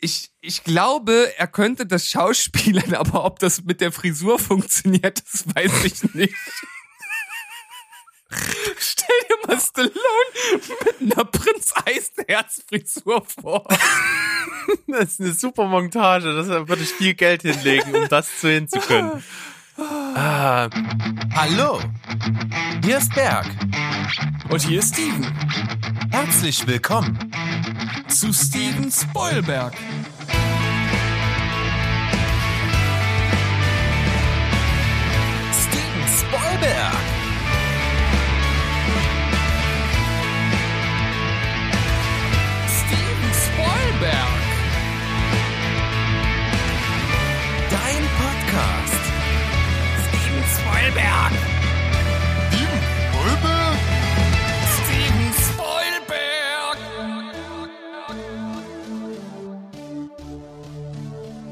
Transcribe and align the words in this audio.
ich, 0.00 0.30
ich 0.40 0.64
glaube, 0.64 1.32
er 1.36 1.46
könnte 1.46 1.86
das 1.86 2.08
schauspielern, 2.08 2.94
aber 2.96 3.24
ob 3.24 3.38
das 3.38 3.64
mit 3.64 3.80
der 3.80 3.92
Frisur 3.92 4.38
funktioniert, 4.38 5.22
das 5.32 5.46
weiß 5.54 5.84
ich 5.84 6.14
nicht. 6.14 6.34
Stell 8.78 9.16
dir 9.28 9.46
mal 9.46 9.58
Stallone 9.58 9.90
mit 11.00 11.16
einer 11.16 11.24
Prinz 11.24 11.72
Eisenherz-Frisur 11.86 13.24
vor. 13.24 13.66
Das 14.86 15.12
ist 15.12 15.20
eine 15.20 15.32
super 15.32 15.66
Montage. 15.66 16.34
Das 16.34 16.48
würde 16.48 16.82
ich 16.82 16.90
viel 16.90 17.14
Geld 17.14 17.40
hinlegen, 17.42 17.94
um 17.94 18.06
das 18.08 18.40
zu 18.40 18.50
hinzukönnen. 18.50 19.24
Ah, 20.20 20.68
hallo, 21.36 21.78
hier 22.82 22.98
ist 22.98 23.14
Berg. 23.14 23.46
Und 24.50 24.60
hier 24.62 24.80
ist 24.80 24.92
Steven. 24.92 25.24
Herzlich 26.10 26.66
willkommen. 26.66 27.16
Zu 28.08 28.32
Steven 28.32 28.90
Spoilberg. 28.90 29.74
Steven 35.52 36.08
Spoilberg. 36.18 36.94
Steven 42.66 43.32
Spoilberg. 43.46 44.38
Dein 47.70 48.02
Podcast. 48.18 48.97
Steven 50.88 51.02
Spoilberg. 51.02 51.32
Steven 54.72 55.32
Spoilberg? 55.34 56.78
Steven 56.78 56.78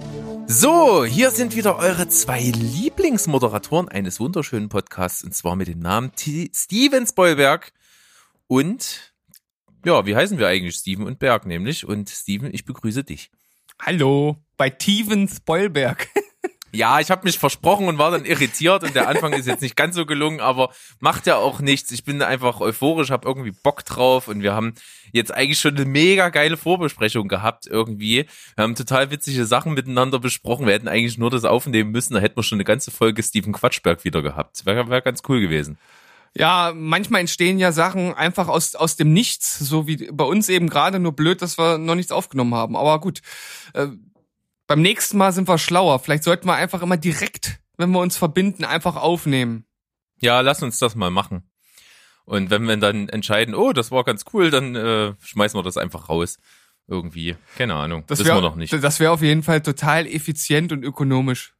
Spoilberg. 0.07 0.49
So, 0.49 1.05
hier 1.05 1.31
sind 1.33 1.55
wieder 1.55 1.77
eure 1.77 2.09
zwei 2.09 2.41
Lieblingsmoderatoren 2.41 3.91
eines 3.91 4.21
wunderschönen 4.21 4.71
Podcasts 4.71 5.23
und 5.23 5.35
zwar 5.35 5.55
mit 5.55 5.69
dem 5.69 5.81
Namen 5.81 6.13
T 6.15 6.51
Steven 6.55 7.07
Spoilberg 7.07 7.75
und 8.47 9.13
ja, 9.85 10.07
wie 10.07 10.17
heißen 10.17 10.39
wir 10.39 10.49
eigentlich? 10.49 10.77
Steven 10.77 11.07
und 11.07 11.19
Berg 11.19 11.45
nämlich 11.45 11.87
und 11.87 12.09
Steven, 12.09 12.55
ich 12.55 12.65
begrüße 12.65 13.05
dich. 13.05 13.31
Hallo, 13.83 14.39
bei 14.57 14.75
Steven 14.75 15.29
Spoilberg. 15.29 16.09
Ja, 16.77 17.01
ich 17.01 17.11
habe 17.11 17.25
mich 17.25 17.39
versprochen 17.39 17.89
und 17.89 17.99
war 17.99 18.11
dann 18.11 18.25
irritiert 18.25 18.83
und 18.83 18.95
der 18.95 19.09
Anfang 19.09 19.33
ist 19.33 19.47
jetzt 19.47 19.63
nicht 19.63 19.77
ganz 19.77 19.95
so 19.95 20.05
gelungen, 20.05 20.41
aber 20.41 20.71
macht 21.01 21.27
ja 21.27 21.37
auch 21.37 21.61
nichts. 21.61 21.91
Ich 21.91 22.05
bin 22.05 22.21
einfach 22.21 22.61
euphorisch, 22.61 23.11
habe 23.11 23.27
irgendwie 23.27 23.51
Bock 23.51 23.85
drauf 23.85 24.29
und 24.29 24.43
wir 24.43 24.55
haben 24.55 24.75
jetzt 25.13 25.33
eigentlich 25.33 25.59
schon 25.59 25.75
eine 25.75 25.87
mega 25.87 26.29
geile 26.29 26.57
Vorbesprechung 26.57 27.29
gehabt 27.29 27.67
irgendwie. 27.67 28.27
Wir 28.55 28.63
haben 28.63 28.75
total 28.75 29.11
witzige 29.11 29.47
Sachen 29.47 29.73
miteinander 29.73 30.19
besprochen. 30.19 30.67
Wir 30.67 30.75
hätten 30.75 30.89
eigentlich 30.89 31.17
nur 31.17 31.31
das 31.31 31.45
aufnehmen 31.45 31.93
müssen, 31.93 32.15
da 32.15 32.21
hätten 32.21 32.37
wir 32.37 32.43
schon 32.43 32.57
eine 32.57 32.65
ganze 32.65 32.91
Folge 32.91 33.23
Steven 33.23 33.53
Quatschberg 33.53 34.05
wieder 34.05 34.21
gehabt. 34.21 34.67
Wäre 34.67 34.91
wär 34.91 35.01
ganz 35.01 35.23
cool 35.29 35.41
gewesen. 35.41 35.79
Ja, 36.39 36.73
manchmal 36.75 37.23
entstehen 37.23 37.59
ja 37.59 37.73
Sachen 37.73 38.13
einfach 38.13 38.49
aus, 38.49 38.75
aus 38.75 38.97
dem 38.97 39.15
Nichts, 39.15 39.59
so 39.59 39.87
wie 39.87 40.09
bei 40.13 40.25
uns 40.25 40.51
eben 40.51 40.69
gerade, 40.69 40.99
nur 40.99 41.13
blöd, 41.13 41.41
dass 41.41 41.57
wir 41.57 41.79
noch 41.79 41.95
nichts 41.95 42.13
aufgenommen 42.13 42.55
haben. 42.55 42.77
Aber 42.77 43.01
gut, 43.01 43.23
äh, 43.73 43.87
beim 44.67 44.83
nächsten 44.83 45.17
Mal 45.19 45.33
sind 45.33 45.49
wir 45.49 45.59
schlauer. 45.59 45.99
Vielleicht 45.99 46.25
sollten 46.25 46.47
wir 46.47 46.55
einfach 46.55 46.83
immer 46.83 46.97
direkt, 46.97 47.61
wenn 47.77 47.91
wir 47.91 48.01
uns 48.01 48.17
verbinden, 48.17 48.65
einfach 48.65 48.97
aufnehmen. 48.97 49.65
Ja, 50.21 50.41
lass 50.41 50.63
uns 50.63 50.79
das 50.79 50.95
mal 50.95 51.11
machen. 51.11 51.51
Und 52.25 52.51
wenn 52.51 52.65
wir 52.65 52.77
dann 52.77 53.09
entscheiden, 53.09 53.55
oh, 53.55 53.73
das 53.73 53.91
war 53.91 54.03
ganz 54.05 54.25
cool, 54.33 54.51
dann 54.51 54.75
äh, 54.75 55.15
schmeißen 55.23 55.57
wir 55.59 55.63
das 55.63 55.77
einfach 55.77 56.09
raus. 56.09 56.39
Irgendwie. 56.89 57.37
Keine 57.57 57.75
Ahnung. 57.75 58.05
Das 58.07 58.21
wissen 58.21 58.29
wär- 58.29 58.37
wir 58.37 58.41
noch 58.43 58.55
nicht. 58.57 58.73
Das 58.73 59.01
wäre 59.01 59.11
auf 59.11 59.23
jeden 59.23 59.43
Fall 59.43 59.61
total 59.61 60.07
effizient 60.07 60.71
und 60.73 60.85
ökonomisch. 60.85 61.55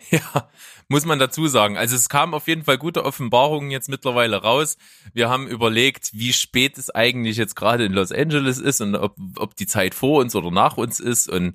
Ja, 0.10 0.48
muss 0.88 1.06
man 1.06 1.20
dazu 1.20 1.46
sagen. 1.46 1.76
Also 1.76 1.94
es 1.94 2.08
kam 2.08 2.34
auf 2.34 2.48
jeden 2.48 2.64
Fall 2.64 2.76
gute 2.76 3.04
Offenbarungen 3.04 3.70
jetzt 3.70 3.88
mittlerweile 3.88 4.42
raus. 4.42 4.76
Wir 5.14 5.28
haben 5.28 5.46
überlegt, 5.46 6.10
wie 6.14 6.32
spät 6.32 6.78
es 6.78 6.90
eigentlich 6.90 7.36
jetzt 7.36 7.54
gerade 7.54 7.84
in 7.84 7.92
Los 7.92 8.10
Angeles 8.10 8.58
ist 8.58 8.80
und 8.80 8.96
ob, 8.96 9.14
ob 9.36 9.54
die 9.54 9.68
Zeit 9.68 9.94
vor 9.94 10.20
uns 10.20 10.34
oder 10.34 10.50
nach 10.50 10.78
uns 10.78 10.98
ist. 10.98 11.28
Und 11.28 11.54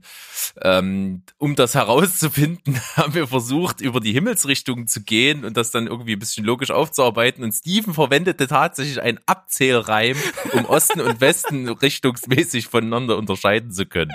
ähm, 0.62 1.24
um 1.38 1.58
das 1.58 1.76
herauszufinden, 1.76 2.80
haben 2.96 3.14
wir 3.14 3.28
versucht, 3.28 3.82
über 3.82 4.00
die 4.00 4.14
Himmelsrichtung 4.14 4.88
zu 4.88 5.02
gehen 5.02 5.44
und 5.44 5.58
das 5.58 5.72
dann 5.72 5.88
irgendwie 5.88 6.14
ein 6.14 6.20
bisschen 6.20 6.46
logisch 6.46 6.72
aufzuarbeiten. 6.72 7.44
Und 7.44 7.52
Steven 7.52 7.94
verwendete 7.94 8.48
tatsächlich 8.48 9.02
einen 9.02 9.20
Abzählreim, 9.26 10.16
um 10.54 10.64
Osten 10.64 11.02
und 11.02 11.20
Westen 11.20 11.68
richtungsmäßig 11.68 12.68
voneinander 12.68 13.18
unterscheiden 13.18 13.72
zu 13.72 13.86
können. 13.86 14.14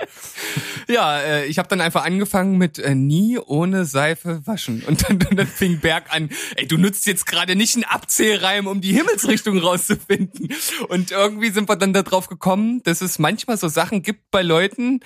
Ja, 0.87 1.19
äh, 1.19 1.45
ich 1.45 1.59
habe 1.59 1.69
dann 1.69 1.79
einfach 1.79 2.05
angefangen 2.05 2.57
mit 2.57 2.79
äh, 2.79 2.95
nie 2.95 3.37
ohne 3.37 3.85
Seife 3.85 4.20
waschen. 4.23 4.83
Und 4.83 5.07
dann, 5.07 5.19
dann 5.19 5.47
fing 5.47 5.79
Berg 5.79 6.13
an, 6.13 6.29
ey, 6.55 6.67
du 6.67 6.77
nutzt 6.77 7.05
jetzt 7.05 7.25
gerade 7.25 7.55
nicht 7.55 7.75
einen 7.75 7.83
Abzählreim, 7.83 8.67
um 8.67 8.81
die 8.81 8.93
Himmelsrichtung 8.93 9.57
rauszufinden. 9.59 10.49
Und 10.89 11.11
irgendwie 11.11 11.49
sind 11.51 11.69
wir 11.69 11.75
dann 11.75 11.93
darauf 11.93 12.27
gekommen, 12.27 12.81
dass 12.83 13.01
es 13.01 13.19
manchmal 13.19 13.57
so 13.57 13.67
Sachen 13.67 14.01
gibt 14.03 14.31
bei 14.31 14.41
Leuten, 14.41 14.99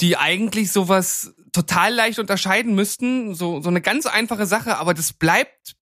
die 0.00 0.16
eigentlich 0.16 0.72
sowas 0.72 1.34
total 1.52 1.92
leicht 1.92 2.18
unterscheiden 2.18 2.74
müssten. 2.74 3.34
So, 3.34 3.60
so 3.60 3.68
eine 3.68 3.80
ganz 3.80 4.06
einfache 4.06 4.46
Sache, 4.46 4.78
aber 4.78 4.94
das 4.94 5.12
bleibt 5.12 5.74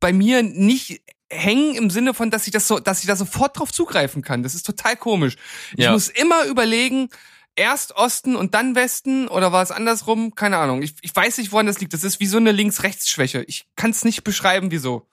bei 0.00 0.12
mir 0.12 0.42
nicht 0.42 1.02
hängen 1.30 1.74
im 1.74 1.90
Sinne 1.90 2.14
von, 2.14 2.30
dass 2.30 2.46
ich 2.46 2.52
das 2.52 2.68
so, 2.68 2.78
dass 2.78 3.00
ich 3.00 3.06
da 3.06 3.16
sofort 3.16 3.58
drauf 3.58 3.72
zugreifen 3.72 4.22
kann. 4.22 4.42
Das 4.42 4.54
ist 4.54 4.64
total 4.64 4.96
komisch. 4.96 5.36
Ich 5.76 5.84
Ja. 5.84 5.92
muss 5.92 6.08
immer 6.08 6.44
überlegen, 6.44 7.08
erst 7.56 7.96
Osten 7.96 8.36
und 8.36 8.54
dann 8.54 8.74
Westen 8.74 9.28
oder 9.28 9.52
war 9.52 9.62
es 9.62 9.70
andersrum? 9.70 10.34
Keine 10.34 10.58
Ahnung. 10.58 10.82
Ich, 10.82 10.94
ich 11.00 11.14
weiß 11.14 11.38
nicht, 11.38 11.52
woran 11.52 11.66
das 11.66 11.80
liegt. 11.80 11.94
Das 11.94 12.04
ist 12.04 12.20
wie 12.20 12.26
so 12.26 12.36
eine 12.36 12.52
Links-Rechts-Schwäche. 12.52 13.42
Ich 13.48 13.66
kann 13.74 13.90
es 13.90 14.04
nicht 14.04 14.22
beschreiben, 14.22 14.70
wieso. 14.70 15.06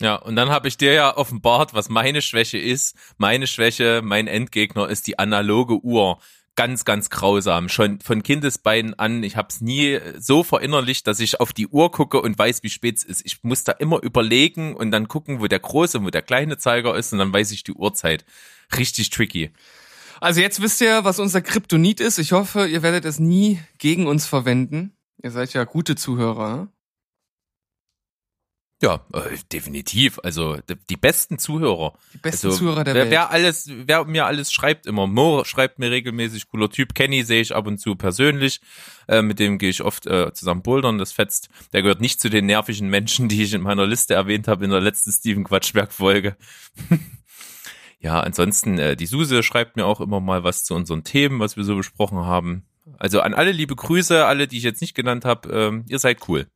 Ja, 0.00 0.16
und 0.16 0.36
dann 0.36 0.50
habe 0.50 0.68
ich 0.68 0.76
dir 0.76 0.92
ja 0.92 1.16
offenbart, 1.16 1.72
was 1.72 1.88
meine 1.88 2.20
Schwäche 2.20 2.58
ist. 2.58 2.96
Meine 3.16 3.46
Schwäche, 3.46 4.02
mein 4.04 4.26
Endgegner 4.26 4.88
ist 4.88 5.06
die 5.06 5.18
analoge 5.18 5.82
Uhr. 5.82 6.18
Ganz, 6.54 6.84
ganz 6.84 7.10
grausam. 7.10 7.68
Schon 7.68 8.00
von 8.00 8.22
Kindesbeinen 8.22 8.98
an. 8.98 9.22
Ich 9.22 9.36
habe 9.36 9.48
es 9.50 9.60
nie 9.60 9.98
so 10.18 10.42
verinnerlicht, 10.42 11.06
dass 11.06 11.20
ich 11.20 11.40
auf 11.40 11.52
die 11.52 11.66
Uhr 11.66 11.90
gucke 11.90 12.20
und 12.20 12.38
weiß, 12.38 12.62
wie 12.62 12.70
spät 12.70 12.96
es 12.96 13.04
ist. 13.04 13.22
Ich 13.24 13.42
muss 13.42 13.64
da 13.64 13.72
immer 13.72 14.02
überlegen 14.02 14.74
und 14.74 14.90
dann 14.90 15.08
gucken, 15.08 15.40
wo 15.40 15.46
der 15.46 15.60
große 15.60 15.98
und 15.98 16.06
wo 16.06 16.10
der 16.10 16.22
kleine 16.22 16.58
Zeiger 16.58 16.94
ist 16.96 17.12
und 17.12 17.18
dann 17.18 17.32
weiß 17.32 17.50
ich 17.52 17.64
die 17.64 17.74
Uhrzeit. 17.74 18.24
Richtig 18.76 19.10
tricky. 19.10 19.50
Also 20.20 20.40
jetzt 20.40 20.62
wisst 20.62 20.80
ihr, 20.80 21.04
was 21.04 21.18
unser 21.18 21.42
Kryptonit 21.42 22.00
ist. 22.00 22.18
Ich 22.18 22.32
hoffe, 22.32 22.66
ihr 22.66 22.82
werdet 22.82 23.04
es 23.04 23.18
nie 23.18 23.60
gegen 23.78 24.06
uns 24.06 24.26
verwenden. 24.26 24.96
Ihr 25.22 25.30
seid 25.30 25.52
ja 25.52 25.64
gute 25.64 25.96
Zuhörer. 25.96 26.68
Ja, 28.82 29.06
äh, 29.14 29.38
definitiv. 29.50 30.18
Also 30.22 30.58
die 30.90 30.96
besten 30.96 31.38
Zuhörer. 31.38 31.94
Die 32.12 32.18
besten 32.18 32.48
also, 32.48 32.58
Zuhörer 32.58 32.84
der 32.84 32.94
wer, 32.94 33.02
Welt. 33.04 33.10
Wer 33.10 33.30
alles, 33.30 33.70
wer 33.70 34.04
mir 34.04 34.26
alles 34.26 34.52
schreibt, 34.52 34.86
immer 34.86 35.06
Mo 35.06 35.44
schreibt 35.44 35.78
mir 35.78 35.90
regelmäßig 35.90 36.48
cooler 36.48 36.68
Typ. 36.68 36.94
Kenny 36.94 37.22
sehe 37.22 37.40
ich 37.40 37.54
ab 37.54 37.66
und 37.66 37.78
zu 37.78 37.96
persönlich. 37.96 38.60
Äh, 39.08 39.22
mit 39.22 39.38
dem 39.38 39.56
gehe 39.56 39.70
ich 39.70 39.82
oft 39.82 40.06
äh, 40.06 40.32
zusammen 40.34 40.62
bouldern. 40.62 40.98
Das 40.98 41.12
fetzt. 41.12 41.48
Der 41.72 41.80
gehört 41.80 42.02
nicht 42.02 42.20
zu 42.20 42.28
den 42.28 42.44
nervigen 42.44 42.90
Menschen, 42.90 43.28
die 43.28 43.42
ich 43.42 43.54
in 43.54 43.62
meiner 43.62 43.86
Liste 43.86 44.12
erwähnt 44.12 44.46
habe 44.46 44.66
in 44.66 44.70
der 44.70 44.80
letzten 44.80 45.10
Steven 45.10 45.44
Quatschberg 45.44 45.90
Folge. 45.90 46.36
ja, 47.98 48.20
ansonsten 48.20 48.78
äh, 48.78 48.96
die 48.96 49.06
Suse 49.06 49.42
schreibt 49.42 49.76
mir 49.76 49.86
auch 49.86 50.00
immer 50.00 50.20
mal 50.20 50.44
was 50.44 50.64
zu 50.64 50.74
unseren 50.74 51.04
Themen, 51.04 51.40
was 51.40 51.56
wir 51.56 51.64
so 51.64 51.76
besprochen 51.76 52.18
haben. 52.18 52.66
Also 52.98 53.20
an 53.20 53.34
alle 53.34 53.52
liebe 53.52 53.74
Grüße, 53.74 54.24
alle, 54.24 54.46
die 54.46 54.58
ich 54.58 54.62
jetzt 54.62 54.80
nicht 54.80 54.94
genannt 54.94 55.24
habe. 55.24 55.48
Ähm, 55.50 55.84
ihr 55.88 55.98
seid 55.98 56.28
cool. 56.28 56.46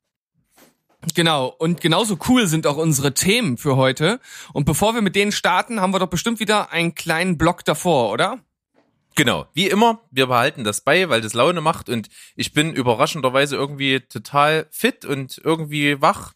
Genau, 1.15 1.47
und 1.47 1.81
genauso 1.81 2.19
cool 2.29 2.47
sind 2.47 2.67
auch 2.67 2.77
unsere 2.77 3.15
Themen 3.15 3.57
für 3.57 3.77
heute. 3.77 4.21
Und 4.53 4.65
bevor 4.65 4.95
wir 4.95 5.01
mit 5.01 5.17
denen 5.17 5.33
starten, 5.33 5.81
haben 5.81 5.95
wir 5.95 5.99
doch 5.99 6.09
bestimmt 6.09 6.41
wieder 6.41 6.73
einen 6.73 6.95
kleinen 6.95 7.39
Block 7.39 7.65
davor, 7.65 8.13
oder? 8.13 8.39
Genau, 9.17 9.47
wie 9.55 9.69
immer, 9.69 10.01
wir 10.11 10.27
behalten 10.27 10.63
das 10.63 10.83
bei, 10.83 11.09
weil 11.09 11.21
das 11.21 11.35
Laune 11.35 11.61
macht 11.61 11.89
und 11.89 12.09
ich 12.37 12.53
bin 12.53 12.73
überraschenderweise 12.73 13.57
irgendwie 13.57 14.01
total 14.01 14.67
fit 14.71 15.05
und 15.05 15.41
irgendwie 15.43 16.01
wach. 16.01 16.35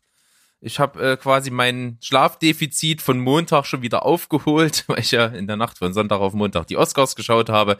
Ich 0.64 0.81
habe 0.81 1.12
äh, 1.12 1.16
quasi 1.19 1.50
mein 1.50 1.99
Schlafdefizit 2.00 3.02
von 3.02 3.20
Montag 3.20 3.66
schon 3.66 3.82
wieder 3.82 4.06
aufgeholt, 4.06 4.84
weil 4.88 5.00
ich 5.00 5.11
ja 5.11 5.26
in 5.26 5.46
der 5.46 5.56
Nacht 5.56 5.76
von 5.76 5.93
Sonntag 5.93 6.20
auf 6.20 6.32
Montag 6.32 6.66
die 6.69 6.78
Oscars 6.78 7.16
geschaut 7.16 7.50
habe. 7.50 7.76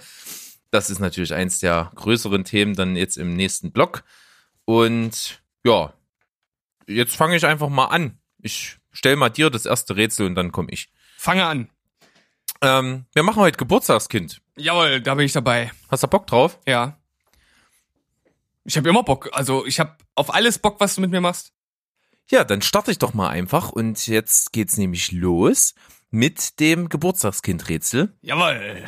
Das 0.71 0.91
ist 0.91 0.99
natürlich 0.99 1.33
eins 1.33 1.61
der 1.61 1.91
größeren 1.95 2.45
Themen 2.45 2.75
dann 2.75 2.95
jetzt 2.95 3.17
im 3.17 3.37
nächsten 3.37 3.73
Block. 3.73 4.05
Und 4.67 5.43
ja, 5.65 5.95
jetzt 6.87 7.17
fange 7.17 7.37
ich 7.37 7.47
einfach 7.47 7.71
mal 7.71 7.87
an. 7.87 8.19
Ich 8.43 8.77
stell 8.93 9.17
mal 9.17 9.31
dir 9.31 9.49
das 9.49 9.65
erste 9.65 9.97
Rätsel 9.97 10.27
und 10.27 10.35
dann 10.35 10.53
komme 10.53 10.69
ich. 10.71 10.91
Fange 11.17 11.47
an. 11.47 11.71
Ähm, 12.61 13.07
wir 13.15 13.23
machen 13.23 13.41
heute 13.41 13.57
Geburtstagskind. 13.57 14.43
Jawohl, 14.59 15.01
da 15.01 15.15
bin 15.15 15.25
ich 15.25 15.33
dabei. 15.33 15.73
Hast 15.89 16.03
du 16.03 16.09
Bock 16.09 16.27
drauf? 16.27 16.59
Ja. 16.67 16.99
Ich 18.65 18.77
habe 18.77 18.91
immer 18.91 19.05
Bock. 19.05 19.31
Also 19.33 19.65
ich 19.65 19.81
habe 19.81 19.97
auf 20.17 20.35
alles 20.35 20.59
Bock, 20.59 20.81
was 20.81 20.97
du 20.97 21.01
mit 21.01 21.11
mir 21.11 21.23
machst. 21.23 21.54
Ja, 22.31 22.44
dann 22.44 22.62
starte 22.62 22.91
ich 22.91 22.99
doch 22.99 23.15
mal 23.15 23.29
einfach 23.29 23.71
und 23.71 24.06
jetzt 24.06 24.53
geht's 24.53 24.76
nämlich 24.76 25.12
los 25.12 25.75
mit 26.11 26.59
dem 26.61 26.88
Geburtstagskind-Rätsel. 26.88 28.12
Jawohl. 28.23 28.85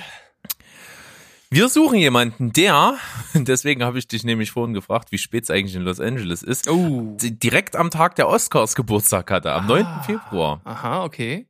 Wir 1.51 1.69
suchen 1.69 1.99
jemanden, 1.99 2.53
der, 2.53 2.97
deswegen 3.35 3.85
habe 3.85 3.99
ich 3.99 4.09
dich 4.09 4.25
nämlich 4.25 4.51
vorhin 4.51 4.75
gefragt, 4.75 5.13
wie 5.13 5.19
spät 5.19 5.45
es 5.45 5.51
eigentlich 5.51 5.77
in 5.77 5.83
Los 5.83 6.01
Angeles 6.01 6.43
ist, 6.43 6.69
Oh. 6.69 7.17
direkt 7.21 7.77
am 7.77 7.91
Tag 7.91 8.17
der 8.17 8.29
Oscars 8.29 8.75
Geburtstag 8.75 9.31
hatte, 9.31 9.53
am 9.53 9.67
9. 9.67 9.85
Ah. 9.85 10.03
Februar. 10.03 10.61
Aha, 10.65 11.05
okay. 11.05 11.47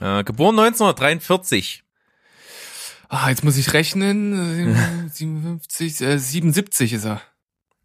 Äh, 0.00 0.22
geboren 0.24 0.58
1943. 0.58 1.82
Ah, 3.08 3.30
jetzt 3.30 3.42
muss 3.42 3.56
ich 3.56 3.72
rechnen. 3.72 4.68
Äh, 5.06 5.08
57, 5.08 6.00
äh, 6.02 6.18
77 6.18 6.92
ist 6.92 7.04
er. 7.06 7.22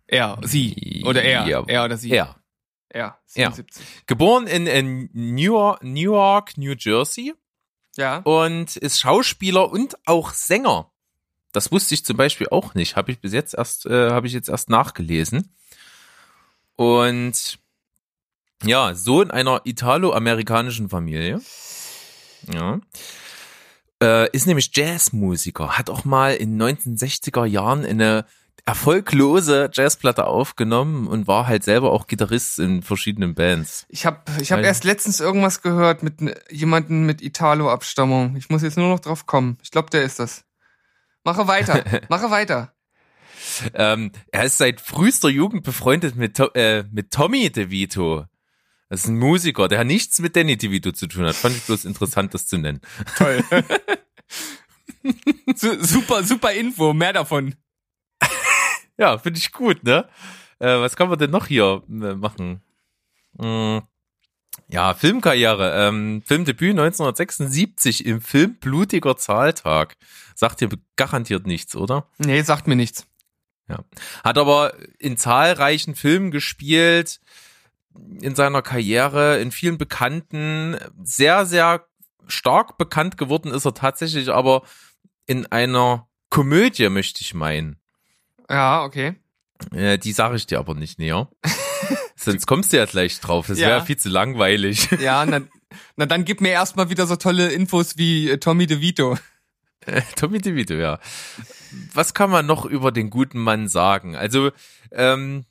Er, 0.07 0.37
sie. 0.43 1.03
Oder 1.05 1.23
er. 1.23 1.47
Ja. 1.47 1.63
Er 1.65 1.85
oder 1.85 1.97
sie. 1.97 2.11
Er. 2.11 2.35
Ja. 2.93 3.17
77. 3.25 3.83
Geboren 4.05 4.47
in, 4.47 4.67
in 4.67 5.09
New, 5.13 5.53
York, 5.53 5.83
New 5.83 6.13
York, 6.13 6.57
New 6.57 6.75
Jersey 6.77 7.33
Ja. 7.95 8.17
und 8.19 8.75
ist 8.77 8.99
Schauspieler 8.99 9.71
und 9.71 9.95
auch 10.05 10.31
Sänger. 10.31 10.91
Das 11.51 11.71
wusste 11.71 11.93
ich 11.93 12.05
zum 12.05 12.17
Beispiel 12.17 12.47
auch 12.49 12.73
nicht. 12.75 12.95
Habe 12.95 13.11
ich 13.11 13.19
bis 13.19 13.33
jetzt 13.33 13.53
erst, 13.55 13.85
äh, 13.85 14.09
habe 14.11 14.27
ich 14.27 14.33
jetzt 14.33 14.49
erst 14.49 14.69
nachgelesen. 14.69 15.55
Und 16.75 17.59
ja, 18.63 18.95
Sohn 18.95 19.29
einer 19.31 19.61
italo-amerikanischen 19.63 20.89
Familie. 20.89 21.41
Ja. 22.51 22.79
Äh, 24.01 24.29
ist 24.31 24.47
nämlich 24.47 24.71
Jazzmusiker. 24.75 25.77
Hat 25.77 25.89
auch 25.89 26.05
mal 26.05 26.33
in 26.33 26.61
1960er 26.61 27.45
Jahren 27.45 27.85
eine 27.85 28.25
erfolglose 28.65 29.69
Jazzplatte 29.73 30.25
aufgenommen 30.25 31.07
und 31.07 31.27
war 31.27 31.47
halt 31.47 31.63
selber 31.63 31.91
auch 31.91 32.07
Gitarrist 32.07 32.59
in 32.59 32.81
verschiedenen 32.81 33.35
Bands. 33.35 33.85
Ich 33.89 34.05
habe 34.05 34.19
ich 34.39 34.51
hab 34.51 34.59
Weil- 34.59 34.65
erst 34.65 34.83
letztens 34.85 35.19
irgendwas 35.19 35.61
gehört 35.61 36.01
mit 36.03 36.15
jemanden 36.49 37.05
mit 37.05 37.21
Italo-Abstammung. 37.21 38.35
Ich 38.37 38.49
muss 38.49 38.61
jetzt 38.61 38.77
nur 38.77 38.87
noch 38.89 38.99
drauf 39.01 39.25
kommen. 39.25 39.57
Ich 39.63 39.71
glaube, 39.71 39.89
der 39.89 40.03
ist 40.03 40.19
das. 40.19 40.45
Mache 41.25 41.47
weiter. 41.47 41.83
Mache 42.09 42.31
weiter. 42.31 42.73
Ähm, 43.73 44.11
er 44.31 44.45
ist 44.45 44.57
seit 44.57 44.79
frühester 44.79 45.29
Jugend 45.29 45.63
befreundet 45.63 46.15
mit, 46.15 46.39
äh, 46.55 46.83
mit 46.91 47.11
Tommy 47.11 47.51
DeVito. 47.51 48.25
Das 48.89 49.01
ist 49.01 49.07
ein 49.07 49.17
Musiker, 49.17 49.67
der 49.67 49.79
hat 49.79 49.87
nichts 49.87 50.19
mit 50.19 50.35
Danny 50.35 50.55
DeVito 50.55 50.91
zu 50.91 51.07
tun 51.07 51.25
hat. 51.25 51.35
Fand 51.35 51.55
ich 51.55 51.63
bloß 51.63 51.83
interessant, 51.83 52.33
das 52.33 52.45
zu 52.45 52.57
nennen. 52.57 52.79
Toll. 53.17 53.43
Su- 55.55 55.83
super, 55.83 56.23
super 56.23 56.51
Info. 56.53 56.93
Mehr 56.93 57.13
davon. 57.13 57.55
Ja, 58.97 59.17
finde 59.17 59.39
ich 59.39 59.51
gut, 59.51 59.83
ne? 59.83 60.07
Äh, 60.59 60.79
was 60.79 60.95
kann 60.95 61.09
man 61.09 61.17
denn 61.17 61.31
noch 61.31 61.47
hier 61.47 61.83
äh, 61.89 62.15
machen? 62.15 62.61
Hm, 63.39 63.81
ja, 64.67 64.93
Filmkarriere. 64.93 65.87
Ähm, 65.87 66.21
Filmdebüt 66.25 66.71
1976 66.71 68.05
im 68.05 68.21
Film 68.21 68.55
Blutiger 68.55 69.17
Zahltag. 69.17 69.95
Sagt 70.35 70.61
dir 70.61 70.69
garantiert 70.95 71.47
nichts, 71.47 71.75
oder? 71.75 72.07
Nee, 72.17 72.41
sagt 72.41 72.67
mir 72.67 72.75
nichts. 72.75 73.07
Hat 74.23 74.37
aber 74.37 74.73
in 74.99 75.17
zahlreichen 75.17 75.95
Filmen 75.95 76.31
gespielt, 76.31 77.19
in 78.21 78.35
seiner 78.35 78.61
Karriere, 78.61 79.39
in 79.39 79.51
vielen 79.51 79.77
bekannten, 79.77 80.77
sehr, 81.03 81.45
sehr 81.45 81.85
stark 82.27 82.77
bekannt 82.77 83.17
geworden 83.17 83.51
ist 83.51 83.65
er 83.65 83.73
tatsächlich 83.73 84.29
aber 84.29 84.63
in 85.25 85.45
einer 85.47 86.07
Komödie, 86.29 86.89
möchte 86.89 87.21
ich 87.21 87.33
meinen. 87.33 87.77
Ja, 88.49 88.83
okay. 88.83 89.15
Äh, 89.71 89.97
die 89.97 90.11
sage 90.11 90.35
ich 90.35 90.45
dir 90.47 90.59
aber 90.59 90.75
nicht 90.75 90.99
näher. 90.99 91.29
Sonst 92.15 92.45
kommst 92.47 92.71
du 92.73 92.77
ja 92.77 92.85
gleich 92.85 93.19
drauf. 93.19 93.47
Das 93.47 93.59
Ja. 93.59 93.67
wäre 93.67 93.85
viel 93.85 93.97
zu 93.97 94.09
langweilig. 94.09 94.89
Ja, 94.99 95.25
na, 95.25 95.41
na 95.95 96.05
dann 96.05 96.25
gib 96.25 96.41
mir 96.41 96.51
erstmal 96.51 96.89
wieder 96.89 97.07
so 97.07 97.15
tolle 97.15 97.51
Infos 97.51 97.97
wie 97.97 98.29
äh, 98.29 98.37
Tommy 98.37 98.67
DeVito. 98.67 99.17
Tommy 100.15 100.39
DeVito, 100.39 100.73
ja. 100.75 100.99
Was 101.93 102.13
kann 102.13 102.29
man 102.29 102.45
noch 102.45 102.65
über 102.65 102.91
den 102.91 103.09
guten 103.09 103.39
Mann 103.39 103.67
sagen? 103.67 104.15
Also, 104.15 104.51
ähm, 104.91 105.45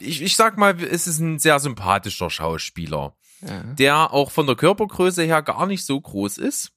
ich, 0.00 0.22
ich 0.22 0.34
sag 0.36 0.56
mal, 0.58 0.82
es 0.82 1.06
ist 1.06 1.18
ein 1.20 1.38
sehr 1.38 1.58
sympathischer 1.60 2.30
Schauspieler. 2.30 3.14
Ja. 3.40 3.62
der 3.62 4.12
auch 4.12 4.32
von 4.32 4.48
der 4.48 4.56
Körpergröße 4.56 5.22
her 5.22 5.42
gar 5.42 5.66
nicht 5.66 5.84
so 5.86 6.00
groß 6.00 6.38
ist. 6.38 6.72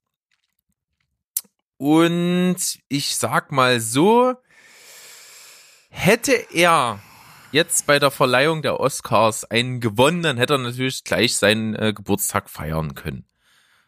Und 1.77 2.57
ich 2.87 3.15
sag 3.15 3.51
mal 3.51 3.79
so, 3.79 4.35
hätte 5.91 6.31
er 6.53 6.99
jetzt 7.51 7.85
bei 7.85 7.99
der 7.99 8.09
Verleihung 8.11 8.61
der 8.61 8.79
Oscars 8.79 9.45
einen 9.45 9.79
gewonnen, 9.81 10.23
dann 10.23 10.37
hätte 10.37 10.53
er 10.55 10.57
natürlich 10.59 11.03
gleich 11.03 11.35
seinen 11.35 11.75
äh, 11.75 11.93
Geburtstag 11.93 12.49
feiern 12.49 12.95
können. 12.95 13.25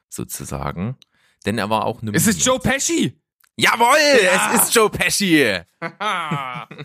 Sozusagen. 0.10 0.98
Denn 1.46 1.58
er 1.58 1.70
war 1.70 1.86
auch 1.86 2.02
nominiert. 2.02 2.22
Es 2.22 2.28
ist 2.28 2.46
Joe 2.46 2.60
Pesci. 2.60 3.18
Jawohl, 3.56 3.98
Ja. 4.24 4.54
es 4.56 4.64
ist 4.64 4.76
Joe 4.76 4.90
Pesci. 4.90 5.60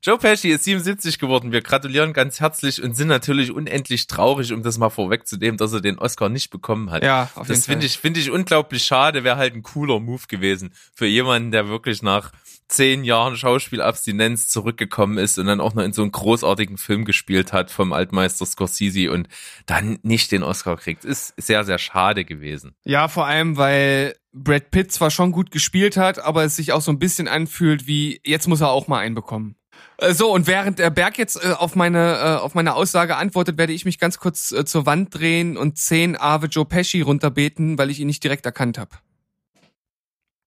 Joe 0.00 0.16
Pesci 0.16 0.50
ist 0.50 0.64
77 0.64 1.18
geworden. 1.18 1.50
Wir 1.50 1.60
gratulieren 1.60 2.12
ganz 2.12 2.38
herzlich 2.40 2.80
und 2.82 2.94
sind 2.94 3.08
natürlich 3.08 3.50
unendlich 3.50 4.06
traurig, 4.06 4.52
um 4.52 4.62
das 4.62 4.78
mal 4.78 4.90
vorwegzunehmen, 4.90 5.58
dass 5.58 5.72
er 5.72 5.80
den 5.80 5.98
Oscar 5.98 6.28
nicht 6.28 6.50
bekommen 6.50 6.90
hat. 6.90 7.02
ja, 7.02 7.24
auf 7.34 7.48
jeden 7.48 7.48
das 7.48 7.66
finde 7.66 7.86
ich, 7.86 7.98
finde 7.98 8.20
ich 8.20 8.30
unglaublich 8.30 8.84
schade. 8.84 9.24
Wäre 9.24 9.36
halt 9.36 9.54
ein 9.54 9.62
cooler 9.62 9.98
Move 9.98 10.22
gewesen 10.28 10.72
für 10.94 11.06
jemanden, 11.06 11.50
der 11.50 11.68
wirklich 11.68 12.02
nach 12.02 12.30
zehn 12.68 13.02
Jahren 13.02 13.36
Schauspielabstinenz 13.36 14.48
zurückgekommen 14.48 15.18
ist 15.18 15.38
und 15.38 15.46
dann 15.46 15.60
auch 15.60 15.74
noch 15.74 15.82
in 15.82 15.92
so 15.92 16.02
einem 16.02 16.12
großartigen 16.12 16.76
Film 16.76 17.04
gespielt 17.04 17.52
hat 17.52 17.70
vom 17.70 17.92
Altmeister 17.92 18.46
Scorsese 18.46 19.10
und 19.10 19.28
dann 19.66 19.98
nicht 20.02 20.30
den 20.32 20.42
Oscar 20.42 20.76
kriegt. 20.76 21.04
Ist 21.04 21.34
sehr, 21.36 21.64
sehr 21.64 21.78
schade 21.78 22.24
gewesen. 22.24 22.74
Ja, 22.84 23.08
vor 23.08 23.26
allem, 23.26 23.56
weil 23.56 24.14
Brad 24.32 24.70
Pitt 24.70 24.92
zwar 24.92 25.10
schon 25.10 25.32
gut 25.32 25.50
gespielt 25.50 25.96
hat, 25.96 26.18
aber 26.18 26.44
es 26.44 26.56
sich 26.56 26.72
auch 26.72 26.82
so 26.82 26.92
ein 26.92 26.98
bisschen 26.98 27.26
anfühlt 27.26 27.86
wie, 27.86 28.20
jetzt 28.24 28.46
muss 28.48 28.60
er 28.60 28.70
auch 28.70 28.86
mal 28.86 28.98
einen 28.98 29.14
bekommen. 29.14 29.56
Äh, 29.96 30.12
So, 30.12 30.32
und 30.32 30.46
während 30.46 30.78
der 30.78 30.90
Berg 30.90 31.18
jetzt 31.18 31.42
äh, 31.42 31.52
auf 31.52 31.74
meine, 31.74 32.18
äh, 32.18 32.42
auf 32.42 32.54
meine 32.54 32.74
Aussage 32.74 33.16
antwortet, 33.16 33.58
werde 33.58 33.72
ich 33.72 33.84
mich 33.84 33.98
ganz 33.98 34.18
kurz 34.18 34.52
äh, 34.52 34.64
zur 34.64 34.86
Wand 34.86 35.14
drehen 35.14 35.56
und 35.56 35.78
zehn 35.78 36.16
Ave 36.16 36.46
Joe 36.46 36.66
Pesci 36.66 37.00
runterbeten, 37.00 37.78
weil 37.78 37.90
ich 37.90 38.00
ihn 38.00 38.06
nicht 38.06 38.22
direkt 38.22 38.44
erkannt 38.46 38.78
habe. 38.78 38.90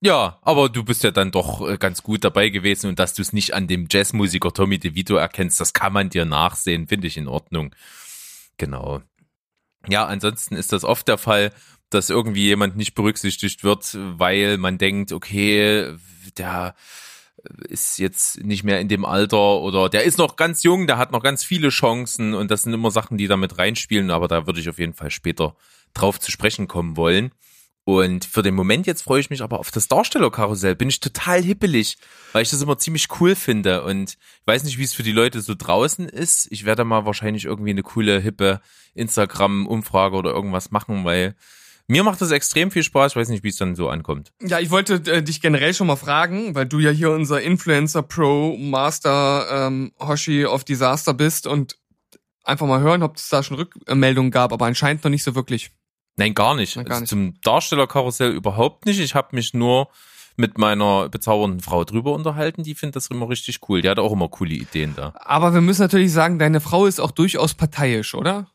Ja, 0.03 0.39
aber 0.42 0.69
du 0.69 0.83
bist 0.83 1.03
ja 1.03 1.12
dann 1.12 1.31
doch 1.31 1.68
äh, 1.68 1.77
ganz 1.77 2.01
gut 2.01 2.24
dabei 2.24 2.50
gewesen 2.50 2.88
und 2.88 2.98
dass 2.98 3.13
du 3.13 3.21
es 3.21 3.33
nicht 3.33 3.53
an 3.53 3.68
dem 3.68 3.88
Jazzmusiker 3.89 4.51
Tommy 4.51 4.80
DeVito 4.80 5.15
erkennst, 5.15 5.59
das 5.62 5.74
kann 5.74 5.94
man 5.94 6.09
dir 6.09 6.25
nachsehen, 6.25 6.88
finde 6.88 7.06
ich 7.06 7.18
in 7.18 7.27
Ordnung. 7.27 7.75
Genau. 8.57 9.01
Ja, 9.88 10.06
ansonsten 10.07 10.56
ist 10.56 10.74
das 10.74 10.83
oft 10.83 11.07
der 11.07 11.19
Fall, 11.19 11.53
dass 11.92 12.09
irgendwie 12.09 12.45
jemand 12.45 12.77
nicht 12.77 12.95
berücksichtigt 12.95 13.63
wird, 13.63 13.95
weil 13.95 14.57
man 14.57 14.80
denkt, 14.80 15.12
okay, 15.12 15.95
der 16.38 16.74
ist 17.68 18.00
jetzt 18.00 18.44
nicht 18.44 18.63
mehr 18.63 18.80
in 18.80 18.88
dem 18.88 19.06
Alter 19.06 19.59
oder 19.62 19.87
der 19.90 20.04
ist 20.04 20.18
noch 20.18 20.35
ganz 20.35 20.64
jung, 20.64 20.87
der 20.87 20.97
hat 20.97 21.11
noch 21.11 21.23
ganz 21.23 21.44
viele 21.44 21.69
Chancen 21.69 22.33
und 22.33 22.49
das 22.49 22.64
sind 22.64 22.73
immer 22.73 22.92
Sachen, 22.92 23.18
die 23.18 23.28
damit 23.28 23.57
reinspielen, 23.59 24.09
aber 24.09 24.28
da 24.28 24.47
würde 24.47 24.59
ich 24.59 24.69
auf 24.69 24.80
jeden 24.80 24.94
Fall 24.94 25.11
später 25.11 25.56
drauf 25.94 26.19
zu 26.19 26.31
sprechen 26.31 26.68
kommen 26.68 26.97
wollen. 26.97 27.31
Und 27.83 28.26
für 28.26 28.44
den 28.44 28.54
Moment 28.54 28.85
jetzt 28.85 29.02
freue 29.02 29.19
ich 29.19 29.30
mich 29.31 29.42
aber 29.42 29.59
auf 29.59 29.71
das 29.71 29.88
Darstellerkarussell. 29.88 30.76
Bin 30.76 30.90
ich 30.90 31.00
total 31.00 31.42
hippelig, 31.42 31.97
weil 32.31 32.44
ich 32.44 32.52
das 32.52 32.61
immer 32.61 32.78
ziemlich 32.78 33.07
cool 33.19 33.35
finde. 33.35 33.83
Und 33.83 34.11
ich 34.14 34.47
weiß 34.47 34.64
nicht, 34.64 34.78
wie 34.78 34.83
es 34.83 34.94
für 34.94 35.04
die 35.04 35.11
Leute 35.11 35.42
so 35.42 35.56
draußen 35.57 36.07
ist. 36.07 36.47
Ich 36.52 36.66
werde 36.66 36.85
mal 36.85 37.06
wahrscheinlich 37.06 37.45
irgendwie 37.45 37.71
eine 37.71 37.81
coole, 37.81 38.19
hippe 38.19 38.61
Instagram-Umfrage 38.94 40.16
oder 40.16 40.31
irgendwas 40.31 40.69
machen, 40.69 41.06
weil 41.06 41.35
mir 41.88 42.04
macht 42.04 42.21
das 42.21 42.31
extrem 42.31 42.69
viel 42.69 42.83
Spaß. 42.83 43.14
Ich 43.14 43.16
weiß 43.16 43.30
nicht, 43.30 43.44
wie 43.44 43.50
es 43.50 43.57
dann 43.57 43.76
so 43.76 43.90
ankommt. 43.90 44.31
Ja, 44.42 44.59
ich 44.59 44.69
wollte 44.69 44.95
äh, 45.11 45.23
dich 45.23 45.42
generell 45.42 45.73
schon 45.73 45.88
mal 45.88 45.95
fragen, 45.95 46.54
weil 46.54 46.68
du 46.68 46.80
ja 46.80 46.92
hier 46.92 47.11
unser 47.11 47.42
Influencer 47.42 48.04
Pro 48.04 48.56
Master 48.57 49.68
ähm, 49.68 49.92
Hoshi 50.00 50.45
of 50.45 50.64
Disaster 50.64 51.14
bist 51.14 51.47
und 51.47 51.78
einfach 52.44 52.68
mal 52.68 52.80
hören, 52.80 53.04
ob 53.04 53.18
es 53.18 53.28
da 53.30 53.44
schon 53.44 53.57
Rückmeldungen 53.57 54.31
gab, 54.31 54.54
aber 54.54 54.68
anscheinend 54.68 55.04
noch 55.04 55.11
nicht 55.11 55.23
so 55.23 55.35
wirklich. 55.35 55.71
Nein, 56.21 56.35
gar 56.35 56.56
nicht. 56.56 56.75
Nein, 56.75 56.85
gar 56.85 56.99
Also 56.99 57.01
nicht. 57.01 57.09
Zum 57.09 57.42
Darstellerkarussell 57.42 58.31
überhaupt 58.31 58.85
nicht. 58.85 58.99
Ich 58.99 59.16
habe 59.16 59.35
mich 59.35 59.54
nur 59.54 59.90
mit 60.37 60.57
meiner 60.57 61.09
bezaubernden 61.09 61.59
Frau 61.61 61.83
drüber 61.83 62.13
unterhalten. 62.13 62.63
Die 62.63 62.75
findet 62.75 62.95
das 62.95 63.07
immer 63.07 63.28
richtig 63.28 63.59
cool. 63.68 63.81
Die 63.81 63.90
hat 63.90 63.99
auch 63.99 64.11
immer 64.11 64.30
coole 64.30 64.54
Ideen 64.54 64.95
da. 64.95 65.13
Aber 65.16 65.54
wir 65.54 65.61
müssen 65.61 65.81
natürlich 65.81 66.11
sagen, 66.13 66.37
deine 66.40 66.61
Frau 66.61 66.85
ist 66.85 66.99
auch 66.99 67.11
durchaus 67.11 67.54
parteiisch, 67.54 68.13
oder? 68.13 68.47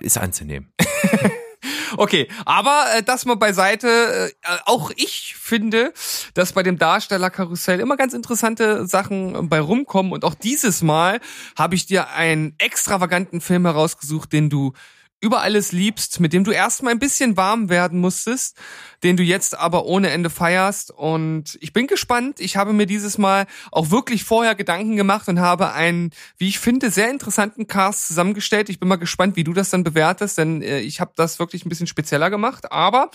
Ist 0.00 0.18
anzunehmen. 0.18 0.72
Okay, 1.96 2.28
aber 2.44 2.84
äh, 2.96 3.02
das 3.02 3.24
mal 3.24 3.36
beiseite. 3.36 4.32
Äh, 4.42 4.56
auch 4.64 4.90
ich 4.96 5.34
finde, 5.36 5.92
dass 6.34 6.52
bei 6.52 6.62
dem 6.62 6.78
Darstellerkarussell 6.78 7.80
immer 7.80 7.96
ganz 7.96 8.12
interessante 8.12 8.86
Sachen 8.86 9.34
äh, 9.34 9.42
bei 9.42 9.60
rumkommen. 9.60 10.12
Und 10.12 10.24
auch 10.24 10.34
dieses 10.34 10.82
Mal 10.82 11.20
habe 11.56 11.74
ich 11.74 11.86
dir 11.86 12.10
einen 12.10 12.54
extravaganten 12.58 13.40
Film 13.40 13.64
herausgesucht, 13.64 14.32
den 14.32 14.50
du 14.50 14.72
über 15.20 15.42
alles 15.42 15.72
liebst, 15.72 16.20
mit 16.20 16.32
dem 16.32 16.44
du 16.44 16.52
erstmal 16.52 16.92
ein 16.92 17.00
bisschen 17.00 17.36
warm 17.36 17.68
werden 17.68 18.00
musstest, 18.00 18.56
den 19.02 19.16
du 19.16 19.22
jetzt 19.22 19.58
aber 19.58 19.84
ohne 19.84 20.10
Ende 20.10 20.30
feierst. 20.30 20.90
Und 20.90 21.58
ich 21.60 21.72
bin 21.72 21.86
gespannt. 21.88 22.38
Ich 22.40 22.56
habe 22.56 22.72
mir 22.72 22.86
dieses 22.86 23.18
Mal 23.18 23.46
auch 23.72 23.90
wirklich 23.90 24.24
vorher 24.24 24.54
Gedanken 24.54 24.96
gemacht 24.96 25.28
und 25.28 25.40
habe 25.40 25.72
einen, 25.72 26.10
wie 26.36 26.48
ich 26.48 26.58
finde, 26.58 26.90
sehr 26.90 27.10
interessanten 27.10 27.66
Cast 27.66 28.06
zusammengestellt. 28.06 28.68
Ich 28.68 28.78
bin 28.78 28.88
mal 28.88 28.96
gespannt, 28.96 29.36
wie 29.36 29.44
du 29.44 29.52
das 29.52 29.70
dann 29.70 29.84
bewertest, 29.84 30.38
denn 30.38 30.62
äh, 30.62 30.80
ich 30.80 31.00
habe 31.00 31.12
das 31.16 31.38
wirklich 31.38 31.64
ein 31.64 31.68
bisschen 31.68 31.86
spezieller 31.86 32.30
gemacht. 32.30 32.70
Aber 32.70 33.10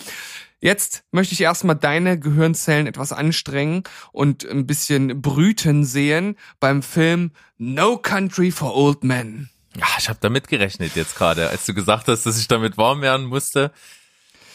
Jetzt 0.63 1.03
möchte 1.11 1.33
ich 1.33 1.41
erstmal 1.41 1.75
deine 1.75 2.17
Gehirnzellen 2.17 2.87
etwas 2.87 3.11
anstrengen 3.11 3.83
und 4.13 4.45
ein 4.45 4.65
bisschen 4.65 5.21
brüten 5.21 5.83
sehen 5.83 6.37
beim 6.61 6.81
Film 6.81 7.31
No 7.57 7.97
Country 7.97 8.49
for 8.49 8.73
Old 8.73 9.03
Men. 9.03 9.49
Ja, 9.75 9.87
ich 9.97 10.09
habe 10.09 10.19
damit 10.21 10.47
gerechnet 10.47 10.95
jetzt 10.95 11.15
gerade, 11.15 11.49
als 11.49 11.65
du 11.65 11.73
gesagt 11.73 12.07
hast, 12.07 12.25
dass 12.25 12.39
ich 12.39 12.47
damit 12.47 12.77
warm 12.77 13.01
werden 13.01 13.25
musste. 13.25 13.71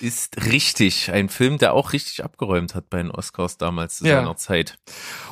Ist 0.01 0.45
richtig. 0.45 1.11
Ein 1.11 1.29
Film, 1.29 1.59
der 1.59 1.73
auch 1.73 1.93
richtig 1.93 2.23
abgeräumt 2.23 2.75
hat 2.75 2.89
bei 2.89 2.99
den 2.99 3.11
Oscars 3.11 3.57
damals 3.57 3.99
zu 3.99 4.07
ja. 4.07 4.17
seiner 4.17 4.37
Zeit. 4.37 4.79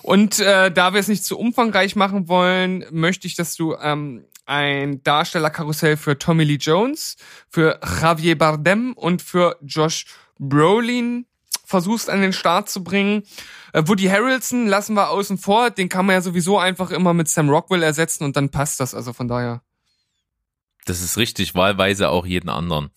Und 0.02 0.40
äh, 0.40 0.72
da 0.72 0.92
wir 0.92 1.00
es 1.00 1.08
nicht 1.08 1.24
zu 1.24 1.38
umfangreich 1.38 1.94
machen 1.94 2.28
wollen, 2.28 2.84
möchte 2.90 3.28
ich, 3.28 3.36
dass 3.36 3.54
du 3.54 3.76
ähm, 3.76 4.24
ein 4.44 5.02
Darstellerkarussell 5.04 5.96
für 5.96 6.18
Tommy 6.18 6.44
Lee 6.44 6.58
Jones, 6.60 7.16
für 7.48 7.80
Javier 8.00 8.36
Bardem 8.36 8.92
und 8.94 9.22
für 9.22 9.56
Josh 9.62 10.06
Brolin 10.38 11.26
versuchst 11.64 12.08
an 12.08 12.22
den 12.22 12.32
Start 12.32 12.68
zu 12.68 12.82
bringen. 12.82 13.24
Äh, 13.72 13.82
Woody 13.86 14.04
Harrelson 14.04 14.66
lassen 14.66 14.94
wir 14.94 15.10
außen 15.10 15.38
vor, 15.38 15.70
den 15.70 15.88
kann 15.88 16.06
man 16.06 16.14
ja 16.14 16.20
sowieso 16.20 16.58
einfach 16.58 16.90
immer 16.90 17.12
mit 17.12 17.28
Sam 17.28 17.50
Rockwell 17.50 17.82
ersetzen 17.82 18.24
und 18.24 18.36
dann 18.36 18.50
passt 18.50 18.80
das 18.80 18.94
also 18.94 19.12
von 19.12 19.28
daher. 19.28 19.62
Das 20.86 21.02
ist 21.02 21.18
richtig, 21.18 21.54
wahlweise 21.54 22.08
auch 22.08 22.24
jeden 22.24 22.48
anderen. 22.48 22.90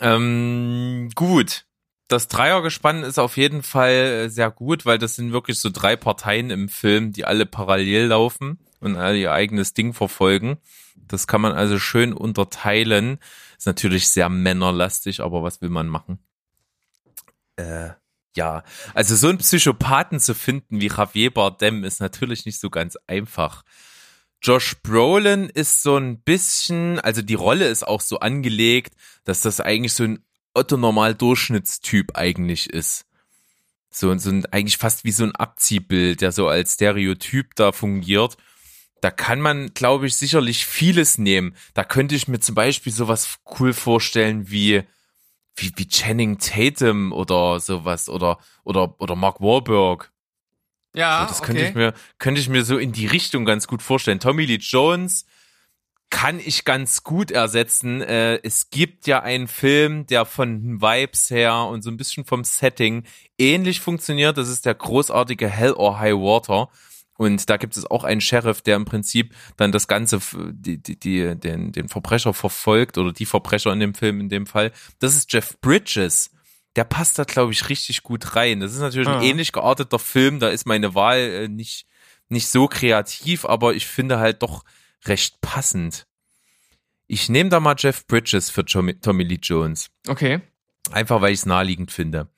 Ähm, 0.00 1.10
gut. 1.14 1.66
Das 2.08 2.26
Dreiergespann 2.26 3.04
ist 3.04 3.20
auf 3.20 3.36
jeden 3.36 3.62
Fall 3.62 3.92
äh, 3.92 4.28
sehr 4.28 4.50
gut, 4.50 4.84
weil 4.84 4.98
das 4.98 5.14
sind 5.14 5.32
wirklich 5.32 5.60
so 5.60 5.70
drei 5.70 5.94
Parteien 5.94 6.50
im 6.50 6.68
Film, 6.68 7.12
die 7.12 7.24
alle 7.24 7.46
parallel 7.46 8.06
laufen 8.06 8.58
und 8.80 8.96
alle 8.96 9.18
ihr 9.18 9.32
eigenes 9.32 9.74
Ding 9.74 9.94
verfolgen. 9.94 10.58
Das 10.96 11.28
kann 11.28 11.40
man 11.40 11.52
also 11.52 11.78
schön 11.78 12.12
unterteilen. 12.12 13.18
Ist 13.56 13.66
natürlich 13.66 14.08
sehr 14.08 14.28
männerlastig, 14.28 15.20
aber 15.20 15.44
was 15.44 15.60
will 15.60 15.68
man 15.68 15.86
machen? 15.86 16.18
Äh, 17.56 17.90
ja, 18.34 18.64
also 18.94 19.16
so 19.16 19.28
einen 19.28 19.38
Psychopathen 19.38 20.18
zu 20.18 20.34
finden 20.34 20.80
wie 20.80 20.88
Javier 20.88 21.32
Bardem 21.32 21.84
ist 21.84 22.00
natürlich 22.00 22.46
nicht 22.46 22.58
so 22.58 22.70
ganz 22.70 22.96
einfach. 23.06 23.64
Josh 24.42 24.76
Brolin 24.82 25.50
ist 25.50 25.82
so 25.82 25.96
ein 25.96 26.22
bisschen, 26.22 26.98
also 27.00 27.20
die 27.20 27.34
Rolle 27.34 27.68
ist 27.68 27.86
auch 27.86 28.00
so 28.00 28.20
angelegt, 28.20 28.94
dass 29.24 29.42
das 29.42 29.60
eigentlich 29.60 29.92
so 29.92 30.04
ein 30.04 30.24
Otto-Normal-Durchschnittstyp 30.54 32.16
eigentlich 32.16 32.70
ist. 32.70 33.06
So, 33.90 34.16
so 34.16 34.30
ein, 34.30 34.46
eigentlich 34.46 34.78
fast 34.78 35.04
wie 35.04 35.12
so 35.12 35.24
ein 35.24 35.34
Abziehbild, 35.34 36.22
der 36.22 36.32
so 36.32 36.48
als 36.48 36.74
Stereotyp 36.74 37.54
da 37.54 37.72
fungiert. 37.72 38.36
Da 39.00 39.10
kann 39.10 39.40
man, 39.40 39.74
glaube 39.74 40.06
ich, 40.06 40.16
sicherlich 40.16 40.64
vieles 40.64 41.18
nehmen. 41.18 41.54
Da 41.74 41.84
könnte 41.84 42.14
ich 42.14 42.28
mir 42.28 42.40
zum 42.40 42.54
Beispiel 42.54 42.92
sowas 42.92 43.38
cool 43.58 43.72
vorstellen 43.72 44.50
wie, 44.50 44.82
wie, 45.56 45.72
wie 45.76 45.88
Channing 45.88 46.38
Tatum 46.38 47.12
oder 47.12 47.60
sowas 47.60 48.08
oder, 48.08 48.38
oder, 48.64 48.98
oder 49.00 49.16
Mark 49.16 49.40
Warburg. 49.40 50.12
Ja, 50.94 51.22
so, 51.22 51.28
das 51.28 51.42
könnte 51.42 51.60
okay. 51.62 51.70
ich 51.70 51.74
mir 51.74 51.94
könnte 52.18 52.40
ich 52.40 52.48
mir 52.48 52.64
so 52.64 52.78
in 52.78 52.92
die 52.92 53.06
Richtung 53.06 53.44
ganz 53.44 53.66
gut 53.66 53.82
vorstellen. 53.82 54.20
Tommy 54.20 54.44
Lee 54.44 54.58
Jones 54.60 55.24
kann 56.10 56.40
ich 56.40 56.64
ganz 56.64 57.04
gut 57.04 57.30
ersetzen. 57.30 58.02
Äh, 58.02 58.40
es 58.42 58.70
gibt 58.70 59.06
ja 59.06 59.22
einen 59.22 59.46
Film, 59.46 60.06
der 60.06 60.24
von 60.24 60.82
Vibes 60.82 61.30
her 61.30 61.66
und 61.66 61.82
so 61.82 61.90
ein 61.90 61.96
bisschen 61.96 62.24
vom 62.24 62.42
Setting 62.42 63.04
ähnlich 63.38 63.80
funktioniert. 63.80 64.36
Das 64.36 64.48
ist 64.48 64.66
der 64.66 64.74
großartige 64.74 65.48
Hell 65.48 65.72
or 65.72 66.00
High 66.00 66.16
Water. 66.16 66.68
Und 67.16 67.48
da 67.50 67.58
gibt 67.58 67.76
es 67.76 67.88
auch 67.88 68.02
einen 68.02 68.22
Sheriff, 68.22 68.62
der 68.62 68.76
im 68.76 68.86
Prinzip 68.86 69.34
dann 69.56 69.72
das 69.72 69.86
Ganze, 69.88 70.20
die, 70.52 70.82
die, 70.82 70.98
die, 70.98 71.36
den, 71.36 71.70
den 71.70 71.88
Verbrecher 71.88 72.32
verfolgt 72.32 72.98
oder 72.98 73.12
die 73.12 73.26
Verbrecher 73.26 73.72
in 73.72 73.80
dem 73.80 73.94
Film 73.94 74.20
in 74.20 74.30
dem 74.30 74.46
Fall. 74.46 74.72
Das 74.98 75.14
ist 75.14 75.32
Jeff 75.32 75.60
Bridges 75.60 76.30
der 76.76 76.84
passt 76.84 77.18
da, 77.18 77.24
glaube 77.24 77.52
ich, 77.52 77.68
richtig 77.68 78.02
gut 78.02 78.36
rein. 78.36 78.60
Das 78.60 78.72
ist 78.72 78.80
natürlich 78.80 79.08
ah. 79.08 79.18
ein 79.18 79.24
ähnlich 79.24 79.52
gearteter 79.52 79.98
Film, 79.98 80.38
da 80.38 80.48
ist 80.48 80.66
meine 80.66 80.94
Wahl 80.94 81.18
äh, 81.18 81.48
nicht, 81.48 81.86
nicht 82.28 82.48
so 82.48 82.68
kreativ, 82.68 83.44
aber 83.44 83.74
ich 83.74 83.86
finde 83.86 84.18
halt 84.18 84.42
doch 84.42 84.64
recht 85.04 85.40
passend. 85.40 86.06
Ich 87.06 87.28
nehme 87.28 87.50
da 87.50 87.58
mal 87.58 87.74
Jeff 87.76 88.06
Bridges 88.06 88.50
für 88.50 88.64
Tommy 88.64 89.24
Lee 89.24 89.38
Jones. 89.42 89.90
Okay. 90.06 90.40
Einfach 90.92 91.20
weil 91.20 91.32
ich 91.32 91.40
es 91.40 91.46
naheliegend 91.46 91.90
finde. 91.90 92.28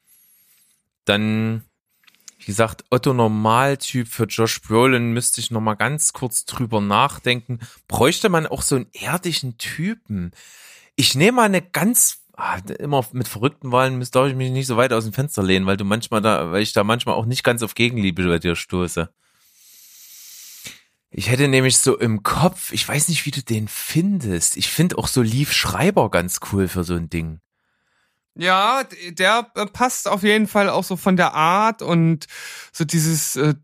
Dann, 1.05 1.65
wie 2.39 2.47
gesagt, 2.47 2.85
Otto 2.89 3.13
Normaltyp 3.13 4.09
für 4.09 4.25
Josh 4.25 4.63
Brolin 4.63 5.13
müsste 5.13 5.41
ich 5.41 5.51
noch 5.51 5.61
mal 5.61 5.75
ganz 5.75 6.15
kurz 6.15 6.47
drüber 6.47 6.81
nachdenken. 6.81 7.61
Bräuchte 7.87 8.31
man 8.31 8.47
auch 8.47 8.63
so 8.63 8.77
einen 8.77 8.89
erdischen 8.93 9.59
Typen? 9.59 10.33
Ich 10.97 11.15
nehme 11.15 11.37
mal 11.37 11.45
eine 11.45 11.63
ganz 11.63 12.22
ah, 12.37 12.59
immer 12.79 13.05
mit 13.13 13.29
verrückten 13.29 13.73
Wahlen 13.73 13.99
müsste 13.99 14.27
ich 14.27 14.35
mich 14.35 14.51
nicht 14.51 14.67
so 14.67 14.77
weit 14.77 14.93
aus 14.93 15.05
dem 15.05 15.13
Fenster 15.13 15.43
lehnen, 15.43 15.67
weil 15.67 15.77
du 15.77 15.85
manchmal 15.85 16.23
da, 16.23 16.51
weil 16.51 16.63
ich 16.63 16.73
da 16.73 16.85
manchmal 16.85 17.15
auch 17.15 17.27
nicht 17.27 17.45
ganz 17.45 17.63
auf 17.63 17.75
Gegenliebe 17.75 18.27
bei 18.27 18.39
dir 18.39 18.57
stoße. 18.57 19.11
Ich 21.15 21.29
hätte 21.29 21.47
nämlich 21.47 21.77
so 21.77 21.99
im 21.99 22.23
Kopf, 22.23 22.73
ich 22.73 22.89
weiß 22.89 23.09
nicht, 23.09 23.27
wie 23.27 23.31
du 23.31 23.43
den 23.43 23.69
findest. 23.69 24.57
Ich 24.57 24.69
finde 24.69 24.97
auch 24.97 25.09
so 25.09 25.21
Lief 25.21 25.53
Schreiber 25.53 26.11
ganz 26.11 26.41
cool 26.53 26.69
für 26.69 26.85
so 26.85 26.95
ein 26.95 27.11
Ding. 27.11 27.41
Ja, 28.35 28.85
der 29.11 29.51
äh, 29.57 29.67
passt 29.67 30.09
auf 30.09 30.23
jeden 30.23 30.47
Fall 30.47 30.71
auch 30.71 30.85
so 30.85 30.97
von 30.97 31.19
der 31.19 31.35
Art 31.35 31.83
und 31.83 32.27
so 32.73 32.87
dieses 32.87 33.37
äh, 33.37 33.55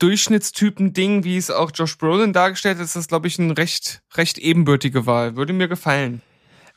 Durchschnittstypen-Ding, 0.00 1.22
wie 1.22 1.36
es 1.36 1.52
auch 1.52 1.70
Josh 1.72 1.96
Brolin 1.96 2.32
dargestellt 2.32 2.78
hat, 2.78 2.84
ist 2.84 2.96
das, 2.96 3.06
glaube 3.06 3.28
ich, 3.28 3.38
eine 3.38 3.56
recht, 3.56 4.02
recht 4.14 4.38
ebenbürtige 4.38 5.06
Wahl. 5.06 5.36
Würde 5.36 5.52
mir 5.52 5.68
gefallen. 5.68 6.20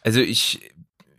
Also 0.03 0.19
ich 0.19 0.71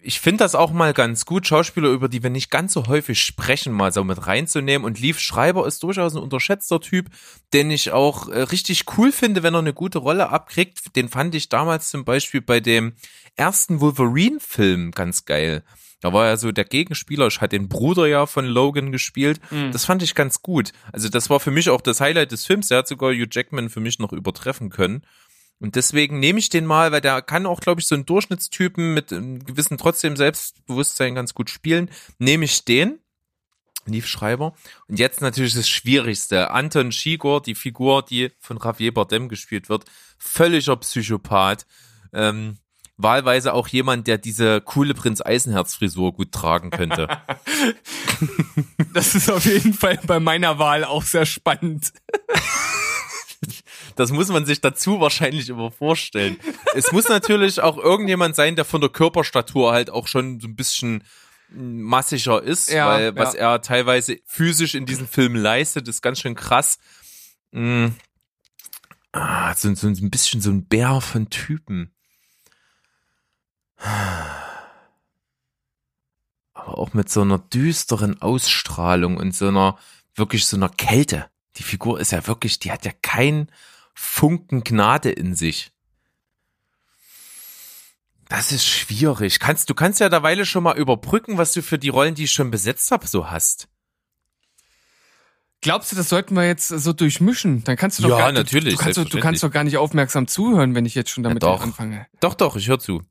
ich 0.02 0.20
finde 0.20 0.44
das 0.44 0.54
auch 0.54 0.70
mal 0.70 0.92
ganz 0.92 1.26
gut, 1.26 1.46
Schauspieler, 1.46 1.90
über 1.90 2.08
die 2.08 2.22
wir 2.22 2.30
nicht 2.30 2.50
ganz 2.50 2.72
so 2.72 2.86
häufig 2.86 3.22
sprechen, 3.22 3.72
mal 3.72 3.92
so 3.92 4.02
mit 4.04 4.26
reinzunehmen. 4.26 4.84
Und 4.84 5.00
Leaf 5.00 5.18
Schreiber 5.18 5.66
ist 5.66 5.82
durchaus 5.82 6.14
ein 6.14 6.22
unterschätzter 6.22 6.80
Typ, 6.80 7.10
den 7.52 7.70
ich 7.70 7.92
auch 7.92 8.28
äh, 8.28 8.40
richtig 8.42 8.84
cool 8.96 9.12
finde, 9.12 9.42
wenn 9.42 9.54
er 9.54 9.60
eine 9.60 9.74
gute 9.74 9.98
Rolle 9.98 10.30
abkriegt. 10.30 10.96
Den 10.96 11.08
fand 11.08 11.34
ich 11.34 11.48
damals 11.48 11.90
zum 11.90 12.04
Beispiel 12.04 12.40
bei 12.40 12.60
dem 12.60 12.94
ersten 13.36 13.80
Wolverine-Film 13.80 14.92
ganz 14.92 15.24
geil. 15.24 15.62
Da 16.00 16.12
war 16.14 16.26
er 16.26 16.38
so 16.38 16.50
der 16.50 16.64
Gegenspieler. 16.64 17.26
Ich 17.26 17.40
hatte 17.40 17.58
den 17.58 17.68
Bruder 17.68 18.06
ja 18.06 18.24
von 18.26 18.46
Logan 18.46 18.90
gespielt. 18.92 19.38
Mhm. 19.50 19.70
Das 19.72 19.84
fand 19.84 20.02
ich 20.02 20.14
ganz 20.14 20.40
gut. 20.40 20.72
Also 20.92 21.08
das 21.10 21.28
war 21.28 21.40
für 21.40 21.50
mich 21.50 21.68
auch 21.68 21.82
das 21.82 22.00
Highlight 22.00 22.32
des 22.32 22.46
Films. 22.46 22.70
Er 22.70 22.78
hat 22.78 22.88
sogar 22.88 23.12
Hugh 23.12 23.28
Jackman 23.30 23.68
für 23.68 23.80
mich 23.80 23.98
noch 23.98 24.12
übertreffen 24.12 24.70
können. 24.70 25.02
Und 25.60 25.76
deswegen 25.76 26.18
nehme 26.18 26.38
ich 26.38 26.48
den 26.48 26.64
mal, 26.64 26.90
weil 26.90 27.02
der 27.02 27.20
kann 27.20 27.46
auch, 27.46 27.60
glaube 27.60 27.80
ich, 27.80 27.86
so 27.86 27.94
einen 27.94 28.06
Durchschnittstypen 28.06 28.94
mit 28.94 29.12
einem 29.12 29.44
gewissen 29.44 29.76
trotzdem 29.76 30.16
Selbstbewusstsein 30.16 31.14
ganz 31.14 31.34
gut 31.34 31.50
spielen. 31.50 31.90
Nehme 32.18 32.46
ich 32.46 32.64
den, 32.64 32.98
Lief 33.86 34.06
Schreiber. 34.06 34.54
Und 34.88 34.98
jetzt 34.98 35.20
natürlich 35.20 35.54
das 35.54 35.68
Schwierigste. 35.68 36.50
Anton 36.50 36.92
Schigor, 36.92 37.42
die 37.42 37.54
Figur, 37.54 38.02
die 38.02 38.30
von 38.38 38.58
Javier 38.62 38.92
Bardem 38.92 39.28
gespielt 39.28 39.68
wird, 39.68 39.84
völliger 40.18 40.76
Psychopath. 40.76 41.66
Ähm, 42.12 42.58
wahlweise 42.96 43.54
auch 43.54 43.68
jemand, 43.68 44.06
der 44.06 44.18
diese 44.18 44.60
coole 44.60 44.94
Prinz 44.94 45.22
Eisenherz 45.22 45.74
Frisur 45.74 46.12
gut 46.12 46.32
tragen 46.32 46.70
könnte. 46.70 47.08
das 48.94 49.14
ist 49.14 49.30
auf 49.30 49.46
jeden 49.46 49.72
Fall 49.72 49.98
bei 50.06 50.20
meiner 50.20 50.58
Wahl 50.58 50.84
auch 50.84 51.02
sehr 51.02 51.26
spannend. 51.26 51.92
Das 53.96 54.10
muss 54.12 54.28
man 54.28 54.46
sich 54.46 54.60
dazu 54.60 55.00
wahrscheinlich 55.00 55.48
immer 55.48 55.70
vorstellen. 55.70 56.38
es 56.74 56.92
muss 56.92 57.08
natürlich 57.08 57.60
auch 57.60 57.78
irgendjemand 57.78 58.36
sein, 58.36 58.56
der 58.56 58.64
von 58.64 58.80
der 58.80 58.90
Körperstatur 58.90 59.72
halt 59.72 59.90
auch 59.90 60.06
schon 60.06 60.40
so 60.40 60.48
ein 60.48 60.56
bisschen 60.56 61.04
massiger 61.52 62.42
ist, 62.42 62.70
ja, 62.70 62.86
weil 62.88 63.16
was 63.16 63.34
ja. 63.34 63.52
er 63.52 63.62
teilweise 63.62 64.18
physisch 64.24 64.74
in 64.74 64.86
diesem 64.86 65.08
Film 65.08 65.34
leistet, 65.34 65.88
ist 65.88 66.02
ganz 66.02 66.20
schön 66.20 66.34
krass. 66.34 66.78
Mhm. 67.50 67.94
Ah, 69.12 69.54
so, 69.54 69.74
so 69.74 69.88
ein 69.88 70.10
bisschen 70.10 70.40
so 70.40 70.50
ein 70.50 70.66
Bär 70.66 71.00
von 71.00 71.30
Typen. 71.30 71.92
Aber 76.54 76.78
auch 76.78 76.92
mit 76.92 77.08
so 77.08 77.22
einer 77.22 77.38
düsteren 77.38 78.22
Ausstrahlung 78.22 79.16
und 79.16 79.34
so 79.34 79.48
einer, 79.48 79.78
wirklich 80.14 80.46
so 80.46 80.56
einer 80.56 80.68
Kälte. 80.68 81.28
Die 81.56 81.64
Figur 81.64 81.98
ist 81.98 82.12
ja 82.12 82.26
wirklich, 82.26 82.60
die 82.60 82.70
hat 82.70 82.84
ja 82.84 82.92
kein 83.02 83.50
Funken 84.02 84.64
Gnade 84.64 85.10
in 85.10 85.34
sich. 85.34 85.72
Das 88.30 88.50
ist 88.50 88.66
schwierig. 88.66 89.40
Kannst, 89.40 89.68
du 89.68 89.74
kannst 89.74 90.00
ja 90.00 90.08
derweile 90.08 90.46
schon 90.46 90.62
mal 90.62 90.76
überbrücken, 90.78 91.36
was 91.36 91.52
du 91.52 91.62
für 91.62 91.78
die 91.78 91.90
Rollen, 91.90 92.14
die 92.14 92.24
ich 92.24 92.32
schon 92.32 92.50
besetzt 92.50 92.90
habe, 92.92 93.06
so 93.06 93.30
hast. 93.30 93.68
Glaubst 95.60 95.92
du, 95.92 95.96
das 95.96 96.08
sollten 96.08 96.34
wir 96.34 96.46
jetzt 96.46 96.68
so 96.68 96.94
durchmischen? 96.94 97.62
Dann 97.64 97.76
kannst 97.76 97.98
du 97.98 98.04
doch 98.04 98.10
ja, 98.10 98.18
gar, 98.18 98.32
natürlich, 98.32 98.74
du, 98.74 98.78
du, 98.78 98.84
kannst, 98.84 99.14
du 99.14 99.20
kannst 99.20 99.42
doch 99.42 99.50
gar 99.50 99.64
nicht 99.64 99.76
aufmerksam 99.76 100.26
zuhören, 100.26 100.74
wenn 100.74 100.86
ich 100.86 100.94
jetzt 100.94 101.10
schon 101.10 101.22
damit 101.22 101.42
ja, 101.42 101.50
doch. 101.50 101.62
anfange. 101.62 102.06
Doch, 102.20 102.34
doch, 102.34 102.56
ich 102.56 102.68
höre 102.68 102.78
zu. 102.78 103.02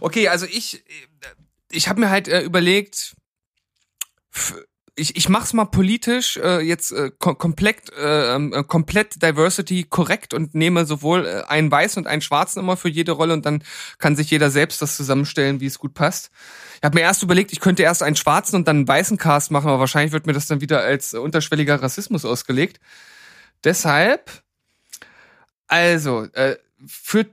Okay, 0.00 0.28
also 0.28 0.44
ich, 0.44 0.84
ich 1.70 1.88
habe 1.88 2.00
mir 2.00 2.10
halt 2.10 2.28
äh, 2.28 2.42
überlegt, 2.42 3.16
ich, 4.96 5.16
ich 5.16 5.28
mach's 5.28 5.52
mal 5.52 5.64
politisch 5.64 6.36
äh, 6.36 6.60
jetzt 6.60 6.92
äh, 6.92 7.10
kom 7.18 7.36
komplett 7.36 7.92
äh, 7.96 8.34
ähm, 8.34 8.52
äh, 8.52 8.62
komplett 8.62 9.20
Diversity 9.22 9.84
korrekt 9.84 10.34
und 10.34 10.54
nehme 10.54 10.86
sowohl 10.86 11.26
äh, 11.26 11.42
einen 11.48 11.70
weißen 11.70 12.02
und 12.02 12.06
einen 12.06 12.22
schwarzen 12.22 12.60
immer 12.60 12.76
für 12.76 12.88
jede 12.88 13.12
Rolle 13.12 13.32
und 13.32 13.44
dann 13.44 13.64
kann 13.98 14.14
sich 14.14 14.30
jeder 14.30 14.50
selbst 14.50 14.80
das 14.82 14.96
zusammenstellen, 14.96 15.60
wie 15.60 15.66
es 15.66 15.78
gut 15.78 15.94
passt. 15.94 16.30
Ich 16.76 16.84
habe 16.84 16.96
mir 16.96 17.02
erst 17.02 17.22
überlegt, 17.22 17.52
ich 17.52 17.60
könnte 17.60 17.82
erst 17.82 18.02
einen 18.02 18.16
schwarzen 18.16 18.56
und 18.56 18.68
dann 18.68 18.76
einen 18.78 18.88
weißen 18.88 19.18
Cast 19.18 19.50
machen, 19.50 19.68
aber 19.68 19.80
wahrscheinlich 19.80 20.12
wird 20.12 20.26
mir 20.26 20.32
das 20.32 20.46
dann 20.46 20.60
wieder 20.60 20.80
als 20.80 21.14
unterschwelliger 21.14 21.82
Rassismus 21.82 22.24
ausgelegt. 22.24 22.78
Deshalb, 23.64 24.30
also 25.66 26.24
äh, 26.34 26.56
für 26.86 27.26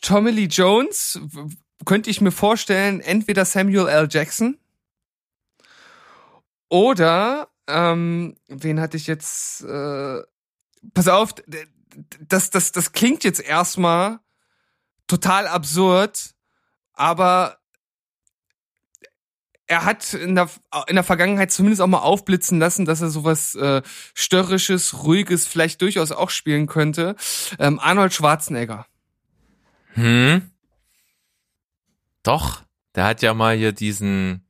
Tommy 0.00 0.30
Lee 0.30 0.44
Jones 0.44 1.18
könnte 1.84 2.10
ich 2.10 2.20
mir 2.20 2.30
vorstellen, 2.30 3.00
entweder 3.00 3.44
Samuel 3.44 3.88
L. 3.88 4.06
Jackson 4.08 4.58
oder, 6.68 7.48
ähm, 7.66 8.36
wen 8.48 8.80
hatte 8.80 8.96
ich 8.96 9.06
jetzt? 9.06 9.62
Äh, 9.62 10.22
pass 10.94 11.08
auf, 11.08 11.34
das, 12.20 12.50
das, 12.50 12.72
das 12.72 12.92
klingt 12.92 13.24
jetzt 13.24 13.40
erstmal 13.40 14.20
total 15.06 15.46
absurd, 15.46 16.34
aber 16.92 17.58
er 19.68 19.84
hat 19.84 20.14
in 20.14 20.34
der, 20.34 20.48
in 20.86 20.94
der 20.94 21.04
Vergangenheit 21.04 21.52
zumindest 21.52 21.82
auch 21.82 21.86
mal 21.86 21.98
aufblitzen 21.98 22.58
lassen, 22.58 22.86
dass 22.86 23.02
er 23.02 23.10
sowas 23.10 23.54
äh, 23.54 23.82
Störrisches, 24.14 25.04
Ruhiges 25.04 25.46
vielleicht 25.46 25.82
durchaus 25.82 26.10
auch 26.10 26.30
spielen 26.30 26.66
könnte. 26.66 27.16
Ähm, 27.58 27.78
Arnold 27.78 28.14
Schwarzenegger. 28.14 28.86
Hm. 29.92 30.50
Doch, 32.22 32.62
der 32.94 33.04
hat 33.04 33.20
ja 33.22 33.34
mal 33.34 33.56
hier 33.56 33.72
diesen 33.72 34.47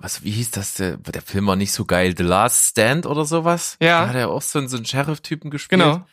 was, 0.00 0.22
wie 0.22 0.30
hieß 0.30 0.50
das? 0.52 0.74
Der, 0.74 0.96
der 0.96 1.22
Film 1.22 1.46
war 1.46 1.56
nicht 1.56 1.72
so 1.72 1.84
geil. 1.84 2.14
The 2.16 2.22
Last 2.22 2.70
Stand 2.70 3.06
oder 3.06 3.24
sowas? 3.24 3.76
Ja. 3.80 4.02
Da 4.02 4.08
hat 4.08 4.16
er 4.16 4.30
auch 4.30 4.42
so, 4.42 4.58
einen, 4.58 4.68
so 4.68 4.76
einen 4.76 4.86
Sheriff-Typen 4.86 5.50
gespielt. 5.50 5.80
Genau. 5.80 6.06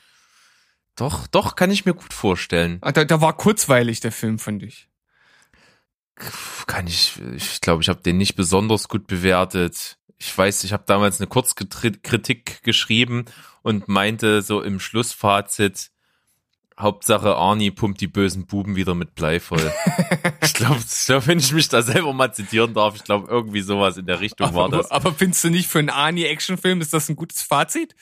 Doch, 0.95 1.27
doch, 1.27 1.55
kann 1.55 1.71
ich 1.71 1.85
mir 1.85 1.93
gut 1.93 2.13
vorstellen. 2.13 2.77
Ah, 2.81 2.91
da, 2.91 3.03
da 3.03 3.19
war 3.19 3.35
kurzweilig 3.35 3.99
der 3.99 4.11
Film, 4.11 4.39
fand 4.39 4.63
ich. 4.63 4.87
Kann 6.67 6.87
ich, 6.87 7.19
ich 7.35 7.59
glaube, 7.59 7.81
ich 7.81 7.89
habe 7.89 8.01
den 8.01 8.17
nicht 8.17 8.35
besonders 8.35 8.87
gut 8.87 9.05
bewertet. 9.05 9.97
Ich 10.17 10.35
weiß, 10.37 10.63
ich 10.63 10.71
habe 10.71 10.85
damals 10.87 11.19
eine 11.19 11.27
Kurzkritik 11.27 12.63
geschrieben 12.63 13.25
und 13.63 13.89
meinte 13.89 14.41
so 14.41 14.61
im 14.61 14.79
Schlussfazit, 14.79 15.91
Hauptsache 16.77 17.35
Arnie 17.35 17.71
pumpt 17.71 18.01
die 18.01 18.07
bösen 18.07 18.47
Buben 18.47 18.75
wieder 18.75 18.95
mit 18.95 19.15
Blei 19.15 19.39
voll. 19.39 19.71
ich 20.43 20.53
glaube, 20.53 20.81
glaub, 21.05 21.27
wenn 21.27 21.39
ich 21.39 21.53
mich 21.53 21.69
da 21.69 21.81
selber 21.81 22.11
mal 22.11 22.33
zitieren 22.33 22.73
darf, 22.73 22.95
ich 22.95 23.03
glaube, 23.05 23.29
irgendwie 23.29 23.61
sowas 23.61 23.95
in 23.95 24.05
der 24.05 24.19
Richtung 24.19 24.47
aber, 24.47 24.55
war 24.55 24.69
das. 24.69 24.91
Aber 24.91 25.13
findest 25.13 25.43
du 25.45 25.49
nicht 25.49 25.69
für 25.69 25.79
einen 25.79 25.89
Arnie-Actionfilm, 25.89 26.81
ist 26.81 26.93
das 26.93 27.07
ein 27.07 27.15
gutes 27.15 27.41
Fazit? 27.41 27.95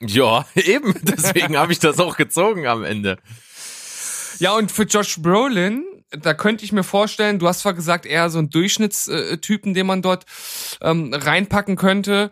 Ja, 0.00 0.46
eben. 0.54 0.94
Deswegen 1.02 1.58
habe 1.58 1.72
ich 1.72 1.78
das 1.78 1.98
auch 1.98 2.16
gezogen 2.16 2.66
am 2.66 2.84
Ende. 2.84 3.18
Ja, 4.38 4.56
und 4.56 4.72
für 4.72 4.84
Josh 4.84 5.20
Brolin, 5.20 5.84
da 6.10 6.32
könnte 6.32 6.64
ich 6.64 6.72
mir 6.72 6.84
vorstellen, 6.84 7.38
du 7.38 7.46
hast 7.48 7.60
zwar 7.60 7.74
gesagt, 7.74 8.06
eher 8.06 8.30
so 8.30 8.38
ein 8.38 8.48
Durchschnittstypen, 8.48 9.74
den 9.74 9.86
man 9.86 10.00
dort 10.00 10.24
ähm, 10.80 11.12
reinpacken 11.12 11.76
könnte 11.76 12.30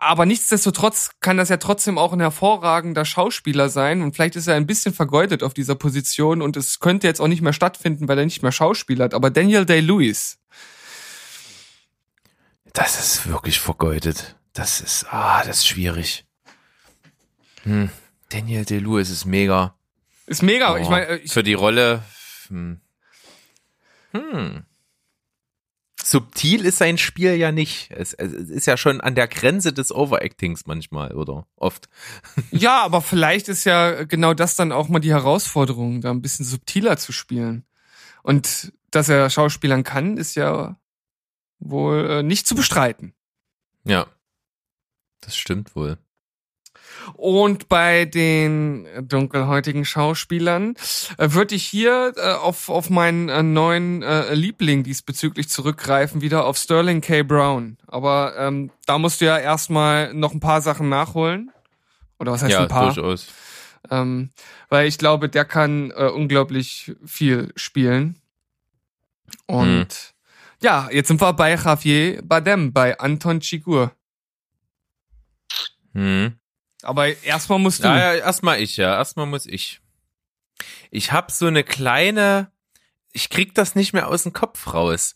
aber 0.00 0.24
nichtsdestotrotz 0.24 1.10
kann 1.20 1.36
das 1.36 1.50
ja 1.50 1.58
trotzdem 1.58 1.98
auch 1.98 2.14
ein 2.14 2.20
hervorragender 2.20 3.04
Schauspieler 3.04 3.68
sein 3.68 4.00
und 4.00 4.14
vielleicht 4.14 4.34
ist 4.34 4.46
er 4.46 4.54
ein 4.54 4.66
bisschen 4.66 4.94
vergeudet 4.94 5.42
auf 5.42 5.52
dieser 5.52 5.74
Position 5.74 6.40
und 6.40 6.56
es 6.56 6.80
könnte 6.80 7.06
jetzt 7.06 7.20
auch 7.20 7.28
nicht 7.28 7.42
mehr 7.42 7.52
stattfinden, 7.52 8.08
weil 8.08 8.18
er 8.18 8.24
nicht 8.24 8.42
mehr 8.42 8.50
schauspielert. 8.50 9.12
Aber 9.12 9.30
Daniel 9.30 9.66
Day-Lewis. 9.66 10.38
Das 12.72 12.98
ist 12.98 13.28
wirklich 13.28 13.60
vergeudet. 13.60 14.36
Das 14.54 14.80
ist, 14.80 15.06
ah, 15.10 15.44
das 15.44 15.58
ist 15.58 15.66
schwierig. 15.66 16.24
Hm. 17.64 17.90
Daniel 18.30 18.64
Day-Lewis 18.64 19.10
ist 19.10 19.26
mega. 19.26 19.74
Ist 20.24 20.42
mega. 20.42 20.72
Oh, 20.72 20.76
ich 20.78 20.88
meine, 20.88 21.20
für 21.26 21.42
die 21.42 21.54
Rolle. 21.54 22.02
Hm. 22.48 22.80
hm 24.12 24.64
subtil 26.06 26.64
ist 26.64 26.78
sein 26.78 26.98
Spiel 26.98 27.34
ja 27.34 27.52
nicht. 27.52 27.90
Es, 27.90 28.12
es, 28.14 28.32
ist 28.32 28.66
ja 28.66 28.76
schon 28.76 29.00
an 29.00 29.14
der 29.14 29.28
Grenze 29.28 29.72
des 29.72 29.92
Overactings 29.92 30.66
manchmal 30.66 31.14
oder 31.14 31.46
oft. 31.56 31.88
Ja, 32.50 32.82
aber 32.82 33.00
vielleicht 33.00 33.48
ist 33.48 33.64
ja 33.64 34.04
genau 34.04 34.34
das 34.34 34.56
dann 34.56 34.72
auch 34.72 34.88
mal 34.88 35.00
die 35.00 35.12
Herausforderung, 35.12 36.00
da 36.00 36.10
ein 36.10 36.22
bisschen 36.22 36.44
subtiler 36.44 36.96
zu 36.96 37.12
spielen. 37.12 37.64
Und 38.22 38.72
dass 38.90 39.08
er 39.08 39.30
Schauspielern 39.30 39.84
kann, 39.84 40.16
ist 40.16 40.34
ja 40.34 40.76
wohl 41.58 42.10
äh, 42.10 42.22
nicht 42.22 42.46
zu 42.46 42.54
bestreiten. 42.54 43.14
Ja, 43.84 44.06
das 45.20 45.36
stimmt 45.36 45.74
wohl. 45.76 45.98
Und 47.14 47.68
bei 47.68 48.04
den 48.04 48.86
dunkelhäutigen 49.02 49.84
Schauspielern 49.84 50.74
äh, 51.18 51.32
würde 51.32 51.54
ich 51.54 51.64
hier 51.64 52.12
äh, 52.16 52.32
auf, 52.32 52.68
auf 52.68 52.90
meinen 52.90 53.28
äh, 53.28 53.42
neuen 53.42 54.02
äh, 54.02 54.34
Liebling 54.34 54.82
diesbezüglich 54.82 55.48
zurückgreifen, 55.48 56.20
wieder 56.20 56.46
auf 56.46 56.56
Sterling 56.56 57.00
K. 57.00 57.22
Brown. 57.22 57.76
Aber 57.86 58.34
ähm, 58.38 58.70
da 58.86 58.98
musst 58.98 59.20
du 59.20 59.26
ja 59.26 59.38
erstmal 59.38 60.14
noch 60.14 60.32
ein 60.32 60.40
paar 60.40 60.60
Sachen 60.60 60.88
nachholen. 60.88 61.50
Oder 62.18 62.32
was 62.32 62.42
heißt 62.42 62.52
ja, 62.52 62.62
ein 62.62 62.68
paar? 62.68 62.92
Durchaus. 62.92 63.28
Ähm, 63.90 64.30
weil 64.68 64.86
ich 64.86 64.98
glaube, 64.98 65.28
der 65.28 65.44
kann 65.44 65.90
äh, 65.90 66.08
unglaublich 66.08 66.92
viel 67.04 67.52
spielen. 67.56 68.20
Und 69.46 69.64
hm. 69.64 69.86
ja, 70.62 70.88
jetzt 70.90 71.08
sind 71.08 71.20
wir 71.20 71.32
bei 71.32 71.54
Javier 71.54 72.22
Badem, 72.22 72.72
bei 72.72 72.98
Anton 72.98 73.40
Chigur. 73.40 73.92
Hm. 75.94 76.39
Aber 76.84 77.08
erstmal 77.22 77.58
musst 77.58 77.84
du. 77.84 77.88
Ja, 77.88 78.14
ja 78.14 78.14
erstmal 78.14 78.60
ich, 78.60 78.76
ja. 78.76 78.96
Erstmal 78.96 79.26
muss 79.26 79.46
ich. 79.46 79.80
Ich 80.90 81.12
habe 81.12 81.32
so 81.32 81.46
eine 81.46 81.64
kleine, 81.64 82.50
ich 83.12 83.30
krieg 83.30 83.54
das 83.54 83.74
nicht 83.74 83.92
mehr 83.92 84.08
aus 84.08 84.24
dem 84.24 84.32
Kopf 84.32 84.72
raus. 84.72 85.14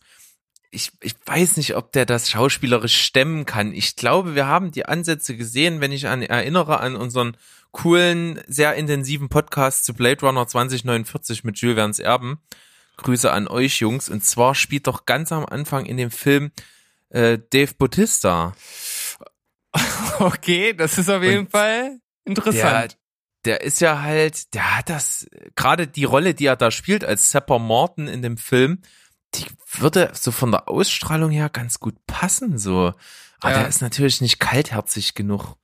Ich, 0.70 0.90
ich 1.00 1.14
weiß 1.24 1.57
nicht, 1.57 1.77
ob 1.77 1.92
der 1.92 2.05
das 2.05 2.31
schauspielerisch 2.31 3.00
stemmen 3.00 3.46
kann. 3.46 3.72
Ich 3.72 3.94
glaube, 3.94 4.35
wir 4.35 4.46
haben 4.46 4.72
die 4.72 4.87
Ansätze 4.87 5.37
gesehen, 5.37 5.81
wenn 5.81 5.92
ich 5.92 6.09
an 6.09 6.22
erinnere 6.22 6.81
an 6.81 6.96
unseren 6.96 7.37
coolen, 7.70 8.40
sehr 8.46 8.74
intensiven 8.74 9.29
Podcast 9.29 9.85
zu 9.85 9.94
Blade 9.94 10.20
Runner 10.20 10.46
2049 10.46 11.44
mit 11.44 11.59
Jules 11.59 11.77
Verne's 11.77 11.98
Erben. 11.98 12.40
Grüße 12.96 13.31
an 13.31 13.48
euch, 13.48 13.81
Jungs. 13.81 14.09
Und 14.09 14.24
zwar 14.24 14.55
spielt 14.55 14.87
doch 14.87 15.07
ganz 15.07 15.33
am 15.33 15.44
Anfang 15.44 15.87
in 15.87 15.96
dem 15.96 16.11
Film 16.11 16.53
äh, 17.11 17.38
Dave 17.50 17.74
Bautista. 17.74 18.55
Okay, 20.21 20.73
das 20.75 20.97
ist 20.99 21.11
auf 21.11 21.23
jeden 21.23 21.47
Und 21.47 21.51
Fall 21.51 21.99
interessant. 22.25 22.97
Der, 23.45 23.59
der 23.59 23.61
ist 23.63 23.81
ja 23.81 24.03
halt, 24.03 24.55
der 24.55 24.79
hat 24.79 24.89
das, 24.89 25.27
gerade 25.57 25.87
die 25.87 26.05
Rolle, 26.05 26.35
die 26.35 26.47
er 26.47 26.57
da 26.57 26.71
spielt 26.71 27.05
als 27.05 27.31
Sepper 27.31 27.59
Morton 27.59 28.07
in 28.07 28.23
dem 28.23 28.37
Film, 28.37 28.81
die 29.35 29.47
würde 29.73 30.11
so 30.15 30.31
von 30.31 30.53
der 30.53 30.69
Ausstrahlung 30.69 31.31
her 31.31 31.49
ganz 31.49 31.81
gut 31.81 31.95
passen, 32.07 32.59
so. 32.59 32.93
Aber 33.41 33.53
ja. 33.53 33.59
der 33.61 33.69
ist 33.69 33.83
natürlich 33.83 34.21
nicht 34.21 34.39
kaltherzig 34.39 35.15
genug. 35.15 35.57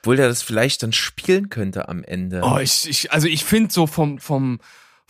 Obwohl 0.00 0.16
der 0.16 0.28
das 0.28 0.42
vielleicht 0.42 0.82
dann 0.82 0.92
spielen 0.92 1.48
könnte 1.48 1.88
am 1.88 2.02
Ende. 2.02 2.40
Oh, 2.42 2.58
ich, 2.58 2.88
ich 2.88 3.12
also 3.12 3.28
ich 3.28 3.44
finde 3.44 3.72
so 3.72 3.86
vom, 3.86 4.18
vom, 4.18 4.58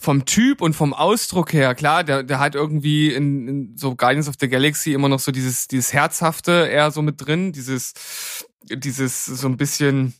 vom 0.02 0.24
Typ 0.24 0.60
und 0.60 0.74
vom 0.74 0.92
Ausdruck 0.92 1.52
her, 1.52 1.76
klar, 1.76 2.02
der, 2.02 2.24
der 2.24 2.40
hat 2.40 2.56
irgendwie 2.56 3.12
in, 3.12 3.48
in 3.48 3.76
so 3.76 3.94
Guardians 3.94 4.28
of 4.28 4.34
the 4.40 4.48
Galaxy 4.48 4.92
immer 4.92 5.08
noch 5.08 5.20
so 5.20 5.30
dieses, 5.30 5.68
dieses 5.68 5.92
Herzhafte 5.92 6.68
eher 6.70 6.90
so 6.90 7.02
mit 7.02 7.24
drin, 7.24 7.52
dieses, 7.52 8.44
dieses 8.64 9.24
so 9.26 9.46
ein 9.46 9.56
bisschen 9.56 10.14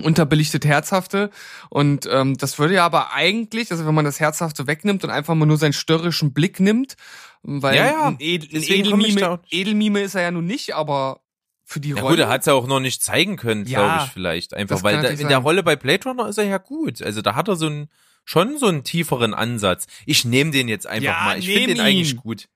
unterbelichtet 0.00 0.64
Herzhafte. 0.64 1.30
Und 1.68 2.08
ähm, 2.10 2.36
das 2.36 2.60
würde 2.60 2.74
ja 2.74 2.86
aber 2.86 3.12
eigentlich, 3.12 3.72
also 3.72 3.86
wenn 3.86 3.94
man 3.94 4.04
das 4.04 4.20
Herzhafte 4.20 4.68
wegnimmt 4.68 5.02
und 5.02 5.10
einfach 5.10 5.34
mal 5.34 5.46
nur 5.46 5.56
seinen 5.56 5.72
störrischen 5.72 6.32
Blick 6.32 6.60
nimmt, 6.60 6.94
weil 7.42 7.74
ja, 7.74 7.86
ja. 7.86 8.06
ein, 8.06 8.16
Edel, 8.20 8.56
ein 8.56 8.62
Edelmime, 8.62 9.40
Edelmime 9.50 10.00
ist 10.02 10.14
er 10.14 10.22
ja 10.22 10.30
nun 10.30 10.46
nicht, 10.46 10.76
aber 10.76 11.22
für 11.64 11.80
die 11.80 11.90
ja, 11.90 11.96
Rolle. 11.96 12.16
Gut, 12.16 12.20
er 12.20 12.28
hat 12.28 12.46
ja 12.46 12.52
auch 12.52 12.68
noch 12.68 12.80
nicht 12.80 13.02
zeigen 13.02 13.36
können, 13.36 13.66
ja, 13.66 13.80
glaube 13.80 14.04
ich, 14.04 14.12
vielleicht. 14.12 14.54
Einfach, 14.54 14.84
weil 14.84 15.02
da, 15.02 15.08
in 15.08 15.28
der 15.28 15.38
Rolle 15.38 15.64
bei 15.64 15.74
Blade 15.74 16.08
Runner 16.08 16.28
ist 16.28 16.38
er 16.38 16.44
ja 16.44 16.58
gut. 16.58 17.02
Also 17.02 17.20
da 17.20 17.34
hat 17.34 17.48
er 17.48 17.56
so 17.56 17.66
ein 17.66 17.88
schon 18.28 18.58
so 18.58 18.66
einen 18.66 18.84
tieferen 18.84 19.32
Ansatz. 19.32 19.86
Ich 20.04 20.26
nehme 20.26 20.50
den 20.50 20.68
jetzt 20.68 20.86
einfach 20.86 21.18
ja, 21.18 21.24
mal. 21.24 21.38
Ich 21.38 21.46
finde 21.46 21.68
den 21.68 21.80
eigentlich 21.80 22.14
gut. 22.14 22.46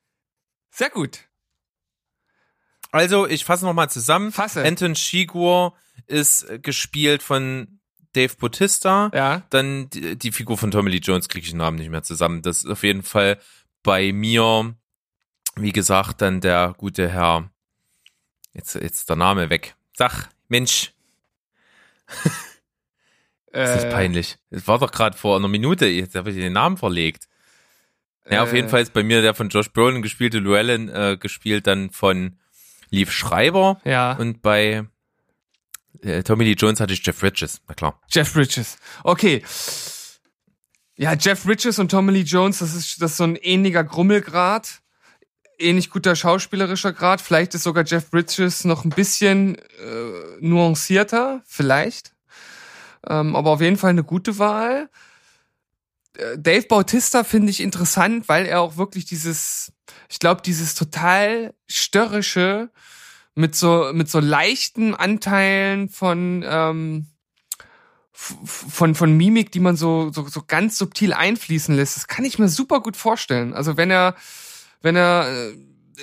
Sehr 0.70 0.90
gut. 0.90 1.20
Also, 2.90 3.26
ich 3.26 3.46
fasse 3.46 3.64
nochmal 3.64 3.88
zusammen. 3.88 4.32
Fasse. 4.32 4.62
Anton 4.62 4.92
Chigurh 4.92 5.72
ist 6.06 6.46
gespielt 6.62 7.22
von 7.22 7.80
Dave 8.12 8.34
Bautista. 8.36 9.10
Ja. 9.14 9.44
Dann 9.48 9.88
die, 9.88 10.18
die 10.18 10.32
Figur 10.32 10.58
von 10.58 10.70
Tommy 10.70 10.90
Lee 10.90 10.98
Jones 10.98 11.30
kriege 11.30 11.44
ich 11.44 11.52
den 11.52 11.58
Namen 11.58 11.78
nicht 11.78 11.90
mehr 11.90 12.02
zusammen. 12.02 12.42
Das 12.42 12.58
ist 12.58 12.70
auf 12.70 12.82
jeden 12.82 13.02
Fall 13.02 13.38
bei 13.82 14.12
mir, 14.12 14.74
wie 15.56 15.72
gesagt, 15.72 16.20
dann 16.20 16.42
der 16.42 16.74
gute 16.76 17.08
Herr. 17.08 17.50
Jetzt, 18.52 18.74
jetzt 18.74 19.08
der 19.08 19.16
Name 19.16 19.48
weg. 19.48 19.74
Sag, 19.94 20.28
Mensch. 20.48 20.92
Das 23.52 23.76
ist 23.76 23.84
äh, 23.84 23.90
peinlich. 23.90 24.38
Es 24.50 24.66
war 24.66 24.78
doch 24.78 24.90
gerade 24.92 25.16
vor 25.16 25.36
einer 25.36 25.48
Minute, 25.48 25.86
jetzt 25.86 26.14
habe 26.14 26.30
ich 26.30 26.36
den 26.36 26.52
Namen 26.54 26.76
verlegt. 26.76 27.28
Ja, 28.30 28.42
auf 28.42 28.52
Äh, 28.52 28.56
jeden 28.56 28.68
Fall 28.68 28.82
ist 28.82 28.92
bei 28.92 29.02
mir 29.02 29.20
der 29.22 29.34
von 29.34 29.48
Josh 29.48 29.70
Brolin 29.72 30.00
gespielte 30.02 30.38
Llewellyn 30.38 30.88
äh, 30.88 31.16
gespielt 31.18 31.66
dann 31.66 31.90
von 31.90 32.38
Leaf 32.90 33.10
Schreiber 33.12 33.80
Ja. 33.84 34.12
und 34.12 34.42
bei 34.42 34.84
äh, 36.02 36.22
Tommy 36.22 36.44
Lee 36.44 36.52
Jones 36.58 36.80
hatte 36.80 36.92
ich 36.94 37.04
Jeff 37.04 37.18
Bridges, 37.20 37.60
na 37.68 37.74
klar. 37.74 38.00
Jeff 38.10 38.32
Bridges. 38.32 38.78
Okay. 39.04 39.42
Ja, 40.96 41.14
Jeff 41.14 41.44
Bridges 41.44 41.78
und 41.78 41.90
Tommy 41.90 42.12
Lee 42.12 42.20
Jones, 42.22 42.58
das 42.60 42.74
ist, 42.74 43.00
das 43.02 43.12
ist 43.12 43.16
so 43.16 43.24
ein 43.24 43.36
ähnlicher 43.36 43.82
Grummelgrad. 43.84 44.80
Ähnlich 45.58 45.90
guter 45.90 46.16
schauspielerischer 46.16 46.92
Grad. 46.92 47.20
Vielleicht 47.20 47.54
ist 47.54 47.62
sogar 47.62 47.84
Jeff 47.84 48.10
Bridges 48.10 48.64
noch 48.64 48.84
ein 48.84 48.90
bisschen 48.90 49.56
äh, 49.56 49.62
nuancierter. 50.40 51.42
Vielleicht. 51.46 52.12
Ähm, 53.08 53.36
aber 53.36 53.50
auf 53.50 53.60
jeden 53.60 53.76
Fall 53.76 53.90
eine 53.90 54.04
gute 54.04 54.38
Wahl. 54.38 54.88
Äh, 56.16 56.38
Dave 56.38 56.66
Bautista 56.66 57.24
finde 57.24 57.50
ich 57.50 57.60
interessant, 57.60 58.28
weil 58.28 58.46
er 58.46 58.60
auch 58.60 58.76
wirklich 58.76 59.04
dieses, 59.04 59.72
ich 60.08 60.18
glaube, 60.18 60.42
dieses 60.42 60.74
total 60.74 61.54
störrische 61.66 62.70
mit 63.34 63.54
so 63.54 63.90
mit 63.94 64.10
so 64.10 64.20
leichten 64.20 64.94
Anteilen 64.94 65.88
von 65.88 66.44
ähm, 66.46 67.06
von 68.12 68.94
von 68.94 69.16
Mimik, 69.16 69.52
die 69.52 69.60
man 69.60 69.76
so 69.76 70.12
so 70.12 70.28
so 70.28 70.42
ganz 70.46 70.76
subtil 70.78 71.12
einfließen 71.12 71.74
lässt. 71.74 71.96
Das 71.96 72.08
kann 72.08 72.24
ich 72.24 72.38
mir 72.38 72.48
super 72.48 72.80
gut 72.80 72.96
vorstellen. 72.96 73.54
Also 73.54 73.76
wenn 73.76 73.90
er 73.90 74.14
wenn 74.82 74.96
er 74.96 75.28
äh, 75.32 75.56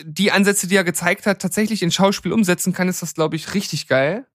die 0.04 0.32
Ansätze, 0.32 0.68
die 0.68 0.76
er 0.76 0.84
gezeigt 0.84 1.26
hat, 1.26 1.42
tatsächlich 1.42 1.84
in 1.84 1.92
Schauspiel 1.92 2.34
umsetzen 2.34 2.74
kann, 2.74 2.90
ist 2.90 3.02
das 3.02 3.14
glaube 3.14 3.36
ich 3.36 3.54
richtig 3.54 3.88
geil. 3.88 4.26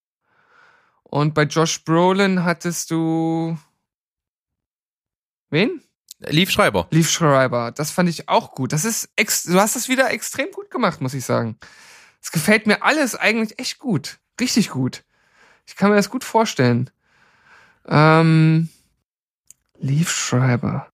Und 1.14 1.32
bei 1.32 1.44
Josh 1.44 1.84
Brolin 1.84 2.42
hattest 2.42 2.90
du 2.90 3.56
wen? 5.48 5.80
Leaf 6.18 6.50
Schreiber. 6.50 6.88
Leaf 6.90 7.08
Schreiber. 7.08 7.70
Das 7.70 7.92
fand 7.92 8.08
ich 8.08 8.28
auch 8.28 8.50
gut. 8.50 8.72
Das 8.72 8.84
ist 8.84 9.08
ex 9.14 9.44
du 9.44 9.60
hast 9.60 9.76
das 9.76 9.88
wieder 9.88 10.10
extrem 10.10 10.50
gut 10.50 10.72
gemacht, 10.72 11.00
muss 11.00 11.14
ich 11.14 11.24
sagen. 11.24 11.56
Es 12.20 12.32
gefällt 12.32 12.66
mir 12.66 12.82
alles 12.82 13.14
eigentlich 13.14 13.60
echt 13.60 13.78
gut. 13.78 14.18
Richtig 14.40 14.70
gut. 14.70 15.04
Ich 15.66 15.76
kann 15.76 15.90
mir 15.90 15.94
das 15.94 16.10
gut 16.10 16.24
vorstellen. 16.24 16.90
Ähm, 17.86 18.68
Leaf 19.78 20.10
Schreiber. 20.10 20.88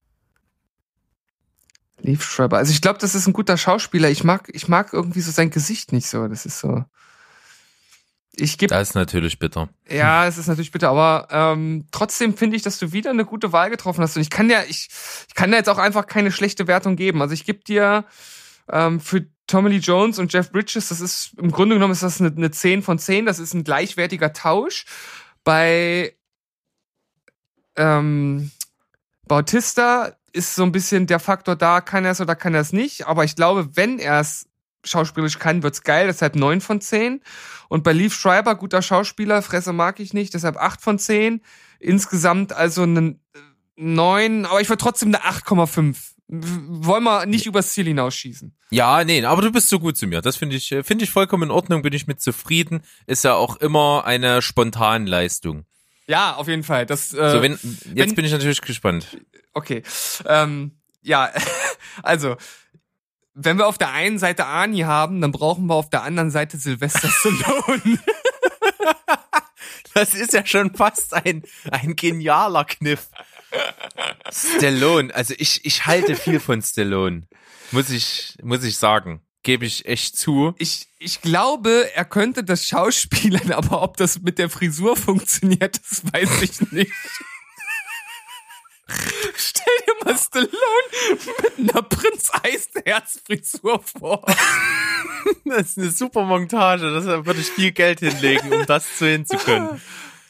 Leaf 1.97 2.23
Schreiber. 2.23 2.59
Also 2.59 2.73
ich 2.73 2.81
glaube, 2.81 2.99
das 2.99 3.15
ist 3.15 3.25
ein 3.25 3.33
guter 3.33 3.57
Schauspieler. 3.57 4.11
Ich 4.11 4.23
mag, 4.23 4.51
ich 4.53 4.67
mag 4.67 4.93
irgendwie 4.93 5.21
so 5.21 5.31
sein 5.31 5.49
Gesicht 5.49 5.91
nicht 5.91 6.07
so. 6.07 6.27
Das 6.27 6.45
ist 6.45 6.59
so. 6.59 6.85
Ich 8.35 8.57
gebe 8.57 8.73
Das 8.73 8.89
ist 8.89 8.95
natürlich 8.95 9.39
bitter. 9.39 9.69
ja, 9.89 10.25
es 10.25 10.37
ist 10.37 10.47
natürlich 10.47 10.71
bitter, 10.71 10.89
aber 10.89 11.27
ähm, 11.31 11.87
trotzdem 11.91 12.37
finde 12.37 12.55
ich, 12.55 12.61
dass 12.61 12.79
du 12.79 12.93
wieder 12.93 13.09
eine 13.09 13.25
gute 13.25 13.51
Wahl 13.51 13.69
getroffen 13.69 14.01
hast. 14.01 14.15
Und 14.15 14.21
ich 14.21 14.29
kann 14.29 14.49
ja, 14.49 14.63
ich, 14.67 14.89
ich 15.27 15.35
kann 15.35 15.51
da 15.51 15.57
jetzt 15.57 15.69
auch 15.69 15.77
einfach 15.77 16.07
keine 16.07 16.31
schlechte 16.31 16.67
Wertung 16.67 16.95
geben. 16.95 17.21
Also 17.21 17.33
ich 17.33 17.45
gebe 17.45 17.59
dir 17.59 18.05
ähm, 18.71 19.01
für 19.01 19.25
Tommy 19.47 19.69
Lee 19.69 19.77
Jones 19.77 20.17
und 20.17 20.31
Jeff 20.31 20.51
Bridges, 20.51 20.87
das 20.87 21.01
ist 21.01 21.33
im 21.37 21.51
Grunde 21.51 21.75
genommen 21.75 21.91
ist 21.91 22.03
das 22.03 22.21
eine, 22.21 22.33
eine 22.33 22.51
10 22.51 22.83
von 22.83 22.97
10, 22.97 23.25
das 23.25 23.37
ist 23.37 23.53
ein 23.53 23.65
gleichwertiger 23.65 24.31
Tausch. 24.31 24.85
Bei 25.43 26.15
ähm, 27.75 28.51
Bautista 29.27 30.13
ist 30.31 30.55
so 30.55 30.63
ein 30.63 30.71
bisschen 30.71 31.07
der 31.07 31.19
Faktor 31.19 31.57
da, 31.57 31.81
kann 31.81 32.05
er 32.05 32.11
es 32.11 32.21
oder 32.21 32.35
kann 32.35 32.53
er 32.53 32.61
es 32.61 32.71
nicht. 32.71 33.07
Aber 33.07 33.25
ich 33.25 33.35
glaube, 33.35 33.75
wenn 33.75 33.99
er 33.99 34.21
es 34.21 34.47
schauspielerisch 34.83 35.39
kann, 35.39 35.63
wird's 35.63 35.83
geil, 35.83 36.07
deshalb 36.07 36.35
9 36.35 36.61
von 36.61 36.81
10. 36.81 37.21
Und 37.69 37.83
bei 37.83 37.93
Leaf 37.93 38.13
Schreiber, 38.13 38.55
guter 38.55 38.81
Schauspieler, 38.81 39.41
Fresse 39.41 39.73
mag 39.73 39.99
ich 39.99 40.13
nicht, 40.13 40.33
deshalb 40.33 40.57
8 40.57 40.81
von 40.81 40.99
10. 40.99 41.41
Insgesamt 41.79 42.53
also 42.53 42.83
eine 42.83 43.15
9, 43.77 44.45
aber 44.45 44.61
ich 44.61 44.69
würde 44.69 44.81
trotzdem 44.83 45.09
eine 45.09 45.23
8,5. 45.23 45.95
W- 46.27 46.85
Wollen 46.87 47.03
wir 47.03 47.25
nicht 47.25 47.45
übers 47.45 47.73
Ziel 47.73 47.85
hinausschießen. 47.85 48.55
Ja, 48.69 49.03
nee, 49.03 49.23
aber 49.25 49.41
du 49.41 49.51
bist 49.51 49.67
so 49.69 49.79
gut 49.79 49.97
zu 49.97 50.07
mir. 50.07 50.21
Das 50.21 50.37
finde 50.37 50.55
ich, 50.55 50.71
äh, 50.71 50.83
finde 50.83 51.03
ich 51.03 51.11
vollkommen 51.11 51.43
in 51.43 51.51
Ordnung, 51.51 51.81
bin 51.81 51.91
ich 51.93 52.07
mit 52.07 52.21
zufrieden. 52.21 52.83
Ist 53.05 53.23
ja 53.23 53.33
auch 53.33 53.57
immer 53.57 54.03
eine 54.05 54.41
Spontanleistung. 54.41 55.65
Ja, 56.07 56.35
auf 56.35 56.47
jeden 56.47 56.63
Fall. 56.63 56.85
Das, 56.85 57.13
äh, 57.13 57.31
So, 57.31 57.41
wenn, 57.41 57.53
jetzt 57.53 57.61
wenn- 57.95 58.15
bin 58.15 58.25
ich 58.25 58.31
natürlich 58.31 58.61
gespannt. 58.61 59.07
Okay. 59.53 59.83
Ähm, 60.25 60.71
ja, 61.01 61.29
also, 62.03 62.37
wenn 63.33 63.57
wir 63.57 63.67
auf 63.67 63.77
der 63.77 63.91
einen 63.91 64.19
Seite 64.19 64.45
Ani 64.45 64.79
haben, 64.79 65.21
dann 65.21 65.31
brauchen 65.31 65.67
wir 65.67 65.75
auf 65.75 65.89
der 65.89 66.03
anderen 66.03 66.31
Seite 66.31 66.57
Sylvester 66.57 67.09
Stallone. 67.11 67.99
Das 69.93 70.13
ist 70.13 70.33
ja 70.33 70.45
schon 70.45 70.73
fast 70.73 71.13
ein, 71.13 71.43
ein 71.69 71.95
genialer 71.95 72.65
Kniff. 72.65 73.09
Stallone, 74.31 75.13
also 75.13 75.33
ich, 75.37 75.65
ich 75.65 75.85
halte 75.85 76.15
viel 76.15 76.39
von 76.39 76.61
Stallone. 76.61 77.27
Muss 77.71 77.89
ich, 77.89 78.35
muss 78.41 78.63
ich 78.63 78.77
sagen. 78.77 79.21
Gebe 79.43 79.65
ich 79.65 79.87
echt 79.87 80.17
zu. 80.17 80.53
Ich, 80.59 80.87
ich 80.99 81.21
glaube, 81.21 81.89
er 81.95 82.05
könnte 82.05 82.43
das 82.43 82.67
Schauspielern, 82.67 83.51
aber 83.51 83.81
ob 83.81 83.97
das 83.97 84.21
mit 84.21 84.37
der 84.37 84.49
Frisur 84.49 84.95
funktioniert, 84.95 85.81
das 85.89 86.03
weiß 86.13 86.41
ich 86.43 86.71
nicht. 86.71 86.91
Stell 89.35 89.73
dir 89.87 90.05
mal 90.05 90.17
Stallone 90.17 90.49
mit 91.57 91.69
einer 91.69 91.81
Prinz 91.83 92.31
Eisenherz-Frisur 92.43 93.81
vor. 93.83 94.25
Das 95.45 95.69
ist 95.69 95.77
eine 95.77 95.91
super 95.91 96.23
Montage. 96.23 96.91
Das 96.91 97.05
würde 97.05 97.39
ich 97.39 97.47
viel 97.47 97.71
Geld 97.71 97.99
hinlegen, 97.99 98.51
um 98.53 98.65
das 98.65 98.97
zu 98.97 99.05
hinzukönnen. 99.05 99.81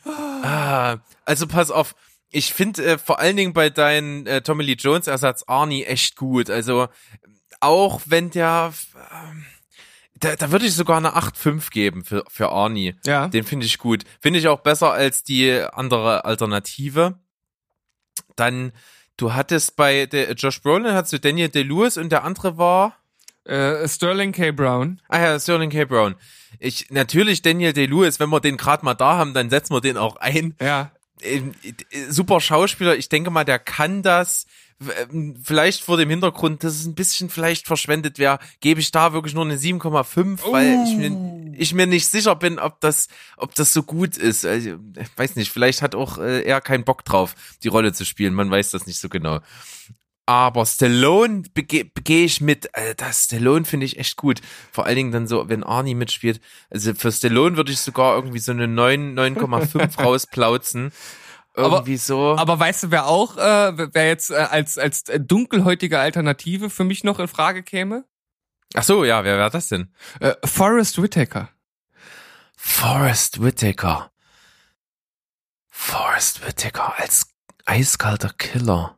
Ah, 0.06 0.98
also 1.26 1.48
pass 1.48 1.72
auf. 1.72 1.96
Ich 2.30 2.54
finde 2.54 2.84
äh, 2.84 2.98
vor 2.98 3.20
allen 3.20 3.36
Dingen 3.36 3.54
bei 3.54 3.70
deinem 3.70 4.26
äh, 4.26 4.42
Tommy 4.42 4.64
Lee 4.64 4.76
Jones 4.80 5.08
Ersatz 5.08 5.44
Arnie 5.48 5.84
echt 5.84 6.16
gut. 6.16 6.50
Also 6.50 6.88
auch 7.60 8.02
wenn 8.06 8.32
der, 8.32 8.74
ähm, 9.12 9.46
da, 10.16 10.36
da 10.36 10.52
würde 10.52 10.66
ich 10.66 10.74
sogar 10.74 10.98
eine 10.98 11.16
8,5 11.16 11.72
geben 11.72 12.04
für, 12.04 12.24
für 12.30 12.50
Arnie. 12.50 12.96
Ja. 13.06 13.28
Den 13.28 13.44
finde 13.44 13.66
ich 13.66 13.78
gut. 13.78 14.04
Finde 14.20 14.40
ich 14.40 14.48
auch 14.48 14.62
besser 14.62 14.92
als 14.92 15.24
die 15.24 15.52
andere 15.74 16.26
Alternative. 16.26 17.20
Dann, 18.36 18.72
du 19.18 19.34
hattest 19.34 19.76
bei 19.76 20.06
der 20.06 20.32
Josh 20.34 20.62
Brolin 20.62 20.94
hattest 20.94 21.14
du 21.14 21.20
Daniel 21.20 21.50
Day-Lewis 21.50 21.98
und 21.98 22.10
der 22.12 22.24
andere 22.24 22.58
war, 22.58 22.98
Äh, 23.44 23.88
Sterling 23.88 24.34
K. 24.34 24.52
Brown. 24.52 25.02
ah 25.10 25.20
ja, 25.20 25.40
Sterling 25.40 25.72
K. 25.72 25.86
Brown. 25.86 26.16
Ich, 26.60 26.92
natürlich 26.92 27.42
Daniel 27.42 27.74
Day-Lewis, 27.74 28.20
wenn 28.20 28.30
wir 28.30 28.40
den 28.40 28.56
gerade 28.58 28.86
mal 28.86 28.94
da 28.94 29.18
haben, 29.18 29.34
dann 29.34 29.50
setzen 29.50 29.74
wir 29.74 29.82
den 29.82 29.98
auch 29.98 30.18
ein. 30.18 30.56
Ja. 30.62 30.92
Ähm, 31.22 31.54
äh, 31.64 31.74
super 32.10 32.40
Schauspieler, 32.40 32.96
ich 32.96 33.10
denke 33.10 33.32
mal, 33.32 33.44
der 33.44 33.58
kann 33.60 34.04
das. 34.04 34.46
Ähm, 35.12 35.36
Vielleicht 35.44 35.84
vor 35.84 35.98
dem 35.98 36.10
Hintergrund, 36.10 36.64
dass 36.64 36.74
es 36.74 36.86
ein 36.86 36.96
bisschen 36.96 37.30
vielleicht 37.30 37.68
verschwendet 37.68 38.20
wäre, 38.20 38.40
gebe 38.60 38.80
ich 38.80 38.92
da 38.92 39.14
wirklich 39.14 39.34
nur 39.34 39.46
eine 39.46 39.58
7,5, 39.58 40.40
weil 40.52 40.84
ich 40.88 40.98
mir, 40.98 41.54
ich 41.58 41.74
mir 41.74 41.88
nicht 41.88 42.08
sicher 42.08 42.36
bin, 42.36 42.60
ob 42.60 42.80
das, 42.82 43.08
ob 43.38 43.54
das 43.56 43.74
so 43.74 43.84
gut 43.84 44.18
ist. 44.18 44.46
Also, 44.46 44.78
ich 44.98 45.18
weiß 45.18 45.36
nicht, 45.36 45.52
vielleicht 45.52 45.82
hat 45.82 45.96
auch 45.96 46.18
äh, 46.18 46.42
er 46.42 46.62
keinen 46.62 46.84
Bock 46.84 47.06
drauf, 47.06 47.36
die 47.64 47.68
Rolle 47.68 47.94
zu 47.94 48.06
spielen. 48.06 48.34
Man 48.34 48.50
weiß 48.50 48.72
das 48.72 48.88
nicht 48.88 49.00
so 49.00 49.10
genau. 49.10 49.40
Aber 50.26 50.66
Stallone 50.66 51.44
bege 51.54 51.84
begehe 51.84 52.26
ich 52.26 52.42
mit. 52.42 52.70
Das 52.98 53.26
Stallone 53.26 53.66
finde 53.66 53.86
ich 53.86 54.00
echt 54.00 54.16
gut. 54.16 54.40
Vor 54.72 54.86
allen 54.86 54.96
Dingen 54.96 55.12
dann 55.12 55.28
so, 55.28 55.50
wenn 55.50 55.64
Arnie 55.64 55.96
mitspielt. 55.96 56.40
Also 56.70 56.94
für 56.94 57.12
Stallone 57.12 57.58
würde 57.58 57.72
ich 57.72 57.80
sogar 57.80 58.16
irgendwie 58.16 58.40
so 58.40 58.52
eine 58.52 58.68
9, 58.68 59.18
9,5 59.18 60.02
rausplauzen. 60.02 60.94
Aber- 61.54 61.78
Irgendwie 61.78 61.98
so. 61.98 62.36
Aber 62.38 62.60
weißt 62.60 62.84
du, 62.84 62.92
wer 62.92 63.08
auch, 63.08 63.36
äh, 63.38 63.94
wer 63.94 64.08
jetzt 64.08 64.32
äh, 64.32 64.36
als, 64.36 64.78
als 64.78 65.04
dunkelhäutige 65.04 66.00
Alternative 66.00 66.70
für 66.70 66.84
mich 66.86 67.04
noch 67.04 67.20
in 67.20 67.28
Frage 67.28 67.62
käme? 67.64 68.06
Ach 68.74 68.84
so, 68.84 69.04
ja, 69.04 69.24
wer 69.26 69.38
wäre 69.38 69.50
das 69.50 69.68
denn? 69.68 69.94
Äh, 70.22 70.34
Forrest 70.46 71.02
Whitaker. 71.02 71.50
Forrest 72.56 73.42
Whitaker. 73.44 74.12
Forrest 75.70 76.46
Whitaker 76.46 76.98
als 76.98 77.28
eiskalter 77.66 78.30
Killer. 78.38 78.98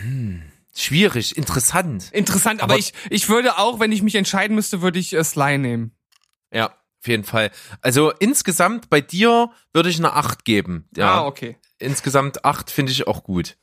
Hm. 0.00 0.42
Schwierig, 0.74 1.36
interessant. 1.36 2.10
Interessant, 2.12 2.62
aber, 2.62 2.74
Aber- 2.74 2.78
ich, 2.78 2.92
ich 3.10 3.28
würde 3.28 3.58
auch, 3.58 3.80
wenn 3.80 3.90
ich 3.92 4.02
mich 4.02 4.14
entscheiden 4.14 4.54
müsste, 4.54 4.80
würde 4.80 4.98
ich 5.00 5.12
äh, 5.12 5.24
Sly 5.24 5.58
nehmen. 5.58 5.92
Ja, 6.52 6.72
jeden 7.08 7.24
Fall. 7.24 7.50
Also 7.82 8.12
insgesamt 8.12 8.88
bei 8.90 9.00
dir 9.00 9.50
würde 9.72 9.88
ich 9.90 9.98
eine 9.98 10.12
8 10.12 10.44
geben. 10.44 10.88
Ja, 10.96 11.16
Ah, 11.22 11.26
okay. 11.26 11.56
insgesamt 11.78 12.44
8 12.44 12.70
finde 12.70 12.92
ich 12.92 13.06
auch 13.06 13.24
gut. 13.24 13.56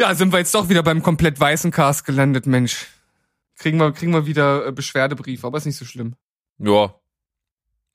Ja, 0.00 0.14
sind 0.14 0.32
wir 0.32 0.38
jetzt 0.38 0.54
doch 0.54 0.68
wieder 0.68 0.82
beim 0.82 1.02
komplett 1.02 1.38
weißen 1.40 1.70
Cast 1.70 2.04
gelandet, 2.04 2.46
Mensch. 2.46 2.86
Kriegen 3.58 3.78
wir, 3.78 3.92
kriegen 3.92 4.12
wir 4.12 4.26
wieder 4.26 4.66
äh, 4.66 4.72
Beschwerdebrief, 4.72 5.44
aber 5.44 5.56
ist 5.58 5.64
nicht 5.64 5.78
so 5.78 5.84
schlimm. 5.86 6.16
Ja. 6.58 6.94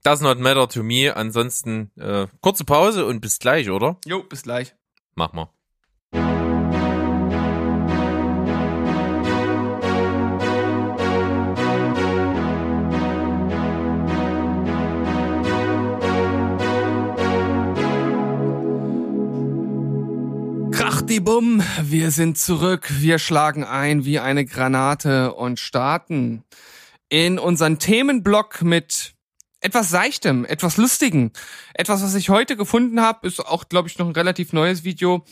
Does 0.03 0.21
not 0.21 0.39
matter 0.39 0.67
to 0.67 0.81
me. 0.81 1.15
Ansonsten 1.15 1.91
äh, 1.97 2.25
kurze 2.41 2.65
Pause 2.65 3.05
und 3.05 3.19
bis 3.21 3.37
gleich, 3.37 3.69
oder? 3.69 3.97
Jo, 4.05 4.23
bis 4.23 4.41
gleich. 4.41 4.73
Mach 5.13 5.33
mal. 5.33 5.49
Schwuppdiwuppdibumm, 21.11 21.61
wir 21.81 22.09
sind 22.11 22.37
zurück. 22.37 22.87
Wir 22.89 23.19
schlagen 23.19 23.65
ein 23.65 24.05
wie 24.05 24.19
eine 24.19 24.45
Granate 24.45 25.33
und 25.33 25.59
starten 25.59 26.45
in 27.09 27.37
unseren 27.37 27.79
Themenblock 27.79 28.61
mit 28.61 29.13
etwas 29.59 29.89
Seichtem, 29.89 30.45
etwas 30.45 30.77
Lustigem. 30.77 31.31
Etwas, 31.73 32.01
was 32.01 32.15
ich 32.15 32.29
heute 32.29 32.55
gefunden 32.55 33.01
habe, 33.01 33.27
ist 33.27 33.41
auch, 33.41 33.67
glaube 33.67 33.89
ich, 33.89 33.97
noch 33.97 34.07
ein 34.07 34.13
relativ 34.13 34.53
neues 34.53 34.85
Video. 34.85 35.25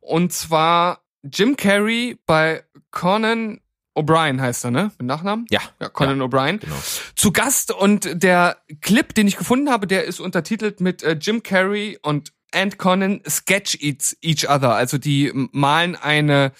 Und 0.00 0.32
zwar 0.32 1.02
Jim 1.22 1.54
Carrey 1.54 2.18
bei 2.24 2.64
Conan 2.90 3.60
O'Brien 3.94 4.40
heißt 4.40 4.64
er, 4.64 4.70
ne? 4.70 4.90
Mit 4.96 5.06
Nachnamen? 5.06 5.44
Ja. 5.50 5.60
Ja, 5.80 5.90
Conan 5.90 6.18
ja, 6.18 6.24
O'Brien. 6.24 6.60
Genau. 6.60 6.76
Zu 7.14 7.30
Gast 7.30 7.72
und 7.72 8.22
der 8.22 8.56
Clip, 8.80 9.14
den 9.14 9.26
ich 9.26 9.36
gefunden 9.36 9.68
habe, 9.68 9.86
der 9.86 10.04
ist 10.04 10.18
untertitelt 10.18 10.80
mit 10.80 11.02
äh, 11.02 11.12
Jim 11.20 11.42
Carrey 11.42 11.98
und 12.00 12.32
and 12.52 12.78
Conan 12.78 13.20
sketch 13.28 13.78
each, 13.80 14.48
other. 14.48 14.74
Also 14.74 14.98
die 14.98 15.30
malen 15.52 15.96
eine 15.96 16.52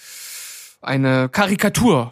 eine 0.81 1.29
Karikatur 1.29 2.11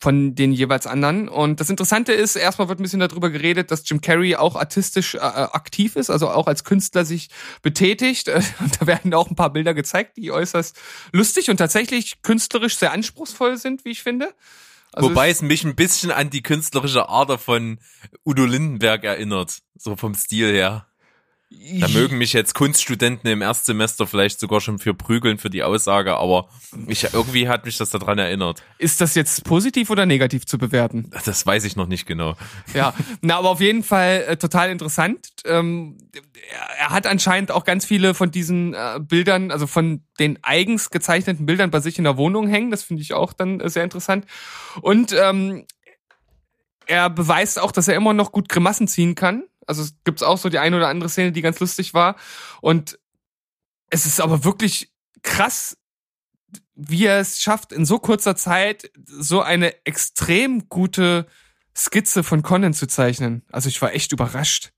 von 0.00 0.34
den 0.34 0.52
jeweils 0.52 0.86
anderen. 0.86 1.28
Und 1.28 1.60
das 1.60 1.70
Interessante 1.70 2.12
ist, 2.12 2.34
erstmal 2.34 2.68
wird 2.68 2.80
ein 2.80 2.82
bisschen 2.82 3.00
darüber 3.00 3.30
geredet, 3.30 3.70
dass 3.70 3.88
Jim 3.88 4.00
Carrey 4.00 4.34
auch 4.34 4.56
artistisch 4.56 5.14
äh, 5.14 5.18
aktiv 5.18 5.94
ist, 5.94 6.10
also 6.10 6.28
auch 6.28 6.48
als 6.48 6.64
Künstler 6.64 7.04
sich 7.04 7.30
betätigt. 7.62 8.28
Und 8.58 8.80
da 8.80 8.86
werden 8.86 9.14
auch 9.14 9.30
ein 9.30 9.36
paar 9.36 9.52
Bilder 9.52 9.74
gezeigt, 9.74 10.16
die 10.16 10.32
äußerst 10.32 10.76
lustig 11.12 11.50
und 11.50 11.58
tatsächlich 11.58 12.22
künstlerisch 12.22 12.76
sehr 12.76 12.92
anspruchsvoll 12.92 13.56
sind, 13.58 13.84
wie 13.84 13.90
ich 13.90 14.02
finde. 14.02 14.34
Also 14.92 15.10
Wobei 15.10 15.30
es 15.30 15.42
mich 15.42 15.64
ein 15.64 15.74
bisschen 15.74 16.10
an 16.10 16.30
die 16.30 16.42
künstlerische 16.42 17.08
Ader 17.08 17.38
von 17.38 17.78
Udo 18.24 18.44
Lindenberg 18.44 19.04
erinnert, 19.04 19.58
so 19.76 19.96
vom 19.96 20.14
Stil 20.14 20.52
her. 20.52 20.86
Da 21.50 21.88
mögen 21.88 22.18
mich 22.18 22.32
jetzt 22.32 22.54
Kunststudenten 22.54 23.30
im 23.30 23.40
Erstsemester 23.40 24.06
vielleicht 24.06 24.40
sogar 24.40 24.60
schon 24.60 24.78
für 24.78 24.92
prügeln 24.92 25.38
für 25.38 25.50
die 25.50 25.62
Aussage, 25.62 26.16
aber 26.16 26.48
ich, 26.88 27.04
irgendwie 27.12 27.48
hat 27.48 27.64
mich 27.64 27.78
das 27.78 27.90
daran 27.90 28.18
erinnert. 28.18 28.62
Ist 28.78 29.00
das 29.00 29.14
jetzt 29.14 29.44
positiv 29.44 29.90
oder 29.90 30.04
negativ 30.04 30.46
zu 30.46 30.58
bewerten? 30.58 31.10
Das 31.24 31.46
weiß 31.46 31.64
ich 31.64 31.76
noch 31.76 31.86
nicht 31.86 32.06
genau. 32.06 32.34
Ja, 32.74 32.92
na, 33.20 33.36
aber 33.36 33.50
auf 33.50 33.60
jeden 33.60 33.82
Fall 33.82 34.24
äh, 34.26 34.36
total 34.36 34.70
interessant. 34.70 35.28
Ähm, 35.46 35.96
er, 36.78 36.90
hat 36.90 37.06
anscheinend 37.06 37.50
auch 37.50 37.64
ganz 37.64 37.84
viele 37.84 38.14
von 38.14 38.30
diesen 38.30 38.74
äh, 38.74 39.00
Bildern, 39.00 39.50
also 39.50 39.66
von 39.66 40.02
den 40.18 40.38
eigens 40.42 40.90
gezeichneten 40.90 41.46
Bildern 41.46 41.70
bei 41.70 41.80
sich 41.80 41.98
in 41.98 42.04
der 42.04 42.16
Wohnung 42.16 42.48
hängen. 42.48 42.70
Das 42.70 42.82
finde 42.82 43.02
ich 43.02 43.14
auch 43.14 43.32
dann 43.32 43.60
äh, 43.60 43.68
sehr 43.70 43.84
interessant. 43.84 44.26
Und 44.80 45.12
ähm, 45.12 45.66
er 46.86 47.10
beweist 47.10 47.58
auch, 47.58 47.72
dass 47.72 47.88
er 47.88 47.94
immer 47.94 48.12
noch 48.12 48.32
gut 48.32 48.48
Grimassen 48.48 48.88
ziehen 48.88 49.14
kann. 49.14 49.44
Also 49.66 49.82
es 49.82 49.94
gibt 50.04 50.22
auch 50.22 50.38
so 50.38 50.48
die 50.48 50.58
eine 50.58 50.76
oder 50.76 50.88
andere 50.88 51.08
Szene, 51.08 51.32
die 51.32 51.42
ganz 51.42 51.60
lustig 51.60 51.94
war. 51.94 52.16
Und 52.60 52.98
es 53.90 54.06
ist 54.06 54.20
aber 54.20 54.44
wirklich 54.44 54.92
krass, 55.22 55.76
wie 56.74 57.06
er 57.06 57.20
es 57.20 57.40
schafft, 57.40 57.72
in 57.72 57.84
so 57.84 57.98
kurzer 57.98 58.36
Zeit 58.36 58.90
so 59.06 59.40
eine 59.40 59.86
extrem 59.86 60.68
gute 60.68 61.26
Skizze 61.76 62.22
von 62.22 62.42
Conan 62.42 62.74
zu 62.74 62.86
zeichnen. 62.86 63.42
Also 63.50 63.68
ich 63.68 63.80
war 63.80 63.92
echt 63.92 64.12
überrascht. 64.12 64.73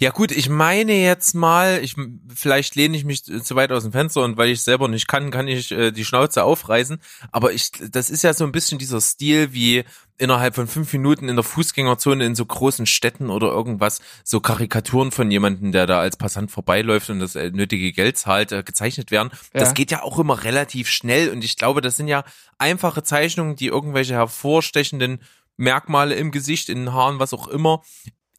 Ja 0.00 0.10
gut, 0.10 0.30
ich 0.30 0.48
meine 0.48 0.92
jetzt 0.92 1.34
mal, 1.34 1.80
ich 1.82 1.96
vielleicht 2.32 2.76
lehne 2.76 2.96
ich 2.96 3.04
mich 3.04 3.24
zu 3.24 3.56
weit 3.56 3.72
aus 3.72 3.82
dem 3.82 3.90
Fenster 3.90 4.22
und 4.22 4.36
weil 4.36 4.50
ich 4.50 4.62
selber 4.62 4.86
nicht 4.86 5.08
kann, 5.08 5.32
kann 5.32 5.48
ich 5.48 5.72
äh, 5.72 5.90
die 5.90 6.04
Schnauze 6.04 6.44
aufreißen. 6.44 7.00
Aber 7.32 7.52
ich, 7.52 7.72
das 7.72 8.08
ist 8.08 8.22
ja 8.22 8.32
so 8.32 8.44
ein 8.44 8.52
bisschen 8.52 8.78
dieser 8.78 9.00
Stil, 9.00 9.52
wie 9.52 9.84
innerhalb 10.16 10.54
von 10.54 10.68
fünf 10.68 10.92
Minuten 10.92 11.28
in 11.28 11.34
der 11.34 11.42
Fußgängerzone 11.42 12.24
in 12.24 12.36
so 12.36 12.46
großen 12.46 12.86
Städten 12.86 13.28
oder 13.28 13.48
irgendwas 13.48 14.00
so 14.22 14.38
Karikaturen 14.38 15.10
von 15.10 15.32
jemandem, 15.32 15.72
der 15.72 15.86
da 15.86 15.98
als 15.98 16.16
Passant 16.16 16.52
vorbeiläuft 16.52 17.10
und 17.10 17.18
das 17.18 17.34
äh, 17.34 17.50
nötige 17.50 17.92
Geld 17.92 18.16
zahlt, 18.18 18.52
äh, 18.52 18.62
gezeichnet 18.62 19.10
werden. 19.10 19.30
Ja. 19.52 19.60
Das 19.60 19.74
geht 19.74 19.90
ja 19.90 20.02
auch 20.02 20.20
immer 20.20 20.44
relativ 20.44 20.88
schnell 20.88 21.30
und 21.30 21.42
ich 21.42 21.56
glaube, 21.56 21.80
das 21.80 21.96
sind 21.96 22.06
ja 22.06 22.22
einfache 22.56 23.02
Zeichnungen, 23.02 23.56
die 23.56 23.66
irgendwelche 23.66 24.14
hervorstechenden 24.14 25.20
Merkmale 25.56 26.14
im 26.14 26.30
Gesicht, 26.30 26.68
in 26.68 26.78
den 26.78 26.92
Haaren, 26.92 27.18
was 27.18 27.34
auch 27.34 27.48
immer, 27.48 27.82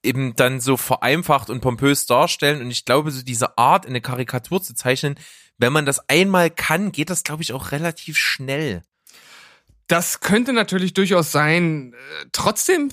eben 0.04 0.36
dann 0.36 0.60
so 0.60 0.78
vereinfacht 0.78 1.50
und 1.50 1.62
pompös 1.62 2.06
darstellen. 2.06 2.62
Und 2.62 2.72
ich 2.72 2.86
glaube, 2.86 3.12
so 3.12 3.22
diese 3.22 3.58
Art, 3.58 3.86
eine 3.86 4.02
Karikatur 4.02 4.62
zu 4.62 4.74
zeichnen, 4.74 5.16
wenn 5.58 5.74
man 5.74 5.86
das 5.86 6.08
einmal 6.08 6.50
kann, 6.50 6.92
geht 6.92 7.10
das, 7.10 7.24
glaube 7.24 7.44
ich, 7.44 7.54
auch 7.54 7.72
relativ 7.72 8.18
schnell. 8.18 8.82
Das 9.88 10.22
könnte 10.22 10.54
natürlich 10.54 10.94
durchaus 10.94 11.32
sein. 11.32 11.94
Äh, 11.94 12.26
trotzdem 12.32 12.92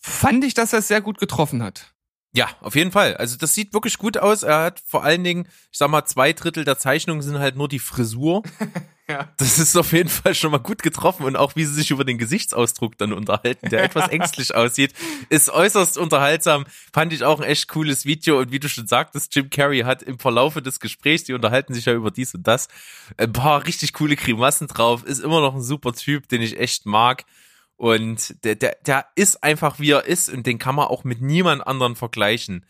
fand 0.00 0.44
ich, 0.44 0.54
dass 0.54 0.72
er 0.72 0.78
es 0.78 0.88
sehr 0.88 1.00
gut 1.00 1.18
getroffen 1.18 1.62
hat. 1.62 1.92
Ja, 2.32 2.48
auf 2.60 2.76
jeden 2.76 2.92
Fall. 2.92 3.16
Also 3.16 3.36
das 3.36 3.54
sieht 3.54 3.74
wirklich 3.74 3.98
gut 3.98 4.16
aus. 4.16 4.44
Er 4.44 4.62
hat 4.62 4.80
vor 4.86 5.02
allen 5.02 5.24
Dingen, 5.24 5.48
ich 5.72 5.78
sag 5.78 5.90
mal, 5.90 6.04
zwei 6.04 6.32
Drittel 6.32 6.64
der 6.64 6.78
Zeichnungen 6.78 7.22
sind 7.22 7.40
halt 7.40 7.56
nur 7.56 7.68
die 7.68 7.80
Frisur. 7.80 8.44
ja. 9.08 9.32
Das 9.36 9.58
ist 9.58 9.76
auf 9.76 9.92
jeden 9.92 10.08
Fall 10.08 10.36
schon 10.36 10.52
mal 10.52 10.58
gut 10.58 10.84
getroffen 10.84 11.24
und 11.24 11.34
auch 11.34 11.56
wie 11.56 11.64
sie 11.64 11.74
sich 11.74 11.90
über 11.90 12.04
den 12.04 12.18
Gesichtsausdruck 12.18 12.96
dann 12.98 13.12
unterhalten, 13.12 13.68
der 13.68 13.82
etwas 13.82 14.08
ängstlich 14.10 14.54
aussieht, 14.54 14.94
ist 15.28 15.50
äußerst 15.50 15.98
unterhaltsam. 15.98 16.66
Fand 16.92 17.12
ich 17.12 17.24
auch 17.24 17.40
ein 17.40 17.48
echt 17.48 17.66
cooles 17.66 18.04
Video 18.04 18.38
und 18.38 18.52
wie 18.52 18.60
du 18.60 18.68
schon 18.68 18.86
sagtest, 18.86 19.34
Jim 19.34 19.50
Carrey 19.50 19.80
hat 19.80 20.04
im 20.04 20.20
Verlaufe 20.20 20.62
des 20.62 20.78
Gesprächs, 20.78 21.24
die 21.24 21.32
unterhalten 21.32 21.74
sich 21.74 21.86
ja 21.86 21.94
über 21.94 22.12
dies 22.12 22.32
und 22.36 22.46
das, 22.46 22.68
ein 23.16 23.32
paar 23.32 23.66
richtig 23.66 23.92
coole 23.92 24.14
Grimassen 24.14 24.68
drauf, 24.68 25.02
ist 25.02 25.18
immer 25.18 25.40
noch 25.40 25.56
ein 25.56 25.62
super 25.62 25.94
Typ, 25.94 26.28
den 26.28 26.42
ich 26.42 26.60
echt 26.60 26.86
mag. 26.86 27.24
Und 27.80 28.44
der, 28.44 28.56
der, 28.56 28.76
der 28.84 29.06
ist 29.14 29.42
einfach 29.42 29.80
wie 29.80 29.92
er 29.92 30.04
ist 30.04 30.28
und 30.28 30.46
den 30.46 30.58
kann 30.58 30.74
man 30.74 30.88
auch 30.88 31.02
mit 31.02 31.22
niemand 31.22 31.66
anderen 31.66 31.96
vergleichen. 31.96 32.66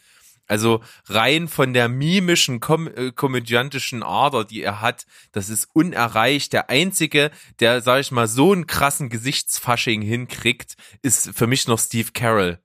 Also 0.46 0.85
rein 1.09 1.49
von 1.49 1.75
der 1.75 1.88
mimischen, 1.88 2.61
kom 2.61 2.87
äh, 2.87 3.11
komödiantischen 3.11 4.05
Ader, 4.05 4.44
die 4.44 4.62
er 4.62 4.81
hat, 4.81 5.07
das 5.33 5.49
ist 5.49 5.68
unerreicht. 5.73 6.53
Der 6.53 6.70
einzige, 6.70 7.33
der, 7.59 7.81
sag 7.83 8.03
ich 8.03 8.12
mal, 8.12 8.29
so 8.29 8.53
einen 8.53 8.68
krassen 8.68 9.09
Gesichtsfasching 9.09 10.01
hinkriegt, 10.01 10.77
ist 11.03 11.37
für 11.37 11.49
mich 11.49 11.66
noch 11.66 11.81
Steve 11.81 12.12
Carroll. 12.14 12.61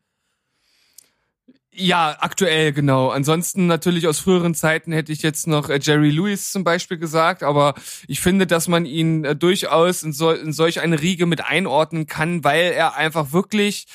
Ja, 1.77 2.15
aktuell, 2.19 2.71
genau. 2.71 3.09
Ansonsten 3.09 3.67
natürlich 3.67 4.07
aus 4.07 4.19
früheren 4.19 4.55
Zeiten 4.55 4.93
hätte 4.93 5.11
ich 5.11 5.21
jetzt 5.21 5.45
noch 5.45 5.69
äh, 5.69 5.77
Jerry 5.81 6.09
Lewis 6.09 6.51
zum 6.51 6.63
Beispiel 6.63 6.97
gesagt, 6.97 7.43
aber 7.43 7.73
ich 8.07 8.21
finde, 8.21 8.47
dass 8.47 8.69
man 8.69 8.85
ihn 8.85 9.25
äh, 9.25 9.35
durchaus 9.35 10.01
in, 10.01 10.13
so, 10.13 10.31
in 10.31 10.53
solch 10.53 10.79
eine 10.79 11.01
Riege 11.01 11.25
mit 11.25 11.43
einordnen 11.43 12.07
kann, 12.07 12.45
weil 12.45 12.71
er 12.71 12.95
einfach 12.95 13.33
wirklich 13.33 13.87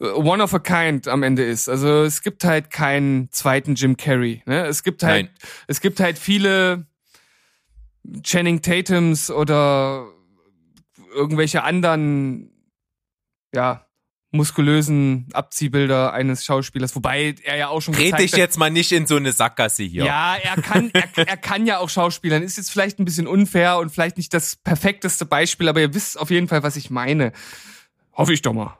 äh, 0.00 0.06
one 0.06 0.42
of 0.42 0.54
a 0.54 0.58
kind 0.60 1.08
am 1.08 1.22
Ende 1.22 1.44
ist. 1.44 1.68
Also 1.68 2.04
es 2.04 2.22
gibt 2.22 2.42
halt 2.44 2.70
keinen 2.70 3.30
zweiten 3.32 3.74
Jim 3.74 3.98
Carrey. 3.98 4.42
Ne? 4.46 4.64
Es 4.66 4.82
gibt 4.82 5.02
halt, 5.02 5.26
Nein. 5.26 5.34
es 5.66 5.82
gibt 5.82 6.00
halt 6.00 6.18
viele 6.18 6.86
Channing 8.22 8.62
Tatums 8.62 9.30
oder 9.30 10.06
irgendwelche 11.14 11.64
anderen, 11.64 12.50
ja, 13.54 13.86
muskulösen 14.32 15.28
Abziehbilder 15.32 16.12
eines 16.12 16.44
Schauspielers, 16.44 16.94
wobei 16.94 17.34
er 17.42 17.56
ja 17.56 17.68
auch 17.68 17.80
schon 17.80 17.94
Red 17.94 18.18
dich 18.18 18.32
jetzt 18.32 18.58
mal 18.58 18.70
nicht 18.70 18.92
in 18.92 19.06
so 19.06 19.16
eine 19.16 19.32
Sackgasse 19.32 19.82
hier. 19.82 20.04
Ja, 20.04 20.36
er 20.36 20.60
kann, 20.62 20.90
er, 20.92 21.26
er 21.26 21.36
kann 21.36 21.66
ja 21.66 21.78
auch 21.78 21.88
Schauspielern. 21.88 22.42
Ist 22.42 22.56
jetzt 22.56 22.70
vielleicht 22.70 22.98
ein 22.98 23.04
bisschen 23.04 23.26
unfair 23.26 23.78
und 23.78 23.90
vielleicht 23.90 24.16
nicht 24.16 24.32
das 24.32 24.56
perfekteste 24.56 25.26
Beispiel, 25.26 25.68
aber 25.68 25.80
ihr 25.80 25.94
wisst 25.94 26.18
auf 26.18 26.30
jeden 26.30 26.48
Fall, 26.48 26.62
was 26.62 26.76
ich 26.76 26.90
meine. 26.90 27.32
Hoffe 28.12 28.32
ich 28.32 28.42
doch 28.42 28.52
mal. 28.52 28.78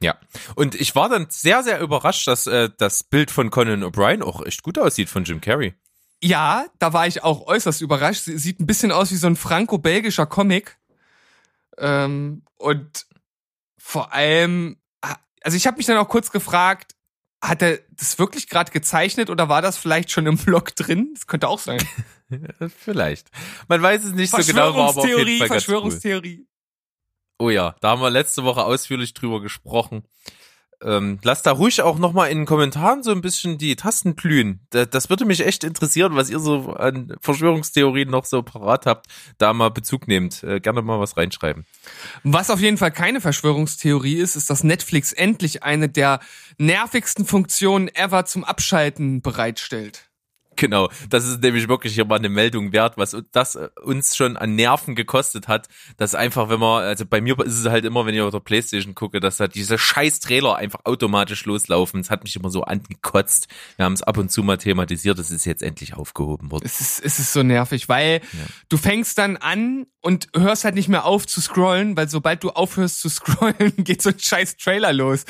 Ja, 0.00 0.18
und 0.56 0.74
ich 0.74 0.94
war 0.94 1.08
dann 1.08 1.26
sehr, 1.30 1.62
sehr 1.62 1.80
überrascht, 1.80 2.26
dass 2.26 2.46
äh, 2.48 2.70
das 2.76 3.04
Bild 3.04 3.30
von 3.30 3.50
Conan 3.50 3.84
O'Brien 3.84 4.22
auch 4.22 4.44
echt 4.44 4.62
gut 4.62 4.78
aussieht 4.78 5.08
von 5.08 5.24
Jim 5.24 5.40
Carrey. 5.40 5.74
Ja, 6.20 6.66
da 6.78 6.92
war 6.92 7.06
ich 7.06 7.22
auch 7.22 7.46
äußerst 7.46 7.80
überrascht. 7.80 8.24
Sie 8.24 8.36
sieht 8.36 8.60
ein 8.60 8.66
bisschen 8.66 8.92
aus 8.92 9.10
wie 9.10 9.16
so 9.16 9.26
ein 9.26 9.36
franco-belgischer 9.36 10.26
Comic. 10.26 10.76
Ähm, 11.78 12.42
und 12.56 13.06
vor 13.78 14.12
allem 14.12 14.76
also 15.44 15.56
ich 15.56 15.66
habe 15.66 15.76
mich 15.76 15.86
dann 15.86 15.98
auch 15.98 16.08
kurz 16.08 16.30
gefragt, 16.30 16.94
hat 17.42 17.62
er 17.62 17.80
das 17.90 18.18
wirklich 18.18 18.48
gerade 18.48 18.70
gezeichnet 18.70 19.28
oder 19.28 19.48
war 19.48 19.62
das 19.62 19.76
vielleicht 19.76 20.10
schon 20.10 20.26
im 20.26 20.36
Blog 20.36 20.74
drin? 20.76 21.10
Das 21.14 21.26
könnte 21.26 21.48
auch 21.48 21.58
sein. 21.58 21.84
vielleicht. 22.78 23.28
Man 23.68 23.82
weiß 23.82 24.04
es 24.04 24.12
nicht 24.12 24.30
so 24.30 24.38
genau, 24.38 24.74
war 24.74 24.90
aber 24.90 25.00
auf 25.00 25.06
jeden 25.06 25.38
Fall 25.38 25.48
Verschwörungstheorie. 25.48 26.38
Cool. 26.38 26.46
Oh 27.38 27.50
ja, 27.50 27.74
da 27.80 27.90
haben 27.90 28.00
wir 28.00 28.10
letzte 28.10 28.44
Woche 28.44 28.64
ausführlich 28.64 29.14
drüber 29.14 29.40
gesprochen 29.40 30.04
ähm, 30.84 31.18
lasst 31.22 31.46
da 31.46 31.52
ruhig 31.52 31.82
auch 31.82 31.98
nochmal 31.98 32.30
in 32.30 32.38
den 32.38 32.46
Kommentaren 32.46 33.02
so 33.02 33.10
ein 33.10 33.20
bisschen 33.20 33.58
die 33.58 33.76
Tasten 33.76 34.16
glühen. 34.16 34.60
Das, 34.70 34.90
das 34.90 35.10
würde 35.10 35.24
mich 35.24 35.44
echt 35.44 35.64
interessieren, 35.64 36.14
was 36.16 36.30
ihr 36.30 36.38
so 36.38 36.74
an 36.74 37.14
Verschwörungstheorien 37.20 38.10
noch 38.10 38.24
so 38.24 38.42
parat 38.42 38.86
habt, 38.86 39.06
da 39.38 39.52
mal 39.52 39.70
Bezug 39.70 40.08
nehmt. 40.08 40.42
Äh, 40.42 40.60
gerne 40.60 40.82
mal 40.82 41.00
was 41.00 41.16
reinschreiben. 41.16 41.64
Was 42.24 42.50
auf 42.50 42.60
jeden 42.60 42.78
Fall 42.78 42.90
keine 42.90 43.20
Verschwörungstheorie 43.20 44.16
ist, 44.16 44.36
ist, 44.36 44.50
dass 44.50 44.64
Netflix 44.64 45.12
endlich 45.12 45.62
eine 45.62 45.88
der 45.88 46.20
nervigsten 46.58 47.24
Funktionen 47.24 47.88
ever 47.88 48.24
zum 48.24 48.44
Abschalten 48.44 49.22
bereitstellt. 49.22 50.11
Genau, 50.56 50.90
das 51.08 51.26
ist 51.26 51.42
nämlich 51.42 51.68
wirklich 51.68 51.94
hier 51.94 52.04
mal 52.04 52.16
eine 52.16 52.28
Meldung 52.28 52.72
wert, 52.72 52.96
was 52.96 53.16
das 53.32 53.58
uns 53.82 54.16
schon 54.16 54.36
an 54.36 54.54
Nerven 54.54 54.94
gekostet 54.94 55.48
hat, 55.48 55.68
dass 55.96 56.14
einfach, 56.14 56.48
wenn 56.48 56.60
man, 56.60 56.84
also 56.84 57.06
bei 57.06 57.20
mir 57.20 57.38
ist 57.40 57.58
es 57.58 57.66
halt 57.66 57.84
immer, 57.84 58.06
wenn 58.06 58.14
ich 58.14 58.20
auf 58.20 58.30
der 58.30 58.40
Playstation 58.40 58.94
gucke, 58.94 59.20
dass 59.20 59.38
da 59.38 59.48
diese 59.48 59.78
scheiß 59.78 60.20
Trailer 60.20 60.56
einfach 60.56 60.80
automatisch 60.84 61.44
loslaufen. 61.46 62.00
Es 62.00 62.10
hat 62.10 62.22
mich 62.24 62.36
immer 62.36 62.50
so 62.50 62.62
angekotzt. 62.62 63.48
Wir 63.76 63.84
haben 63.84 63.94
es 63.94 64.02
ab 64.02 64.18
und 64.18 64.30
zu 64.30 64.42
mal 64.42 64.58
thematisiert, 64.58 65.18
das 65.18 65.30
ist 65.30 65.44
jetzt 65.44 65.62
endlich 65.62 65.94
aufgehoben 65.94 66.50
worden. 66.50 66.64
Es 66.66 66.80
ist, 66.80 67.04
es 67.04 67.18
ist 67.18 67.32
so 67.32 67.42
nervig, 67.42 67.88
weil 67.88 68.20
ja. 68.32 68.46
du 68.68 68.76
fängst 68.76 69.18
dann 69.18 69.36
an 69.36 69.86
und 70.02 70.28
hörst 70.36 70.64
halt 70.64 70.74
nicht 70.74 70.88
mehr 70.88 71.04
auf 71.04 71.26
zu 71.26 71.40
scrollen, 71.40 71.96
weil 71.96 72.08
sobald 72.08 72.42
du 72.42 72.50
aufhörst 72.50 73.00
zu 73.00 73.08
scrollen, 73.08 73.72
geht 73.78 74.02
so 74.02 74.10
ein 74.10 74.18
scheiß 74.18 74.56
Trailer 74.56 74.92
los. 74.92 75.24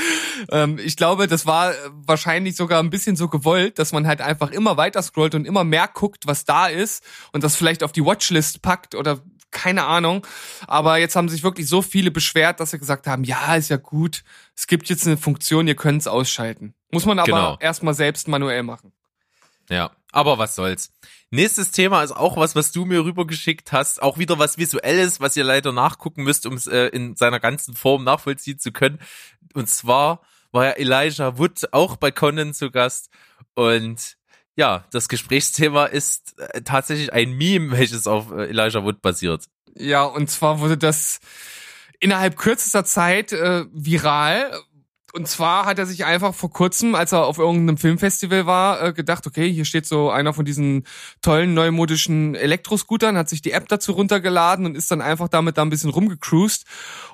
Ähm, 0.51 0.79
ich 0.83 0.97
glaube, 0.97 1.29
das 1.29 1.47
war 1.47 1.73
wahrscheinlich 1.91 2.57
sogar 2.57 2.83
ein 2.83 2.91
bisschen 2.91 3.15
so 3.15 3.29
gewollt, 3.29 3.79
dass 3.79 3.93
man 3.93 4.07
halt 4.07 4.21
einfach 4.21 4.51
immer 4.51 4.77
weiter 4.77 5.03
scrollt 5.03 5.13
und 5.31 5.47
immer 5.47 5.65
mehr 5.65 5.89
guckt, 5.93 6.27
was 6.27 6.45
da 6.45 6.67
ist 6.67 7.05
und 7.33 7.45
das 7.45 7.57
vielleicht 7.57 7.83
auf 7.83 7.93
die 7.93 8.05
Watchlist 8.05 8.63
packt 8.63 8.95
oder 8.95 9.21
keine 9.53 9.85
Ahnung. 9.85 10.27
Aber 10.67 10.97
jetzt 10.97 11.15
haben 11.15 11.29
sich 11.29 11.43
wirklich 11.43 11.69
so 11.69 11.83
viele 11.83 12.11
beschwert, 12.11 12.59
dass 12.59 12.73
sie 12.73 12.79
gesagt 12.79 13.07
haben, 13.07 13.23
ja, 13.23 13.55
ist 13.55 13.69
ja 13.69 13.77
gut, 13.77 14.25
es 14.57 14.67
gibt 14.67 14.89
jetzt 14.89 15.07
eine 15.07 15.17
Funktion, 15.17 15.69
ihr 15.69 15.77
könnt 15.77 16.01
es 16.01 16.09
ausschalten. 16.09 16.75
Muss 16.91 17.07
man 17.07 17.19
aber 17.19 17.27
genau. 17.27 17.57
erstmal 17.61 17.95
selbst 17.95 18.29
manuell 18.29 18.63
machen. 18.63 18.93
Ja, 19.71 19.93
aber 20.11 20.39
was 20.39 20.57
soll's. 20.57 20.93
Nächstes 21.31 21.71
Thema 21.71 22.03
ist 22.03 22.13
auch 22.13 22.37
was, 22.37 22.55
was 22.55 22.73
du 22.73 22.85
mir 22.85 23.05
rübergeschickt 23.05 23.73
hast. 23.73 24.03
Auch 24.03 24.19
wieder 24.19 24.39
was 24.39 24.59
Visuelles, 24.59 25.21
was 25.21 25.37
ihr 25.37 25.45
leider 25.45 25.73
nachgucken 25.73 26.25
müsst, 26.25 26.45
um 26.45 26.55
es 26.55 26.67
äh, 26.67 26.89
in 26.89 27.17
seiner 27.17 27.41
ganzen 27.41 27.75
Form 27.75 28.05
nachvollziehen 28.05 28.59
zu 28.59 28.73
können. 28.73 28.99
Und 29.55 29.69
zwar 29.71 30.21
war 30.51 30.67
ja 30.67 30.71
Elijah 30.73 31.39
Wood 31.39 31.73
auch 31.73 31.97
bei 31.97 32.11
Conan 32.11 32.53
zu 32.53 32.71
Gast. 32.71 33.09
Und 33.55 34.19
ja, 34.57 34.85
das 34.91 35.09
Gesprächsthema 35.09 35.87
ist 35.87 36.39
äh, 36.39 36.63
tatsächlich 36.63 37.13
ein 37.13 37.33
Meme, 37.33 37.71
welches 37.79 38.07
auf 38.07 38.31
äh, 38.33 38.49
Elijah 38.49 38.85
Wood 38.85 39.03
basiert. 39.03 39.47
Ja, 39.75 40.05
und 40.05 40.31
zwar 40.31 40.61
wurde 40.61 40.77
das 40.77 41.21
innerhalb 42.01 42.37
kürzester 42.37 42.85
Zeit 42.85 43.33
äh, 43.33 43.65
viral, 43.73 44.53
und 45.15 45.29
zwar 45.29 45.67
hat 45.67 45.79
er 45.79 45.85
sich 45.85 46.07
einfach 46.07 46.35
vor 46.35 46.51
kurzem, 46.51 46.95
als 46.95 47.13
er 47.13 47.27
auf 47.27 47.37
irgendeinem 47.37 47.77
Filmfestival 47.77 48.47
war, 48.47 48.83
äh, 48.83 48.93
gedacht, 48.95 49.27
okay, 49.27 49.53
hier 49.53 49.67
steht 49.67 49.85
so 49.85 50.11
einer 50.11 50.33
von 50.33 50.47
diesen 50.47 50.85
tollen 51.21 51.53
neumodischen 51.53 52.35
Elektroscootern, 52.35 53.19
hat 53.19 53.29
sich 53.29 53.43
die 53.43 53.53
App 53.53 53.69
dazu 53.69 53.93
runtergeladen 53.93 54.65
und 54.65 54.75
ist 54.75 54.91
dann 54.91 55.03
einfach 55.03 55.29
damit 55.29 55.59
da 55.59 55.63
ein 55.63 55.69
bisschen 55.69 55.91
rumgecruised 55.91 56.65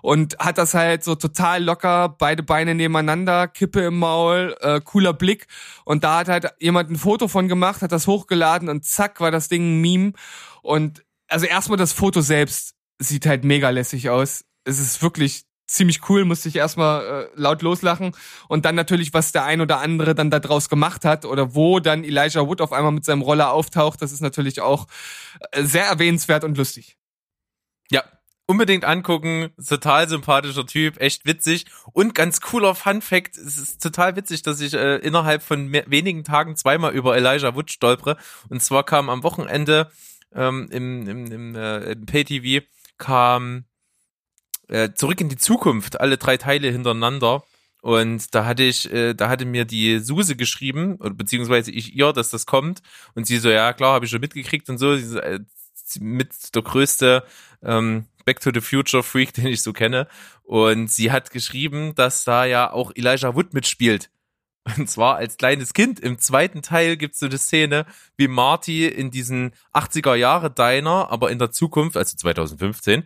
und 0.00 0.38
hat 0.38 0.58
das 0.58 0.74
halt 0.74 1.02
so 1.02 1.16
total 1.16 1.64
locker, 1.64 2.08
beide 2.08 2.44
Beine 2.44 2.76
nebeneinander, 2.76 3.48
Kippe 3.48 3.80
im 3.80 3.98
Maul, 3.98 4.56
äh, 4.60 4.80
cooler 4.80 5.12
Blick. 5.12 5.48
Und 5.84 6.04
da 6.04 6.18
hat 6.18 6.28
halt 6.28 6.52
jemand 6.60 6.90
ein 6.90 6.96
Foto 6.96 7.26
von 7.26 7.48
gemacht, 7.48 7.82
hat 7.82 7.90
das 7.90 8.06
hochgeladen 8.06 8.68
und 8.68 8.84
zack 8.84 9.20
war 9.20 9.32
das 9.32 9.48
Ding 9.48 9.62
ein 9.62 9.80
Meme. 9.80 10.12
Und 10.62 11.04
also 11.26 11.46
erstmal 11.46 11.78
das 11.78 11.92
Foto 11.92 12.20
selbst 12.20 12.76
sieht 13.00 13.26
halt 13.26 13.42
mega 13.42 13.70
lässig 13.70 14.08
aus. 14.08 14.44
Es 14.62 14.78
ist 14.78 15.02
wirklich 15.02 15.47
ziemlich 15.68 16.08
cool, 16.08 16.24
musste 16.24 16.48
ich 16.48 16.56
erstmal 16.56 17.04
äh, 17.04 17.28
laut 17.34 17.62
loslachen. 17.62 18.12
Und 18.48 18.64
dann 18.64 18.74
natürlich, 18.74 19.14
was 19.14 19.32
der 19.32 19.44
ein 19.44 19.60
oder 19.60 19.80
andere 19.80 20.14
dann 20.14 20.30
da 20.30 20.40
draus 20.40 20.68
gemacht 20.68 21.04
hat 21.04 21.24
oder 21.24 21.54
wo 21.54 21.78
dann 21.78 22.02
Elijah 22.02 22.46
Wood 22.46 22.60
auf 22.60 22.72
einmal 22.72 22.92
mit 22.92 23.04
seinem 23.04 23.22
Roller 23.22 23.52
auftaucht, 23.52 24.02
das 24.02 24.10
ist 24.10 24.22
natürlich 24.22 24.60
auch 24.60 24.86
äh, 25.52 25.62
sehr 25.62 25.84
erwähnenswert 25.84 26.42
und 26.42 26.56
lustig. 26.56 26.96
Ja, 27.90 28.02
unbedingt 28.46 28.84
angucken. 28.84 29.50
Total 29.66 30.08
sympathischer 30.08 30.66
Typ, 30.66 31.00
echt 31.00 31.26
witzig 31.26 31.66
und 31.92 32.14
ganz 32.14 32.40
cooler 32.40 32.74
Fun 32.74 33.02
Fact. 33.02 33.36
Es 33.36 33.58
ist 33.58 33.82
total 33.82 34.16
witzig, 34.16 34.42
dass 34.42 34.60
ich 34.60 34.74
äh, 34.74 34.96
innerhalb 34.96 35.42
von 35.42 35.70
wenigen 35.72 36.24
Tagen 36.24 36.56
zweimal 36.56 36.94
über 36.94 37.14
Elijah 37.14 37.54
Wood 37.54 37.70
stolpere. 37.70 38.16
Und 38.48 38.62
zwar 38.62 38.84
kam 38.84 39.10
am 39.10 39.22
Wochenende 39.22 39.90
ähm, 40.34 40.68
im, 40.70 41.06
im, 41.06 41.26
im, 41.30 41.54
äh, 41.54 41.92
im 41.92 42.06
Pay-TV 42.06 42.66
kam 42.96 43.64
äh, 44.68 44.92
zurück 44.94 45.20
in 45.20 45.28
die 45.28 45.36
Zukunft, 45.36 46.00
alle 46.00 46.16
drei 46.18 46.36
Teile 46.36 46.70
hintereinander. 46.70 47.44
Und 47.80 48.34
da 48.34 48.44
hatte 48.44 48.64
ich, 48.64 48.92
äh, 48.92 49.14
da 49.14 49.28
hatte 49.28 49.44
mir 49.44 49.64
die 49.64 49.98
Suse 50.00 50.36
geschrieben, 50.36 50.98
beziehungsweise 51.16 51.70
ich 51.70 51.94
ihr, 51.94 52.12
dass 52.12 52.30
das 52.30 52.46
kommt. 52.46 52.82
Und 53.14 53.26
sie 53.26 53.38
so, 53.38 53.50
ja 53.50 53.72
klar, 53.72 53.94
habe 53.94 54.04
ich 54.04 54.10
schon 54.10 54.20
mitgekriegt 54.20 54.68
und 54.68 54.78
so. 54.78 54.96
Sie 54.96 55.04
so 55.04 55.18
äh, 55.18 55.40
mit 56.00 56.54
der 56.54 56.62
größte 56.62 57.24
ähm, 57.62 58.06
Back 58.24 58.40
to 58.40 58.50
the 58.52 58.60
Future 58.60 59.02
Freak, 59.02 59.32
den 59.34 59.46
ich 59.46 59.62
so 59.62 59.72
kenne. 59.72 60.08
Und 60.42 60.90
sie 60.90 61.12
hat 61.12 61.30
geschrieben, 61.30 61.94
dass 61.94 62.24
da 62.24 62.44
ja 62.44 62.70
auch 62.70 62.92
Elijah 62.94 63.34
Wood 63.34 63.54
mitspielt. 63.54 64.10
Und 64.76 64.90
zwar 64.90 65.16
als 65.16 65.36
kleines 65.36 65.72
Kind. 65.72 65.98
Im 66.00 66.18
zweiten 66.18 66.62
Teil 66.62 66.96
gibt's 66.96 67.20
so 67.20 67.26
eine 67.26 67.38
Szene, 67.38 67.86
wie 68.16 68.28
Marty 68.28 68.86
in 68.86 69.10
diesen 69.10 69.52
80er 69.72 70.14
Jahre 70.14 70.50
Diner, 70.50 71.10
aber 71.10 71.30
in 71.30 71.38
der 71.38 71.50
Zukunft, 71.50 71.96
also 71.96 72.16
2015, 72.16 73.04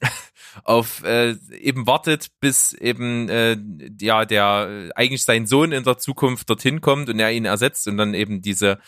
auf 0.64 1.02
äh, 1.04 1.36
eben 1.50 1.86
wartet, 1.86 2.28
bis 2.40 2.72
eben 2.72 3.28
äh, 3.28 3.56
ja 4.00 4.24
der 4.24 4.90
eigentlich 4.94 5.24
sein 5.24 5.46
Sohn 5.46 5.72
in 5.72 5.84
der 5.84 5.98
Zukunft 5.98 6.50
dorthin 6.50 6.80
kommt 6.80 7.08
und 7.08 7.18
er 7.18 7.32
ihn 7.32 7.44
ersetzt 7.44 7.88
und 7.88 7.96
dann 7.96 8.14
eben 8.14 8.42
diese 8.42 8.78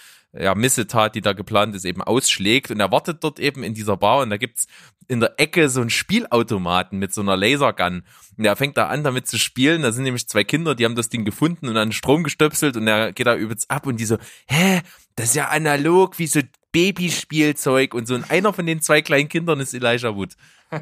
ja, 0.40 0.54
Missetat, 0.54 1.14
die 1.14 1.20
da 1.20 1.32
geplant 1.32 1.74
ist, 1.74 1.84
eben 1.84 2.02
ausschlägt. 2.02 2.70
Und 2.70 2.80
er 2.80 2.90
wartet 2.90 3.22
dort 3.22 3.38
eben 3.38 3.62
in 3.62 3.74
dieser 3.74 3.96
Bar 3.96 4.22
und 4.22 4.30
da 4.30 4.36
gibt's 4.36 4.66
in 5.08 5.20
der 5.20 5.38
Ecke 5.38 5.68
so 5.68 5.80
einen 5.80 5.90
Spielautomaten 5.90 6.98
mit 6.98 7.14
so 7.14 7.20
einer 7.20 7.36
Lasergun. 7.36 8.02
Und 8.36 8.44
er 8.44 8.56
fängt 8.56 8.76
da 8.76 8.88
an, 8.88 9.04
damit 9.04 9.26
zu 9.26 9.38
spielen. 9.38 9.82
Da 9.82 9.92
sind 9.92 10.04
nämlich 10.04 10.28
zwei 10.28 10.44
Kinder, 10.44 10.74
die 10.74 10.84
haben 10.84 10.96
das 10.96 11.08
Ding 11.08 11.24
gefunden 11.24 11.68
und 11.68 11.76
an 11.76 11.92
Strom 11.92 12.24
gestöpselt 12.24 12.76
und 12.76 12.86
er 12.86 13.12
geht 13.12 13.26
da 13.26 13.36
übelst 13.36 13.70
ab 13.70 13.86
und 13.86 13.98
die 13.98 14.04
so, 14.04 14.18
hä, 14.46 14.82
das 15.14 15.26
ist 15.26 15.36
ja 15.36 15.48
analog 15.48 16.18
wie 16.18 16.26
so 16.26 16.40
Babyspielzeug 16.72 17.94
und 17.94 18.06
so. 18.06 18.14
Und 18.14 18.30
einer 18.30 18.52
von 18.52 18.66
den 18.66 18.82
zwei 18.82 19.00
kleinen 19.00 19.28
Kindern 19.28 19.60
ist 19.60 19.72
Elijah 19.72 20.14
Wood. 20.14 20.34
Ja, 20.72 20.80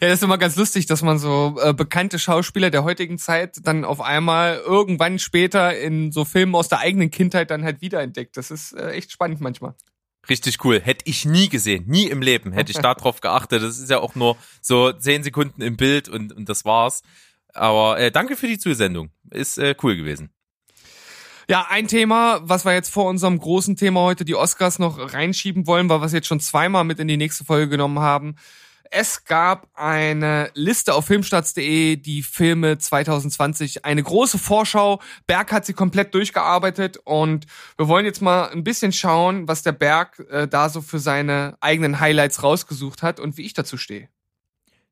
das 0.00 0.14
ist 0.14 0.22
immer 0.22 0.38
ganz 0.38 0.56
lustig, 0.56 0.86
dass 0.86 1.02
man 1.02 1.18
so 1.18 1.56
äh, 1.62 1.72
bekannte 1.72 2.18
Schauspieler 2.18 2.70
der 2.70 2.84
heutigen 2.84 3.18
Zeit 3.18 3.58
dann 3.62 3.84
auf 3.84 4.00
einmal 4.00 4.56
irgendwann 4.56 5.18
später 5.18 5.78
in 5.78 6.12
so 6.12 6.24
Filmen 6.24 6.54
aus 6.54 6.68
der 6.68 6.80
eigenen 6.80 7.10
Kindheit 7.10 7.50
dann 7.50 7.64
halt 7.64 7.80
wiederentdeckt. 7.80 8.36
Das 8.36 8.50
ist 8.50 8.72
äh, 8.72 8.90
echt 8.90 9.12
spannend 9.12 9.40
manchmal. 9.40 9.74
Richtig 10.28 10.64
cool. 10.64 10.80
Hätte 10.80 11.04
ich 11.06 11.24
nie 11.24 11.48
gesehen. 11.48 11.84
Nie 11.86 12.06
im 12.06 12.22
Leben 12.22 12.52
hätte 12.52 12.72
ich 12.72 12.78
da 12.82 12.94
drauf 12.94 13.20
geachtet. 13.20 13.62
Das 13.62 13.78
ist 13.78 13.90
ja 13.90 14.00
auch 14.00 14.14
nur 14.14 14.36
so 14.60 14.92
zehn 14.92 15.22
Sekunden 15.22 15.62
im 15.62 15.76
Bild 15.76 16.08
und, 16.08 16.32
und 16.32 16.48
das 16.48 16.64
war's. 16.64 17.02
Aber 17.54 17.98
äh, 17.98 18.10
danke 18.10 18.36
für 18.36 18.46
die 18.46 18.58
Zusendung. 18.58 19.10
Ist 19.30 19.58
äh, 19.58 19.74
cool 19.82 19.96
gewesen. 19.96 20.30
Ja, 21.50 21.66
ein 21.70 21.88
Thema, 21.88 22.40
was 22.42 22.66
wir 22.66 22.74
jetzt 22.74 22.92
vor 22.92 23.06
unserem 23.06 23.38
großen 23.38 23.74
Thema 23.76 24.00
heute, 24.02 24.26
die 24.26 24.34
Oscars, 24.34 24.78
noch 24.78 25.14
reinschieben 25.14 25.66
wollen, 25.66 25.88
weil 25.88 26.00
wir 26.02 26.04
es 26.04 26.12
jetzt 26.12 26.26
schon 26.26 26.40
zweimal 26.40 26.84
mit 26.84 26.98
in 26.98 27.08
die 27.08 27.16
nächste 27.16 27.44
Folge 27.44 27.70
genommen 27.70 28.00
haben. 28.00 28.36
Es 28.90 29.24
gab 29.24 29.68
eine 29.74 30.50
Liste 30.54 30.94
auf 30.94 31.06
filmstarts.de, 31.06 31.96
die 31.96 32.22
Filme 32.22 32.78
2020, 32.78 33.84
eine 33.84 34.02
große 34.02 34.38
Vorschau. 34.38 35.00
Berg 35.26 35.52
hat 35.52 35.66
sie 35.66 35.74
komplett 35.74 36.14
durchgearbeitet 36.14 36.98
und 37.04 37.46
wir 37.76 37.88
wollen 37.88 38.06
jetzt 38.06 38.22
mal 38.22 38.48
ein 38.48 38.64
bisschen 38.64 38.92
schauen, 38.92 39.46
was 39.46 39.62
der 39.62 39.72
Berg 39.72 40.24
äh, 40.30 40.48
da 40.48 40.68
so 40.68 40.80
für 40.80 40.98
seine 40.98 41.56
eigenen 41.60 42.00
Highlights 42.00 42.42
rausgesucht 42.42 43.02
hat 43.02 43.20
und 43.20 43.36
wie 43.36 43.42
ich 43.42 43.54
dazu 43.54 43.76
stehe. 43.76 44.08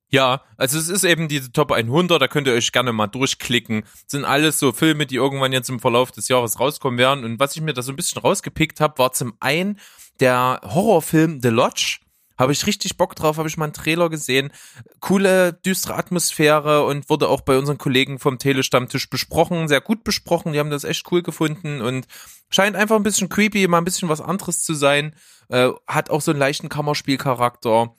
Ja, 0.09 0.43
also 0.57 0.79
es 0.79 0.89
ist 0.89 1.05
eben 1.05 1.27
diese 1.27 1.51
Top 1.51 1.73
100, 1.73 2.23
da 2.23 2.29
könnt 2.29 2.47
ihr 2.47 2.55
euch 2.55 2.71
gerne 2.71 2.93
mal 2.93 3.09
durchklicken. 3.09 3.83
Das 3.83 4.05
sind 4.09 4.25
alles 4.25 4.59
so 4.59 4.73
Filme, 4.73 5.07
die 5.07 5.17
irgendwann 5.17 5.53
jetzt 5.53 5.69
im 5.69 5.81
Verlauf 5.81 6.13
des 6.13 6.29
Jahres 6.29 6.61
rauskommen 6.61 6.99
werden. 6.99 7.25
Und 7.25 7.41
was 7.41 7.57
ich 7.57 7.63
mir 7.63 7.73
da 7.73 7.83
so 7.83 7.93
ein 7.93 7.97
bisschen 7.97 8.23
rausgepickt 8.23 8.81
habe, 8.81 8.99
war 8.99 9.13
zum 9.13 9.35
einen 9.41 9.81
der 10.21 10.61
Horrorfilm 10.63 11.41
The 11.43 11.49
Lodge. 11.49 11.99
Habe 12.39 12.53
ich 12.53 12.67
richtig 12.67 12.97
Bock 12.97 13.15
drauf, 13.15 13.39
habe 13.39 13.49
ich 13.49 13.57
mal 13.57 13.65
einen 13.65 13.73
Trailer 13.73 14.11
gesehen. 14.11 14.53
Coole, 15.01 15.53
düstere 15.53 15.97
Atmosphäre 15.97 16.85
und 16.85 17.09
wurde 17.09 17.29
auch 17.29 17.41
bei 17.41 17.57
unseren 17.57 17.79
Kollegen 17.79 18.19
vom 18.19 18.39
Telestammtisch 18.39 19.09
besprochen, 19.09 19.69
sehr 19.69 19.81
gut 19.81 20.05
besprochen. 20.05 20.53
Die 20.53 20.59
haben 20.59 20.71
das 20.71 20.85
echt 20.85 21.11
cool 21.11 21.23
gefunden 21.23 21.81
und 21.81 22.07
scheint 22.51 22.77
einfach 22.77 22.97
ein 22.97 23.03
bisschen 23.03 23.29
creepy, 23.29 23.67
mal 23.69 23.79
ein 23.79 23.85
bisschen 23.85 24.09
was 24.09 24.21
anderes 24.21 24.63
zu 24.63 24.75
sein. 24.75 25.15
Äh, 25.49 25.71
hat 25.87 26.11
auch 26.11 26.21
so 26.21 26.33
einen 26.33 26.41
leichten 26.41 26.69
Kammerspielcharakter. 26.69 27.95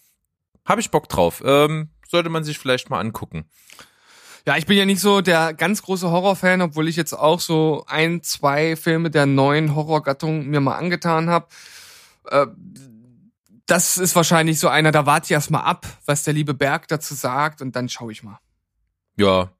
Habe 0.65 0.81
ich 0.81 0.91
Bock 0.91 1.09
drauf. 1.09 1.41
Ähm, 1.45 1.89
sollte 2.07 2.29
man 2.29 2.43
sich 2.43 2.59
vielleicht 2.59 2.89
mal 2.89 2.99
angucken. 2.99 3.45
Ja, 4.45 4.55
ich 4.55 4.65
bin 4.65 4.77
ja 4.77 4.85
nicht 4.85 5.01
so 5.01 5.19
der 5.19 5.53
ganz 5.53 5.81
große 5.81 6.09
Horrorfan, 6.09 6.61
obwohl 6.61 6.87
ich 6.87 6.95
jetzt 6.95 7.11
auch 7.11 7.41
so 7.41 7.83
ein, 7.87 8.23
zwei 8.23 8.77
Filme 8.77 9.09
der 9.09 9.25
neuen 9.25 9.75
Horrorgattung 9.75 10.47
mir 10.47 10.61
mal 10.61 10.77
angetan 10.77 11.29
habe. 11.29 11.47
Äh, 12.29 12.47
das 13.67 13.97
ist 13.97 14.15
wahrscheinlich 14.15 14.59
so 14.59 14.67
einer, 14.67 14.91
da 14.91 15.05
warte 15.05 15.25
ich 15.25 15.31
erst 15.31 15.51
mal 15.51 15.61
ab, 15.61 15.85
was 16.05 16.23
der 16.23 16.33
liebe 16.33 16.53
Berg 16.53 16.87
dazu 16.87 17.13
sagt 17.13 17.61
und 17.61 17.75
dann 17.75 17.89
schaue 17.89 18.11
ich 18.11 18.23
mal. 18.23 18.39
Ja, 19.17 19.51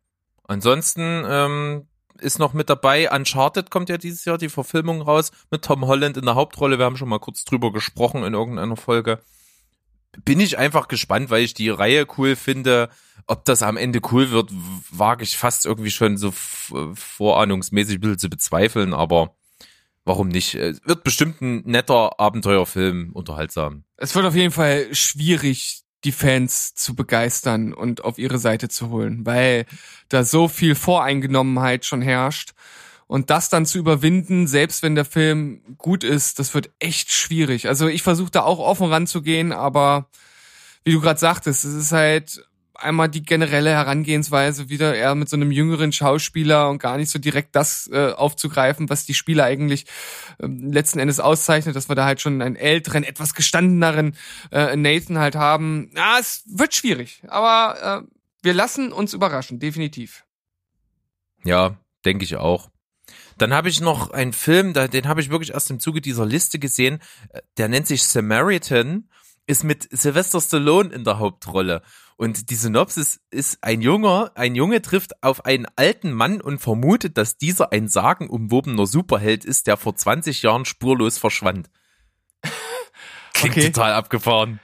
ansonsten 0.48 1.24
ähm, 1.28 1.88
ist 2.20 2.40
noch 2.40 2.54
mit 2.54 2.70
dabei, 2.70 3.12
Uncharted 3.12 3.70
kommt 3.70 3.90
ja 3.90 3.98
dieses 3.98 4.26
Jahr 4.26 4.38
die 4.38 4.50
Verfilmung 4.50 5.02
raus 5.02 5.32
mit 5.52 5.64
Tom 5.64 5.86
Holland 5.86 6.18
in 6.18 6.26
der 6.26 6.36
Hauptrolle. 6.36 6.80
Wir 6.80 6.86
haben 6.86 6.98
schon 6.98 7.10
mal 7.10 7.20
kurz 7.20 7.44
drüber 7.44 7.72
gesprochen 7.72 8.24
in 8.24 8.34
irgendeiner 8.34 8.78
Folge 8.78 9.20
bin 10.24 10.40
ich 10.40 10.58
einfach 10.58 10.88
gespannt, 10.88 11.30
weil 11.30 11.44
ich 11.44 11.54
die 11.54 11.70
Reihe 11.70 12.06
cool 12.18 12.36
finde. 12.36 12.90
Ob 13.28 13.46
das 13.46 13.62
am 13.62 13.78
Ende 13.78 14.00
cool 14.12 14.32
wird, 14.32 14.52
wage 14.90 15.24
ich 15.24 15.38
fast 15.38 15.66
irgendwie 15.66 15.92
schon 15.92 16.18
so 16.18 16.32
vorahnungsmäßig 16.32 17.96
ein 17.98 18.02
bisschen 18.02 18.20
zu 18.20 18.30
bezweifeln, 18.30 18.94
aber 18.94 19.36
warum 20.08 20.30
nicht? 20.30 20.56
Es 20.56 20.82
wird 20.86 21.04
bestimmt 21.04 21.42
ein 21.42 21.64
netter 21.66 22.20
Abenteuerfilm, 22.20 23.12
unterhaltsam. 23.14 23.84
Es 23.98 24.16
wird 24.16 24.26
auf 24.26 24.36
jeden 24.36 24.52
Fall 24.52 24.94
schwierig, 24.94 25.84
die 26.04 26.12
Fans 26.12 26.74
zu 26.74 26.96
begeistern 26.96 27.74
und 27.74 28.04
auf 28.04 28.18
ihre 28.18 28.40
Seite 28.40 28.70
zu 28.70 28.90
holen, 28.90 29.26
weil 29.26 29.66
da 30.10 30.24
so 30.24 30.48
viel 30.48 30.76
Voreingenommenheit 30.76 31.86
schon 31.86 32.02
herrscht. 32.02 32.54
Und 33.08 33.30
das 33.30 33.50
dann 33.50 33.66
zu 33.66 33.78
überwinden, 33.78 34.48
selbst 34.48 34.84
wenn 34.84 34.96
der 34.96 35.06
Film 35.06 35.62
gut 35.78 36.04
ist, 36.04 36.40
das 36.40 36.54
wird 36.54 36.72
echt 36.80 37.12
schwierig. 37.12 37.68
Also 37.68 37.88
ich 37.88 38.04
versuche 38.04 38.32
da 38.32 38.44
auch 38.44 38.60
offen 38.60 38.88
ranzugehen, 38.88 39.54
aber 39.54 40.10
wie 40.84 40.92
du 40.92 41.02
gerade 41.02 41.20
sagtest, 41.20 41.64
es 41.64 41.74
ist 41.74 41.92
halt 41.94 42.46
einmal 42.78 43.10
die 43.10 43.24
generelle 43.24 43.72
Herangehensweise 43.72 44.70
wieder 44.70 44.96
eher 44.96 45.16
mit 45.16 45.30
so 45.30 45.36
einem 45.36 45.52
jüngeren 45.52 45.92
Schauspieler 45.92 46.70
und 46.70 46.80
gar 46.80 46.98
nicht 46.98 47.10
so 47.10 47.20
direkt 47.20 47.56
das 47.56 47.90
äh, 47.92 48.12
aufzugreifen, 48.12 48.90
was 48.90 49.06
die 49.06 49.14
Spieler 49.14 49.46
eigentlich 49.46 49.86
äh, 50.40 50.48
letzten 50.48 51.00
Endes 51.00 51.20
auszeichnet, 51.20 51.76
dass 51.76 51.90
wir 51.90 51.96
da 51.96 52.06
halt 52.06 52.22
schon 52.22 52.42
einen 52.42 52.56
älteren, 52.56 53.04
etwas 53.04 53.34
gestandeneren 53.34 54.16
äh, 54.52 54.76
Nathan 54.76 55.18
halt 55.18 55.36
haben. 55.36 55.92
Ja, 55.96 56.18
es 56.20 56.44
wird 56.48 56.74
schwierig, 56.74 57.24
aber 57.28 58.06
äh, 58.06 58.18
wir 58.44 58.54
lassen 58.54 58.92
uns 58.92 59.14
überraschen, 59.14 59.60
definitiv. 59.60 60.24
Ja, 61.44 61.78
denke 62.06 62.24
ich 62.24 62.36
auch. 62.36 62.70
Dann 63.38 63.54
habe 63.54 63.70
ich 63.70 63.82
noch 63.82 64.12
einen 64.12 64.34
Film, 64.34 64.74
den 64.74 65.08
habe 65.08 65.22
ich 65.22 65.30
wirklich 65.30 65.52
erst 65.52 65.70
im 65.70 65.80
Zuge 65.80 66.02
dieser 66.02 66.26
Liste 66.26 66.60
gesehen. 66.60 67.00
Äh, 67.30 67.42
der 67.58 67.68
nennt 67.68 67.88
sich 67.88 68.04
Samaritan, 68.04 69.10
ist 69.46 69.64
mit 69.64 69.88
Sylvester 69.92 70.42
Stallone 70.42 70.94
in 70.94 71.04
der 71.04 71.20
Hauptrolle. 71.20 71.82
Und 72.18 72.50
die 72.50 72.56
Synopsis 72.56 73.20
ist, 73.30 73.60
ein 73.62 73.82
Junger, 73.82 74.32
ein 74.34 74.56
Junge 74.56 74.82
trifft 74.82 75.24
auf 75.24 75.46
einen 75.46 75.68
alten 75.76 76.12
Mann 76.12 76.42
und 76.42 76.58
vermutet, 76.58 77.16
dass 77.16 77.38
dieser 77.38 77.72
ein 77.72 77.88
sagenumwobener 77.88 78.88
Superheld 78.88 79.46
ist, 79.46 79.68
der 79.68 79.78
vor 79.78 79.96
20 79.96 80.42
Jahren 80.42 80.66
spurlos 80.66 81.20
verschwand. 81.20 81.70
Klingt 83.34 83.56
okay. 83.56 83.72
total 83.72 83.94
abgefahren. 83.94 84.60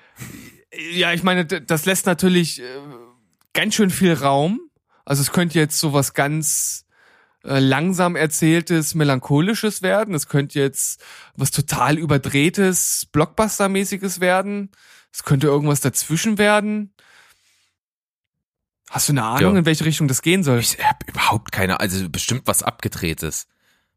Ja, 0.93 1.13
ich 1.13 1.21
meine, 1.21 1.45
das 1.45 1.85
lässt 1.85 2.07
natürlich 2.07 2.59
äh, 2.59 2.65
ganz 3.53 3.75
schön 3.75 3.91
viel 3.91 4.13
Raum. 4.13 4.59
Also 5.05 5.21
es 5.21 5.31
könnte 5.31 5.59
jetzt 5.59 5.79
sowas 5.79 6.15
ganz 6.15 6.87
äh, 7.43 7.59
langsam 7.59 8.15
erzähltes, 8.15 8.95
melancholisches 8.95 9.83
werden. 9.83 10.15
Es 10.15 10.27
könnte 10.27 10.59
jetzt 10.59 11.03
was 11.35 11.51
total 11.51 11.99
überdrehtes, 11.99 13.07
Blockbuster-mäßiges 13.11 14.21
werden. 14.21 14.71
Es 15.11 15.23
könnte 15.23 15.45
irgendwas 15.45 15.81
dazwischen 15.81 16.39
werden. 16.39 16.95
Hast 18.93 19.09
du 19.09 19.13
eine 19.13 19.23
Ahnung, 19.23 19.53
ja. 19.53 19.59
in 19.59 19.65
welche 19.65 19.85
Richtung 19.85 20.07
das 20.07 20.21
gehen 20.21 20.43
soll? 20.43 20.59
Ich 20.59 20.77
habe 20.77 20.99
überhaupt 21.07 21.51
keine, 21.51 21.79
also 21.79 22.07
bestimmt 22.11 22.43
was 22.45 22.61
abgedrehtes. 22.61 23.47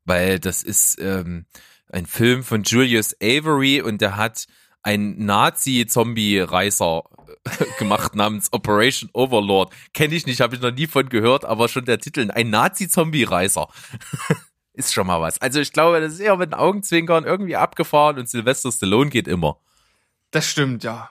Weil 0.06 0.40
das 0.40 0.62
ist 0.62 0.98
ähm, 1.02 1.44
ein 1.92 2.06
Film 2.06 2.42
von 2.42 2.62
Julius 2.62 3.14
Avery 3.20 3.82
und 3.82 4.00
der 4.00 4.16
hat 4.16 4.46
einen 4.82 5.22
Nazi-Zombie-Reißer 5.26 7.02
äh, 7.44 7.64
gemacht 7.78 8.14
namens 8.14 8.50
Operation 8.54 9.10
Overlord. 9.12 9.70
Kenne 9.92 10.14
ich 10.14 10.24
nicht, 10.24 10.40
habe 10.40 10.56
ich 10.56 10.62
noch 10.62 10.72
nie 10.72 10.86
von 10.86 11.10
gehört, 11.10 11.44
aber 11.44 11.68
schon 11.68 11.84
der 11.84 11.98
Titel, 11.98 12.30
ein 12.30 12.48
Nazi-Zombie-Reißer. 12.48 13.68
ist 14.72 14.94
schon 14.94 15.08
mal 15.08 15.20
was. 15.20 15.38
Also 15.42 15.60
ich 15.60 15.74
glaube, 15.74 16.00
das 16.00 16.14
ist 16.14 16.20
eher 16.20 16.38
mit 16.38 16.52
den 16.52 16.58
Augenzwinkern 16.58 17.24
irgendwie 17.24 17.56
abgefahren 17.56 18.18
und 18.18 18.30
Sylvester 18.30 18.72
Stallone 18.72 19.10
geht 19.10 19.28
immer. 19.28 19.60
Das 20.30 20.48
stimmt, 20.48 20.84
ja. 20.84 21.10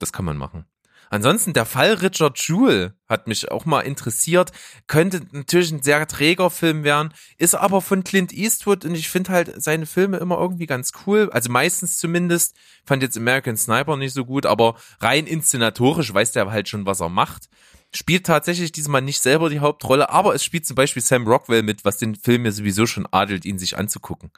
Das 0.00 0.12
kann 0.12 0.24
man 0.24 0.36
machen. 0.36 0.66
Ansonsten 1.12 1.52
der 1.52 1.66
Fall 1.66 1.92
Richard 1.92 2.38
Jewell 2.38 2.94
hat 3.06 3.26
mich 3.26 3.50
auch 3.50 3.66
mal 3.66 3.82
interessiert. 3.82 4.50
Könnte 4.86 5.20
natürlich 5.32 5.70
ein 5.70 5.82
sehr 5.82 6.08
träger 6.08 6.48
Film 6.48 6.84
werden, 6.84 7.12
ist 7.36 7.54
aber 7.54 7.82
von 7.82 8.02
Clint 8.02 8.32
Eastwood 8.32 8.86
und 8.86 8.94
ich 8.94 9.10
finde 9.10 9.30
halt 9.30 9.62
seine 9.62 9.84
Filme 9.84 10.16
immer 10.16 10.38
irgendwie 10.38 10.64
ganz 10.64 10.92
cool. 11.06 11.28
Also 11.30 11.52
meistens 11.52 11.98
zumindest. 11.98 12.56
Fand 12.86 13.02
jetzt 13.02 13.18
American 13.18 13.58
Sniper 13.58 13.98
nicht 13.98 14.14
so 14.14 14.24
gut, 14.24 14.46
aber 14.46 14.74
rein 15.00 15.26
inszenatorisch 15.26 16.14
weiß 16.14 16.32
der 16.32 16.50
halt 16.50 16.70
schon, 16.70 16.86
was 16.86 17.00
er 17.00 17.10
macht. 17.10 17.50
Spielt 17.94 18.24
tatsächlich 18.24 18.72
diesmal 18.72 19.02
nicht 19.02 19.20
selber 19.20 19.50
die 19.50 19.60
Hauptrolle, 19.60 20.08
aber 20.08 20.34
es 20.34 20.42
spielt 20.42 20.64
zum 20.64 20.76
Beispiel 20.76 21.02
Sam 21.02 21.28
Rockwell 21.28 21.62
mit, 21.62 21.84
was 21.84 21.98
den 21.98 22.14
Film 22.14 22.46
ja 22.46 22.52
sowieso 22.52 22.86
schon 22.86 23.06
adelt, 23.10 23.44
ihn 23.44 23.58
sich 23.58 23.76
anzugucken. 23.76 24.30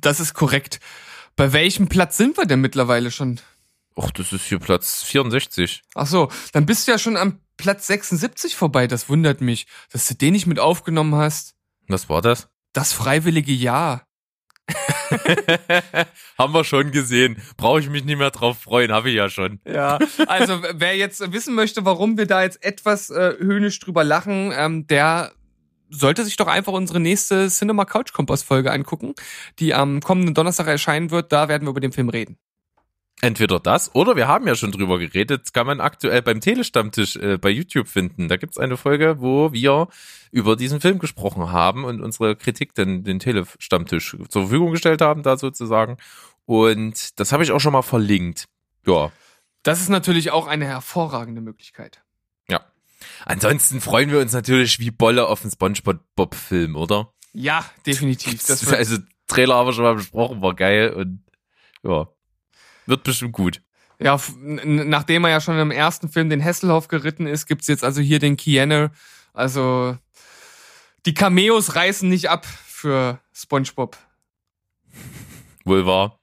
Das 0.00 0.20
ist 0.20 0.34
korrekt. 0.34 0.78
Bei 1.34 1.52
welchem 1.52 1.88
Platz 1.88 2.16
sind 2.16 2.36
wir 2.36 2.46
denn 2.46 2.60
mittlerweile 2.60 3.10
schon? 3.10 3.40
Ach, 3.96 4.10
das 4.10 4.32
ist 4.32 4.44
hier 4.44 4.58
Platz 4.58 5.02
64. 5.02 5.82
Ach 5.94 6.06
so, 6.06 6.30
dann 6.52 6.66
bist 6.66 6.86
du 6.86 6.92
ja 6.92 6.98
schon 6.98 7.16
am 7.16 7.40
Platz 7.56 7.86
76 7.86 8.54
vorbei. 8.54 8.86
Das 8.86 9.08
wundert 9.08 9.40
mich, 9.40 9.66
dass 9.90 10.06
du 10.06 10.14
den 10.14 10.34
nicht 10.34 10.46
mit 10.46 10.58
aufgenommen 10.58 11.14
hast. 11.14 11.54
Was 11.88 12.08
war 12.08 12.20
das? 12.20 12.48
Das 12.72 12.92
freiwillige 12.92 13.52
Ja. 13.52 14.02
Haben 16.38 16.52
wir 16.52 16.64
schon 16.64 16.90
gesehen. 16.90 17.36
Brauche 17.56 17.80
ich 17.80 17.88
mich 17.88 18.04
nicht 18.04 18.18
mehr 18.18 18.30
drauf 18.30 18.58
freuen, 18.58 18.92
habe 18.92 19.08
ich 19.08 19.16
ja 19.16 19.30
schon. 19.30 19.60
Ja, 19.64 19.98
also 20.26 20.62
wer 20.74 20.96
jetzt 20.96 21.32
wissen 21.32 21.54
möchte, 21.54 21.84
warum 21.84 22.18
wir 22.18 22.26
da 22.26 22.42
jetzt 22.42 22.62
etwas 22.64 23.10
äh, 23.10 23.34
höhnisch 23.38 23.78
drüber 23.78 24.04
lachen, 24.04 24.52
ähm, 24.54 24.86
der 24.86 25.32
sollte 25.88 26.24
sich 26.24 26.36
doch 26.36 26.48
einfach 26.48 26.72
unsere 26.72 27.00
nächste 27.00 27.48
Cinema 27.48 27.84
Couch 27.84 28.12
Kompass 28.12 28.42
Folge 28.42 28.72
angucken, 28.72 29.14
die 29.58 29.72
am 29.72 30.00
kommenden 30.00 30.34
Donnerstag 30.34 30.66
erscheinen 30.66 31.10
wird. 31.10 31.32
Da 31.32 31.48
werden 31.48 31.64
wir 31.64 31.70
über 31.70 31.80
den 31.80 31.92
Film 31.92 32.08
reden. 32.08 32.38
Entweder 33.22 33.60
das 33.60 33.94
oder 33.94 34.14
wir 34.14 34.28
haben 34.28 34.46
ja 34.46 34.54
schon 34.54 34.72
drüber 34.72 34.98
geredet, 34.98 35.54
kann 35.54 35.66
man 35.66 35.80
aktuell 35.80 36.20
beim 36.20 36.42
Telestammtisch 36.42 37.16
äh, 37.16 37.38
bei 37.38 37.48
YouTube 37.48 37.88
finden. 37.88 38.28
Da 38.28 38.36
gibt's 38.36 38.58
eine 38.58 38.76
Folge, 38.76 39.20
wo 39.20 39.52
wir 39.52 39.88
über 40.32 40.54
diesen 40.54 40.82
Film 40.82 40.98
gesprochen 40.98 41.50
haben 41.50 41.84
und 41.84 42.02
unsere 42.02 42.36
Kritik 42.36 42.74
den, 42.74 43.04
den 43.04 43.18
Telestammtisch 43.18 44.18
zur 44.28 44.42
Verfügung 44.42 44.70
gestellt 44.70 45.00
haben, 45.00 45.22
da 45.22 45.38
sozusagen. 45.38 45.96
Und 46.44 47.18
das 47.18 47.32
habe 47.32 47.42
ich 47.42 47.52
auch 47.52 47.58
schon 47.58 47.72
mal 47.72 47.82
verlinkt. 47.82 48.48
Ja. 48.86 49.10
Das 49.62 49.80
ist 49.80 49.88
natürlich 49.88 50.30
auch 50.30 50.46
eine 50.46 50.66
hervorragende 50.66 51.40
Möglichkeit. 51.40 52.02
Ja. 52.48 52.60
Ansonsten 53.24 53.80
freuen 53.80 54.10
wir 54.10 54.20
uns 54.20 54.34
natürlich 54.34 54.78
wie 54.78 54.90
Bolle 54.90 55.26
auf 55.26 55.40
den 55.40 55.50
SpongeBob-Film, 55.50 56.76
oder? 56.76 57.12
Ja, 57.32 57.64
definitiv. 57.86 58.42
Das 58.46 58.66
also 58.70 58.98
Trailer 59.26 59.54
haben 59.54 59.68
wir 59.68 59.72
schon 59.72 59.84
mal 59.84 59.94
besprochen, 59.94 60.42
war 60.42 60.54
geil 60.54 60.90
und 60.92 61.24
ja. 61.82 62.08
Wird 62.86 63.02
bestimmt 63.02 63.32
gut. 63.32 63.62
Ja, 63.98 64.20
nachdem 64.38 65.24
er 65.24 65.30
ja 65.30 65.40
schon 65.40 65.58
im 65.58 65.70
ersten 65.70 66.08
Film 66.08 66.28
den 66.28 66.40
Hesselhoff 66.40 66.88
geritten 66.88 67.26
ist, 67.26 67.46
gibt's 67.46 67.66
jetzt 67.66 67.82
also 67.82 68.00
hier 68.00 68.18
den 68.18 68.36
Keanu. 68.36 68.88
Also 69.32 69.96
die 71.06 71.14
Cameos 71.14 71.74
reißen 71.76 72.08
nicht 72.08 72.28
ab 72.28 72.46
für 72.46 73.20
SpongeBob. 73.32 73.96
Wohl 75.64 75.86
wahr. 75.86 76.20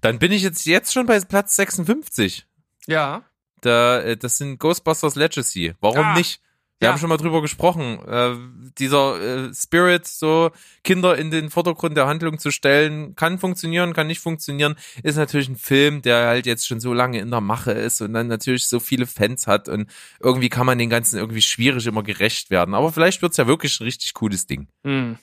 Dann 0.00 0.18
bin 0.18 0.32
ich 0.32 0.42
jetzt 0.42 0.64
jetzt 0.66 0.92
schon 0.92 1.06
bei 1.06 1.20
Platz 1.20 1.54
56. 1.56 2.46
Ja. 2.86 3.24
Da, 3.60 4.00
äh, 4.00 4.16
das 4.16 4.38
sind 4.38 4.58
Ghostbusters 4.58 5.14
Legacy. 5.14 5.74
Warum 5.80 6.04
ah. 6.04 6.14
nicht? 6.14 6.40
Wir 6.82 6.86
ja. 6.86 6.92
haben 6.94 6.98
schon 6.98 7.10
mal 7.10 7.16
drüber 7.16 7.42
gesprochen. 7.42 8.00
Äh, 8.08 8.34
dieser 8.76 9.20
äh, 9.20 9.54
Spirit, 9.54 10.04
so 10.04 10.50
Kinder 10.82 11.16
in 11.16 11.30
den 11.30 11.48
Vordergrund 11.48 11.96
der 11.96 12.08
Handlung 12.08 12.40
zu 12.40 12.50
stellen, 12.50 13.14
kann 13.14 13.38
funktionieren, 13.38 13.92
kann 13.92 14.08
nicht 14.08 14.18
funktionieren. 14.18 14.74
Ist 15.04 15.14
natürlich 15.14 15.48
ein 15.48 15.54
Film, 15.54 16.02
der 16.02 16.26
halt 16.26 16.44
jetzt 16.44 16.66
schon 16.66 16.80
so 16.80 16.92
lange 16.92 17.20
in 17.20 17.30
der 17.30 17.40
Mache 17.40 17.70
ist 17.70 18.00
und 18.00 18.14
dann 18.14 18.26
natürlich 18.26 18.66
so 18.66 18.80
viele 18.80 19.06
Fans 19.06 19.46
hat 19.46 19.68
und 19.68 19.88
irgendwie 20.18 20.48
kann 20.48 20.66
man 20.66 20.76
den 20.76 20.90
Ganzen 20.90 21.20
irgendwie 21.20 21.40
schwierig 21.40 21.86
immer 21.86 22.02
gerecht 22.02 22.50
werden. 22.50 22.74
Aber 22.74 22.92
vielleicht 22.92 23.22
wird's 23.22 23.36
ja 23.36 23.46
wirklich 23.46 23.78
ein 23.78 23.84
richtig 23.84 24.12
cooles 24.14 24.46
Ding. 24.46 24.66
Hm. 24.82 25.18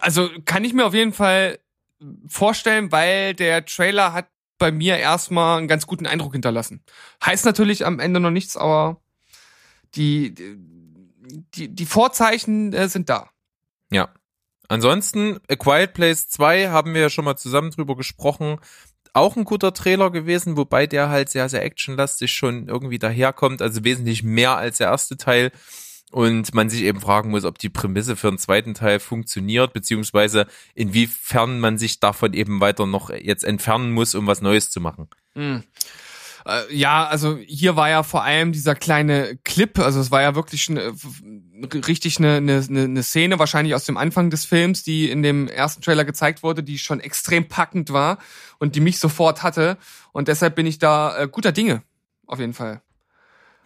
Also 0.00 0.30
kann 0.46 0.64
ich 0.64 0.72
mir 0.72 0.86
auf 0.86 0.94
jeden 0.94 1.12
Fall 1.12 1.58
vorstellen, 2.28 2.90
weil 2.90 3.34
der 3.34 3.66
Trailer 3.66 4.14
hat 4.14 4.28
bei 4.56 4.72
mir 4.72 4.96
erstmal 4.96 5.58
einen 5.58 5.68
ganz 5.68 5.86
guten 5.86 6.06
Eindruck 6.06 6.32
hinterlassen. 6.32 6.82
Heißt 7.22 7.44
natürlich 7.44 7.84
am 7.84 8.00
Ende 8.00 8.20
noch 8.20 8.30
nichts, 8.30 8.56
aber 8.56 9.02
die, 9.94 10.34
die, 11.54 11.68
die 11.68 11.86
Vorzeichen 11.86 12.72
äh, 12.72 12.88
sind 12.88 13.08
da. 13.08 13.30
Ja. 13.90 14.08
Ansonsten, 14.68 15.40
A 15.48 15.56
Quiet 15.56 15.94
Place 15.94 16.28
2 16.28 16.68
haben 16.68 16.94
wir 16.94 17.00
ja 17.00 17.10
schon 17.10 17.24
mal 17.24 17.36
zusammen 17.36 17.72
drüber 17.72 17.96
gesprochen. 17.96 18.58
Auch 19.12 19.36
ein 19.36 19.44
guter 19.44 19.74
Trailer 19.74 20.10
gewesen, 20.10 20.56
wobei 20.56 20.86
der 20.86 21.08
halt 21.08 21.28
sehr, 21.28 21.48
sehr 21.48 21.64
actionlastig 21.64 22.32
schon 22.32 22.68
irgendwie 22.68 23.00
daherkommt, 23.00 23.62
also 23.62 23.82
wesentlich 23.82 24.22
mehr 24.22 24.56
als 24.56 24.78
der 24.78 24.86
erste 24.86 25.16
Teil. 25.16 25.50
Und 26.12 26.54
man 26.54 26.68
sich 26.68 26.82
eben 26.82 27.00
fragen 27.00 27.30
muss, 27.30 27.44
ob 27.44 27.58
die 27.58 27.68
Prämisse 27.68 28.16
für 28.16 28.28
einen 28.28 28.38
zweiten 28.38 28.74
Teil 28.74 28.98
funktioniert, 28.98 29.72
beziehungsweise 29.72 30.46
inwiefern 30.74 31.60
man 31.60 31.78
sich 31.78 32.00
davon 32.00 32.32
eben 32.32 32.60
weiter 32.60 32.86
noch 32.86 33.10
jetzt 33.10 33.44
entfernen 33.44 33.92
muss, 33.92 34.16
um 34.16 34.26
was 34.26 34.40
Neues 34.40 34.70
zu 34.70 34.80
machen. 34.80 35.08
Mhm. 35.34 35.64
Äh, 36.46 36.74
ja, 36.74 37.06
also 37.06 37.36
hier 37.36 37.76
war 37.76 37.90
ja 37.90 38.02
vor 38.02 38.24
allem 38.24 38.52
dieser 38.52 38.74
kleine 38.74 39.36
Clip, 39.44 39.78
also 39.78 40.00
es 40.00 40.10
war 40.10 40.22
ja 40.22 40.34
wirklich 40.34 40.68
eine, 40.68 40.92
richtig 41.86 42.18
eine, 42.18 42.36
eine, 42.36 42.64
eine 42.68 43.02
Szene, 43.02 43.38
wahrscheinlich 43.38 43.74
aus 43.74 43.84
dem 43.84 43.96
Anfang 43.96 44.30
des 44.30 44.44
Films, 44.44 44.82
die 44.82 45.10
in 45.10 45.22
dem 45.22 45.48
ersten 45.48 45.82
Trailer 45.82 46.04
gezeigt 46.04 46.42
wurde, 46.42 46.62
die 46.62 46.78
schon 46.78 47.00
extrem 47.00 47.48
packend 47.48 47.92
war 47.92 48.18
und 48.58 48.74
die 48.74 48.80
mich 48.80 48.98
sofort 48.98 49.42
hatte. 49.42 49.76
Und 50.12 50.28
deshalb 50.28 50.54
bin 50.54 50.66
ich 50.66 50.78
da 50.78 51.18
äh, 51.18 51.28
guter 51.28 51.52
Dinge, 51.52 51.82
auf 52.26 52.38
jeden 52.38 52.54
Fall. 52.54 52.82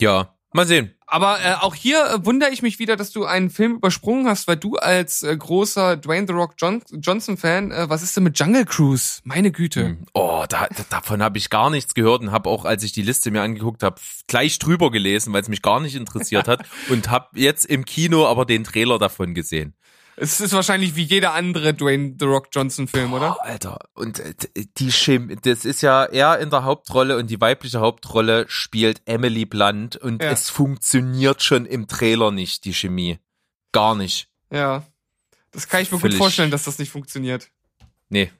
Ja, 0.00 0.33
Mal 0.54 0.68
sehen. 0.68 0.94
Aber 1.08 1.40
äh, 1.40 1.54
auch 1.54 1.74
hier 1.74 2.06
äh, 2.06 2.24
wundere 2.24 2.50
ich 2.50 2.62
mich 2.62 2.78
wieder, 2.78 2.94
dass 2.94 3.10
du 3.10 3.24
einen 3.24 3.50
Film 3.50 3.74
übersprungen 3.74 4.28
hast, 4.28 4.46
weil 4.46 4.56
du 4.56 4.76
als 4.76 5.24
äh, 5.24 5.36
großer 5.36 5.96
Dwayne 5.96 6.28
The 6.28 6.32
Rock 6.32 6.54
John 6.58 6.80
Johnson-Fan, 6.92 7.72
äh, 7.72 7.90
was 7.90 8.04
ist 8.04 8.16
denn 8.16 8.22
mit 8.22 8.38
Jungle 8.38 8.64
Cruise? 8.64 9.20
Meine 9.24 9.50
Güte. 9.50 9.84
Hm. 9.84 10.06
Oh, 10.12 10.44
da, 10.48 10.68
da, 10.68 10.84
davon 10.88 11.24
habe 11.24 11.38
ich 11.38 11.50
gar 11.50 11.70
nichts 11.70 11.94
gehört 11.94 12.22
und 12.22 12.30
habe 12.30 12.48
auch, 12.48 12.64
als 12.64 12.84
ich 12.84 12.92
die 12.92 13.02
Liste 13.02 13.32
mir 13.32 13.42
angeguckt 13.42 13.82
habe, 13.82 14.00
gleich 14.28 14.60
drüber 14.60 14.92
gelesen, 14.92 15.32
weil 15.32 15.42
es 15.42 15.48
mich 15.48 15.60
gar 15.60 15.80
nicht 15.80 15.96
interessiert 15.96 16.46
hat 16.46 16.64
und 16.88 17.10
habe 17.10 17.28
jetzt 17.34 17.64
im 17.64 17.84
Kino 17.84 18.24
aber 18.28 18.44
den 18.44 18.62
Trailer 18.62 19.00
davon 19.00 19.34
gesehen. 19.34 19.74
Es 20.16 20.40
ist 20.40 20.52
wahrscheinlich 20.52 20.94
wie 20.96 21.02
jeder 21.02 21.34
andere 21.34 21.74
Dwayne 21.74 22.14
The 22.18 22.24
Rock 22.26 22.48
Johnson 22.52 22.86
Film, 22.88 23.10
Boah, 23.10 23.16
oder? 23.16 23.44
Alter, 23.44 23.78
und 23.94 24.20
äh, 24.20 24.34
die 24.76 24.92
Chemie, 24.92 25.36
das 25.42 25.64
ist 25.64 25.82
ja 25.82 26.04
er 26.04 26.38
in 26.38 26.50
der 26.50 26.64
Hauptrolle 26.64 27.16
und 27.16 27.30
die 27.30 27.40
weibliche 27.40 27.80
Hauptrolle 27.80 28.44
spielt 28.48 29.02
Emily 29.06 29.44
Blunt 29.44 29.96
und 29.96 30.22
Ja. 30.22 30.30
es 30.30 30.50
funktioniert 30.50 31.42
schon 31.42 31.66
im 31.66 31.88
Trailer 31.88 32.30
nicht, 32.30 32.64
die 32.64 32.74
Chemie. 32.74 33.18
Gar 33.72 33.96
nicht. 33.96 34.28
Ja. 34.50 34.84
Das 35.50 35.68
kann 35.68 35.82
ich 35.82 35.88
mir 35.90 35.96
gut 35.96 36.02
Völlig- 36.02 36.18
vorstellen, 36.18 36.50
dass 36.50 36.64
das 36.64 36.78
nicht 36.78 36.90
funktioniert. 36.90 37.50
Nee. 38.08 38.30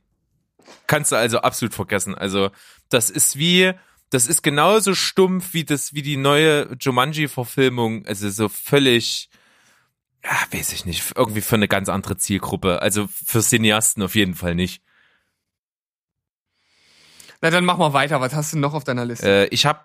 Kannst 0.87 1.13
du 1.13 1.17
also 1.17 1.39
absolut 1.41 1.75
vergessen. 1.75 2.15
Also, 2.15 2.51
das 2.89 3.11
ist 3.11 3.37
wie, 3.37 3.73
das 4.11 4.27
ist 4.29 4.43
genauso 4.43 4.95
stumpf 4.95 5.53
wie 5.55 5.65
das, 5.65 5.93
wie 5.95 6.03
die 6.03 6.17
neue 6.17 6.77
Jumanji-Verfilmung. 6.81 8.07
Also 8.07 8.29
so 8.31 8.49
völlig, 8.49 9.29
ja, 10.25 10.59
weiß 10.59 10.73
ich 10.73 10.87
nicht, 10.87 11.13
irgendwie 11.17 11.43
für 11.43 11.57
eine 11.57 11.69
ganz 11.69 11.89
andere 11.89 12.17
Zielgruppe. 12.17 12.81
Also 12.81 13.07
für 13.09 13.43
Cineasten 13.43 14.03
auf 14.03 14.15
jeden 14.15 14.35
Fall 14.35 14.55
nicht. 14.55 14.83
Na, 17.43 17.51
dann 17.51 17.65
mach 17.65 17.77
mal 17.77 17.93
weiter. 17.93 18.21
Was 18.21 18.35
hast 18.35 18.55
du 18.55 18.59
noch 18.59 18.73
auf 18.73 18.85
deiner 18.85 19.05
Liste? 19.05 19.29
Äh, 19.29 19.47
ich 19.49 19.67
habe 19.67 19.81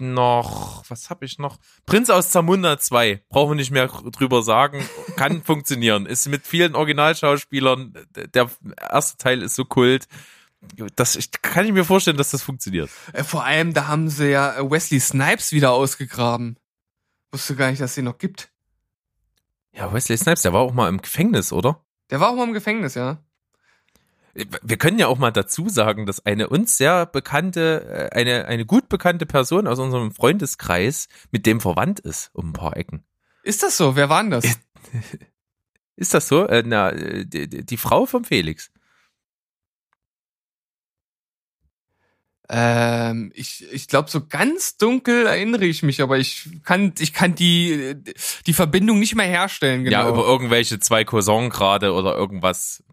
noch, 0.00 0.88
was 0.88 1.10
habe 1.10 1.26
ich 1.26 1.38
noch? 1.38 1.58
Prinz 1.84 2.08
aus 2.08 2.30
Zamunda 2.30 2.78
2. 2.78 3.24
Brauchen 3.28 3.50
wir 3.50 3.56
nicht 3.56 3.70
mehr 3.70 3.88
drüber 3.88 4.42
sagen. 4.42 4.82
Kann 5.16 5.42
funktionieren. 5.44 6.06
Ist 6.06 6.26
mit 6.28 6.46
vielen 6.46 6.74
Originalschauspielern. 6.74 7.92
Der 8.32 8.50
erste 8.80 9.18
Teil 9.18 9.42
ist 9.42 9.54
so 9.54 9.66
kult. 9.66 10.06
Das 10.96 11.16
ich, 11.16 11.30
kann 11.42 11.66
ich 11.66 11.72
mir 11.72 11.84
vorstellen, 11.84 12.16
dass 12.16 12.30
das 12.30 12.42
funktioniert. 12.42 12.88
Äh, 13.12 13.24
vor 13.24 13.44
allem, 13.44 13.74
da 13.74 13.88
haben 13.88 14.08
sie 14.08 14.30
ja 14.30 14.70
Wesley 14.70 15.00
Snipes 15.00 15.52
wieder 15.52 15.72
ausgegraben. 15.72 16.56
Wusste 17.30 17.56
gar 17.56 17.70
nicht, 17.70 17.82
dass 17.82 17.94
den 17.94 18.04
noch 18.06 18.16
gibt. 18.16 18.51
Ja, 19.74 19.92
Wesley 19.92 20.16
Snipes, 20.16 20.42
der 20.42 20.52
war 20.52 20.60
auch 20.60 20.72
mal 20.72 20.88
im 20.88 21.00
Gefängnis, 21.00 21.52
oder? 21.52 21.84
Der 22.10 22.20
war 22.20 22.30
auch 22.30 22.36
mal 22.36 22.44
im 22.44 22.52
Gefängnis, 22.52 22.94
ja. 22.94 23.18
Wir 24.34 24.78
können 24.78 24.98
ja 24.98 25.08
auch 25.08 25.18
mal 25.18 25.30
dazu 25.30 25.68
sagen, 25.68 26.06
dass 26.06 26.24
eine 26.24 26.48
uns 26.48 26.78
sehr 26.78 27.04
bekannte, 27.04 28.10
äh, 28.12 28.16
eine, 28.16 28.46
eine 28.46 28.64
gut 28.64 28.88
bekannte 28.88 29.26
Person 29.26 29.66
aus 29.66 29.78
unserem 29.78 30.12
Freundeskreis 30.12 31.08
mit 31.30 31.44
dem 31.44 31.60
verwandt 31.60 32.00
ist, 32.00 32.30
um 32.32 32.50
ein 32.50 32.52
paar 32.54 32.76
Ecken. 32.76 33.04
Ist 33.42 33.62
das 33.62 33.76
so? 33.76 33.94
Wer 33.94 34.08
war 34.08 34.22
denn 34.22 34.30
das? 34.30 34.44
Ist 35.96 36.14
das 36.14 36.28
so? 36.28 36.46
Äh, 36.46 36.62
na, 36.64 36.90
äh, 36.90 37.26
die, 37.26 37.48
die 37.48 37.64
die 37.66 37.76
Frau 37.76 38.06
vom 38.06 38.24
Felix. 38.24 38.70
Ähm, 42.54 43.32
ich 43.34 43.64
ich 43.72 43.88
glaube, 43.88 44.10
so 44.10 44.26
ganz 44.26 44.76
dunkel 44.76 45.24
erinnere 45.24 45.64
ich 45.64 45.82
mich, 45.82 46.02
aber 46.02 46.18
ich 46.18 46.50
kann, 46.64 46.92
ich 46.98 47.14
kann 47.14 47.34
die, 47.34 47.94
die 48.46 48.52
Verbindung 48.52 48.98
nicht 48.98 49.14
mehr 49.14 49.26
herstellen, 49.26 49.84
genau. 49.84 50.02
Ja, 50.02 50.08
über 50.10 50.26
irgendwelche 50.26 50.78
zwei 50.78 51.02
Cousins 51.02 51.50
gerade 51.50 51.94
oder 51.94 52.14
irgendwas. 52.14 52.84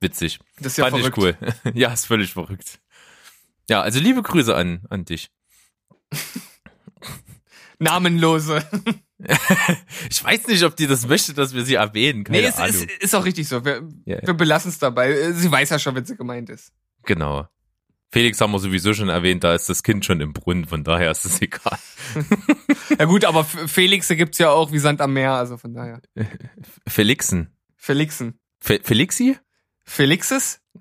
Witzig. 0.00 0.40
das 0.58 0.72
ist 0.72 0.78
ja 0.78 0.90
Fand 0.90 0.96
verrückt. 0.96 1.18
ich 1.18 1.22
cool. 1.22 1.72
ja, 1.74 1.92
ist 1.92 2.06
völlig 2.06 2.32
verrückt. 2.32 2.80
Ja, 3.70 3.80
also 3.80 4.00
liebe 4.00 4.22
Grüße 4.22 4.52
an, 4.54 4.82
an 4.90 5.04
dich. 5.04 5.30
Namenlose. 7.78 8.64
Ich 10.10 10.22
weiß 10.22 10.46
nicht, 10.48 10.62
ob 10.62 10.76
die 10.76 10.86
das 10.86 11.06
möchte, 11.08 11.32
dass 11.32 11.54
wir 11.54 11.64
sie 11.64 11.76
erwähnen. 11.76 12.22
Keine 12.22 12.38
nee, 12.38 12.44
es 12.44 12.58
ist, 12.58 12.90
ist 13.00 13.14
auch 13.14 13.24
richtig 13.24 13.48
so. 13.48 13.64
Wir, 13.64 13.82
Ja, 14.04 14.18
wir 14.22 14.34
belassen 14.34 14.68
es 14.68 14.78
dabei. 14.78 15.32
Sie 15.32 15.50
weiß 15.50 15.70
ja 15.70 15.78
schon, 15.78 15.94
wenn 15.94 16.04
sie 16.04 16.16
gemeint 16.16 16.50
ist. 16.50 16.70
Genau. 17.04 17.48
Felix 18.16 18.40
haben 18.40 18.52
wir 18.52 18.58
sowieso 18.58 18.94
schon 18.94 19.08
erwähnt, 19.10 19.44
da 19.44 19.54
ist 19.54 19.68
das 19.68 19.82
Kind 19.82 20.04
schon 20.04 20.20
im 20.20 20.32
Brunnen, 20.32 20.64
von 20.64 20.84
daher 20.84 21.10
ist 21.10 21.24
es 21.26 21.40
egal. 21.42 21.78
Ja 22.98 23.04
gut, 23.04 23.24
aber 23.26 23.40
F- 23.40 23.70
Felixe 23.70 24.16
gibt's 24.16 24.38
ja 24.38 24.50
auch 24.50 24.72
wie 24.72 24.78
Sand 24.78 25.00
am 25.02 25.12
Meer, 25.12 25.32
also 25.32 25.58
von 25.58 25.74
daher. 25.74 26.00
Felixen. 26.88 27.50
Felixen. 27.76 28.38
Fe 28.58 28.80
Felixi? 28.82 29.36
Felixes? 29.84 30.60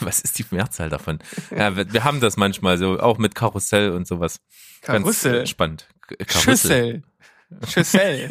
Was 0.00 0.20
ist 0.20 0.38
die 0.38 0.44
Mehrzahl 0.50 0.90
davon? 0.90 1.20
Ja, 1.56 1.74
wir, 1.76 2.04
haben 2.04 2.20
das 2.20 2.36
manchmal 2.36 2.76
so, 2.76 2.98
auch 3.00 3.16
mit 3.18 3.34
Karussell 3.34 3.92
und 3.92 4.06
sowas. 4.06 4.40
Karussell. 4.82 5.38
Ganz 5.38 5.48
spannend. 5.48 5.88
Karussell. 6.26 7.02
Schüssel. 7.66 8.28
Schüssel. 8.28 8.30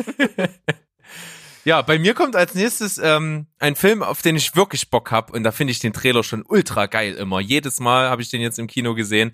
Ja, 1.68 1.82
bei 1.82 2.00
mir 2.00 2.14
kommt 2.14 2.38
als 2.38 2.56
nächstes 2.56 2.98
ähm, 2.98 3.46
ein 3.60 3.76
Film, 3.76 4.02
auf 4.02 4.22
den 4.22 4.38
ich 4.38 4.56
wirklich 4.56 4.90
Bock 4.90 5.12
hab 5.12 5.34
und 5.34 5.44
da 5.44 5.52
finde 5.52 5.72
ich 5.72 5.80
den 5.80 5.92
Trailer 5.92 6.24
schon 6.24 6.46
ultra 6.48 6.86
geil 6.86 7.16
immer. 7.16 7.42
Jedes 7.42 7.82
Mal 7.82 8.10
habe 8.10 8.22
ich 8.22 8.30
den 8.30 8.40
jetzt 8.40 8.58
im 8.58 8.68
Kino 8.68 8.96
gesehen. 8.96 9.34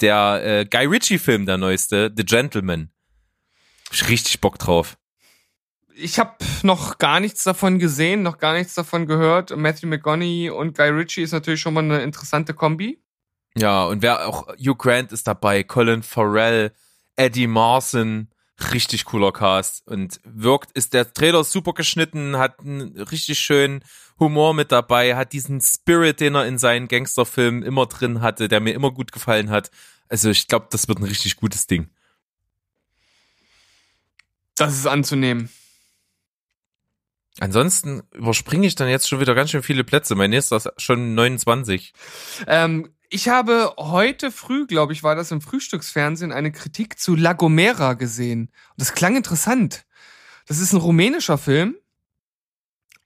Der 0.00 0.42
äh, 0.44 0.64
Guy 0.64 0.86
Ritchie-Film, 0.86 1.44
der 1.44 1.56
neueste, 1.56 2.12
The 2.16 2.24
Gentleman. 2.24 2.90
Hab 3.86 3.94
ich 3.94 4.08
richtig 4.08 4.40
Bock 4.40 4.60
drauf. 4.60 4.96
Ich 5.96 6.20
habe 6.20 6.36
noch 6.62 6.98
gar 6.98 7.18
nichts 7.18 7.42
davon 7.42 7.80
gesehen, 7.80 8.22
noch 8.22 8.38
gar 8.38 8.52
nichts 8.52 8.74
davon 8.74 9.08
gehört. 9.08 9.50
Matthew 9.56 9.88
McConaughey 9.88 10.50
und 10.50 10.76
Guy 10.76 10.90
Ritchie 10.90 11.22
ist 11.22 11.32
natürlich 11.32 11.60
schon 11.60 11.74
mal 11.74 11.82
eine 11.82 12.02
interessante 12.02 12.54
Kombi. 12.54 13.02
Ja, 13.56 13.86
und 13.86 14.02
wer 14.02 14.28
auch 14.28 14.46
Hugh 14.56 14.76
Grant 14.76 15.10
ist 15.10 15.26
dabei, 15.26 15.64
Colin 15.64 16.04
Farrell, 16.04 16.70
Eddie 17.16 17.48
Marson, 17.48 18.28
richtig 18.70 19.04
cooler 19.06 19.32
Cast 19.32 19.86
und 19.86 20.20
wirkt 20.24 20.72
ist 20.72 20.94
der 20.94 21.12
Trailer 21.12 21.44
super 21.44 21.72
geschnitten, 21.72 22.36
hat 22.36 22.60
einen 22.60 22.98
richtig 22.98 23.38
schönen 23.38 23.84
Humor 24.18 24.54
mit 24.54 24.70
dabei, 24.70 25.16
hat 25.16 25.32
diesen 25.32 25.60
Spirit, 25.60 26.20
den 26.20 26.34
er 26.34 26.46
in 26.46 26.58
seinen 26.58 26.88
Gangsterfilmen 26.88 27.62
immer 27.62 27.86
drin 27.86 28.20
hatte, 28.20 28.48
der 28.48 28.60
mir 28.60 28.74
immer 28.74 28.92
gut 28.92 29.12
gefallen 29.12 29.50
hat. 29.50 29.70
Also 30.08 30.30
ich 30.30 30.46
glaube, 30.46 30.68
das 30.70 30.88
wird 30.88 30.98
ein 30.98 31.04
richtig 31.04 31.36
gutes 31.36 31.66
Ding. 31.66 31.88
Das 34.56 34.74
ist 34.74 34.86
anzunehmen. 34.86 35.50
Ansonsten 37.40 38.02
überspringe 38.12 38.66
ich 38.66 38.74
dann 38.74 38.88
jetzt 38.88 39.08
schon 39.08 39.20
wieder 39.20 39.34
ganz 39.34 39.50
schön 39.50 39.62
viele 39.62 39.84
Plätze. 39.84 40.14
Mein 40.14 40.30
nächster 40.30 40.56
ist 40.56 40.70
schon 40.76 41.14
29. 41.14 41.94
Ähm, 42.46 42.94
ich 43.12 43.28
habe 43.28 43.74
heute 43.76 44.32
früh, 44.32 44.66
glaube 44.66 44.94
ich, 44.94 45.02
war 45.02 45.14
das 45.14 45.30
im 45.32 45.42
Frühstücksfernsehen, 45.42 46.32
eine 46.32 46.50
Kritik 46.50 46.98
zu 46.98 47.14
La 47.14 47.34
Gomera 47.34 47.92
gesehen. 47.92 48.48
Und 48.70 48.78
das 48.78 48.94
klang 48.94 49.16
interessant. 49.16 49.84
Das 50.46 50.58
ist 50.58 50.72
ein 50.72 50.80
rumänischer 50.80 51.36
Film 51.36 51.76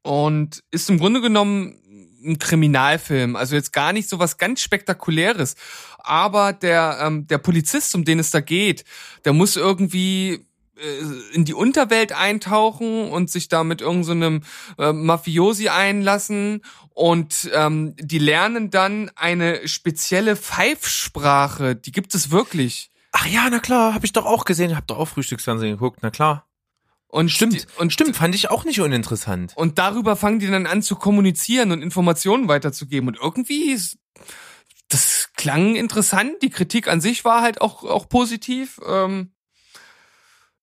und 0.03 0.63
ist 0.71 0.89
im 0.91 0.99
Grunde 0.99 1.21
genommen 1.21 1.83
ein 2.25 2.39
Kriminalfilm. 2.39 3.35
Also 3.35 3.57
jetzt 3.57 3.73
gar 3.73 3.93
nicht 3.93 4.09
so 4.09 4.21
was 4.21 4.39
ganz 4.39 4.61
Spektakuläres. 4.61 5.57
Aber 5.99 6.53
der, 6.53 6.99
ähm, 7.03 7.27
der 7.27 7.39
Polizist, 7.39 7.93
um 7.97 8.05
den 8.05 8.21
es 8.21 8.31
da 8.31 8.41
geht, 8.41 8.85
der 9.25 9.33
muss 9.33 9.57
irgendwie 9.57 10.47
in 11.33 11.45
die 11.45 11.55
Unterwelt 11.55 12.13
eintauchen 12.13 13.09
und 13.11 13.31
sich 13.31 13.49
da 13.49 13.65
mit 13.65 13.81
irgendeinem 13.81 14.43
so 14.77 14.83
äh, 14.83 14.93
Mafiosi 14.93 15.69
einlassen 15.69 16.63
und 16.91 17.51
ähm, 17.53 17.95
die 17.99 18.19
lernen 18.19 18.71
dann 18.71 19.11
eine 19.17 19.67
spezielle 19.69 20.37
Pfeifsprache, 20.37 21.77
die 21.77 21.93
gibt 21.93 22.15
es 22.15 22.31
wirklich. 22.31 22.91
Ach 23.13 23.27
ja, 23.27 23.49
na 23.51 23.59
klar, 23.59 23.95
habe 23.95 24.05
ich 24.05 24.13
doch 24.13 24.27
auch 24.27 24.45
gesehen. 24.45 24.77
Hab 24.77 24.87
doch 24.87 24.99
auch 24.99 25.09
Frühstücksfernsehen 25.09 25.73
geguckt, 25.73 26.01
na 26.03 26.11
klar. 26.11 26.47
Und 27.09 27.31
Stimmt, 27.31 27.55
die, 27.55 27.81
und 27.81 27.93
Stimmt, 27.93 28.17
fand 28.17 28.35
ich 28.35 28.51
auch 28.51 28.65
nicht 28.65 28.81
uninteressant. 28.81 29.53
Und 29.57 29.79
darüber 29.79 30.17
fangen 30.17 30.39
die 30.39 30.49
dann 30.49 30.67
an 30.67 30.83
zu 30.83 30.97
kommunizieren 30.97 31.73
und 31.73 31.81
Informationen 31.81 32.49
weiterzugeben. 32.49 33.09
Und 33.09 33.19
irgendwie, 33.21 33.73
ist, 33.73 33.99
das 34.89 35.31
klang 35.35 35.77
interessant. 35.77 36.33
Die 36.43 36.51
Kritik 36.51 36.89
an 36.89 37.01
sich 37.01 37.25
war 37.25 37.43
halt 37.43 37.61
auch, 37.61 37.85
auch 37.85 38.09
positiv. 38.09 38.81
Ähm, 38.87 39.33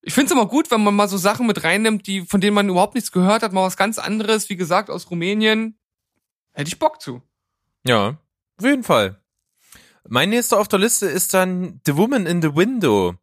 ich 0.05 0.13
finde 0.13 0.25
es 0.25 0.31
immer 0.33 0.47
gut, 0.47 0.69
wenn 0.69 0.83
man 0.83 0.95
mal 0.95 1.07
so 1.07 1.17
Sachen 1.17 1.47
mit 1.47 1.63
reinnimmt, 1.63 2.05
die, 2.07 2.21
von 2.21 2.41
denen 2.41 2.53
man 2.53 2.67
überhaupt 2.67 2.93
nichts 2.93 3.13
gehört 3.13 3.41
hat, 3.41 3.53
mal 3.53 3.65
was 3.65 3.77
ganz 3.77 3.97
anderes, 3.97 4.49
wie 4.49 4.57
gesagt, 4.57 4.89
aus 4.89 5.09
Rumänien. 5.09 5.77
Hätte 6.51 6.67
ich 6.67 6.77
Bock 6.77 7.01
zu. 7.01 7.21
Ja, 7.87 8.17
auf 8.57 8.65
jeden 8.65 8.83
Fall. 8.83 9.21
Mein 10.07 10.29
nächster 10.29 10.59
auf 10.59 10.67
der 10.67 10.79
Liste 10.79 11.05
ist 11.05 11.33
dann 11.33 11.79
The 11.85 11.95
Woman 11.95 12.25
in 12.25 12.41
the 12.41 12.53
Window. 12.53 13.15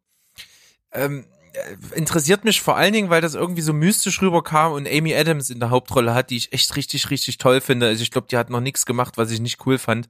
Ähm, 0.91 1.25
äh, 1.53 1.95
interessiert 1.95 2.45
mich 2.45 2.61
vor 2.61 2.77
allen 2.77 2.93
Dingen, 2.93 3.11
weil 3.11 3.21
das 3.21 3.35
irgendwie 3.35 3.61
so 3.61 3.73
mystisch 3.73 4.19
rüberkam 4.19 4.73
und 4.73 4.87
Amy 4.87 5.13
Adams 5.13 5.51
in 5.51 5.59
der 5.59 5.69
Hauptrolle 5.69 6.15
hat, 6.15 6.31
die 6.31 6.37
ich 6.37 6.51
echt 6.51 6.75
richtig, 6.75 7.11
richtig 7.11 7.37
toll 7.37 7.61
finde. 7.61 7.87
Also 7.87 8.01
ich 8.01 8.09
glaube, 8.09 8.27
die 8.31 8.37
hat 8.37 8.49
noch 8.49 8.59
nichts 8.59 8.87
gemacht, 8.87 9.17
was 9.17 9.29
ich 9.29 9.39
nicht 9.39 9.65
cool 9.67 9.77
fand. 9.77 10.09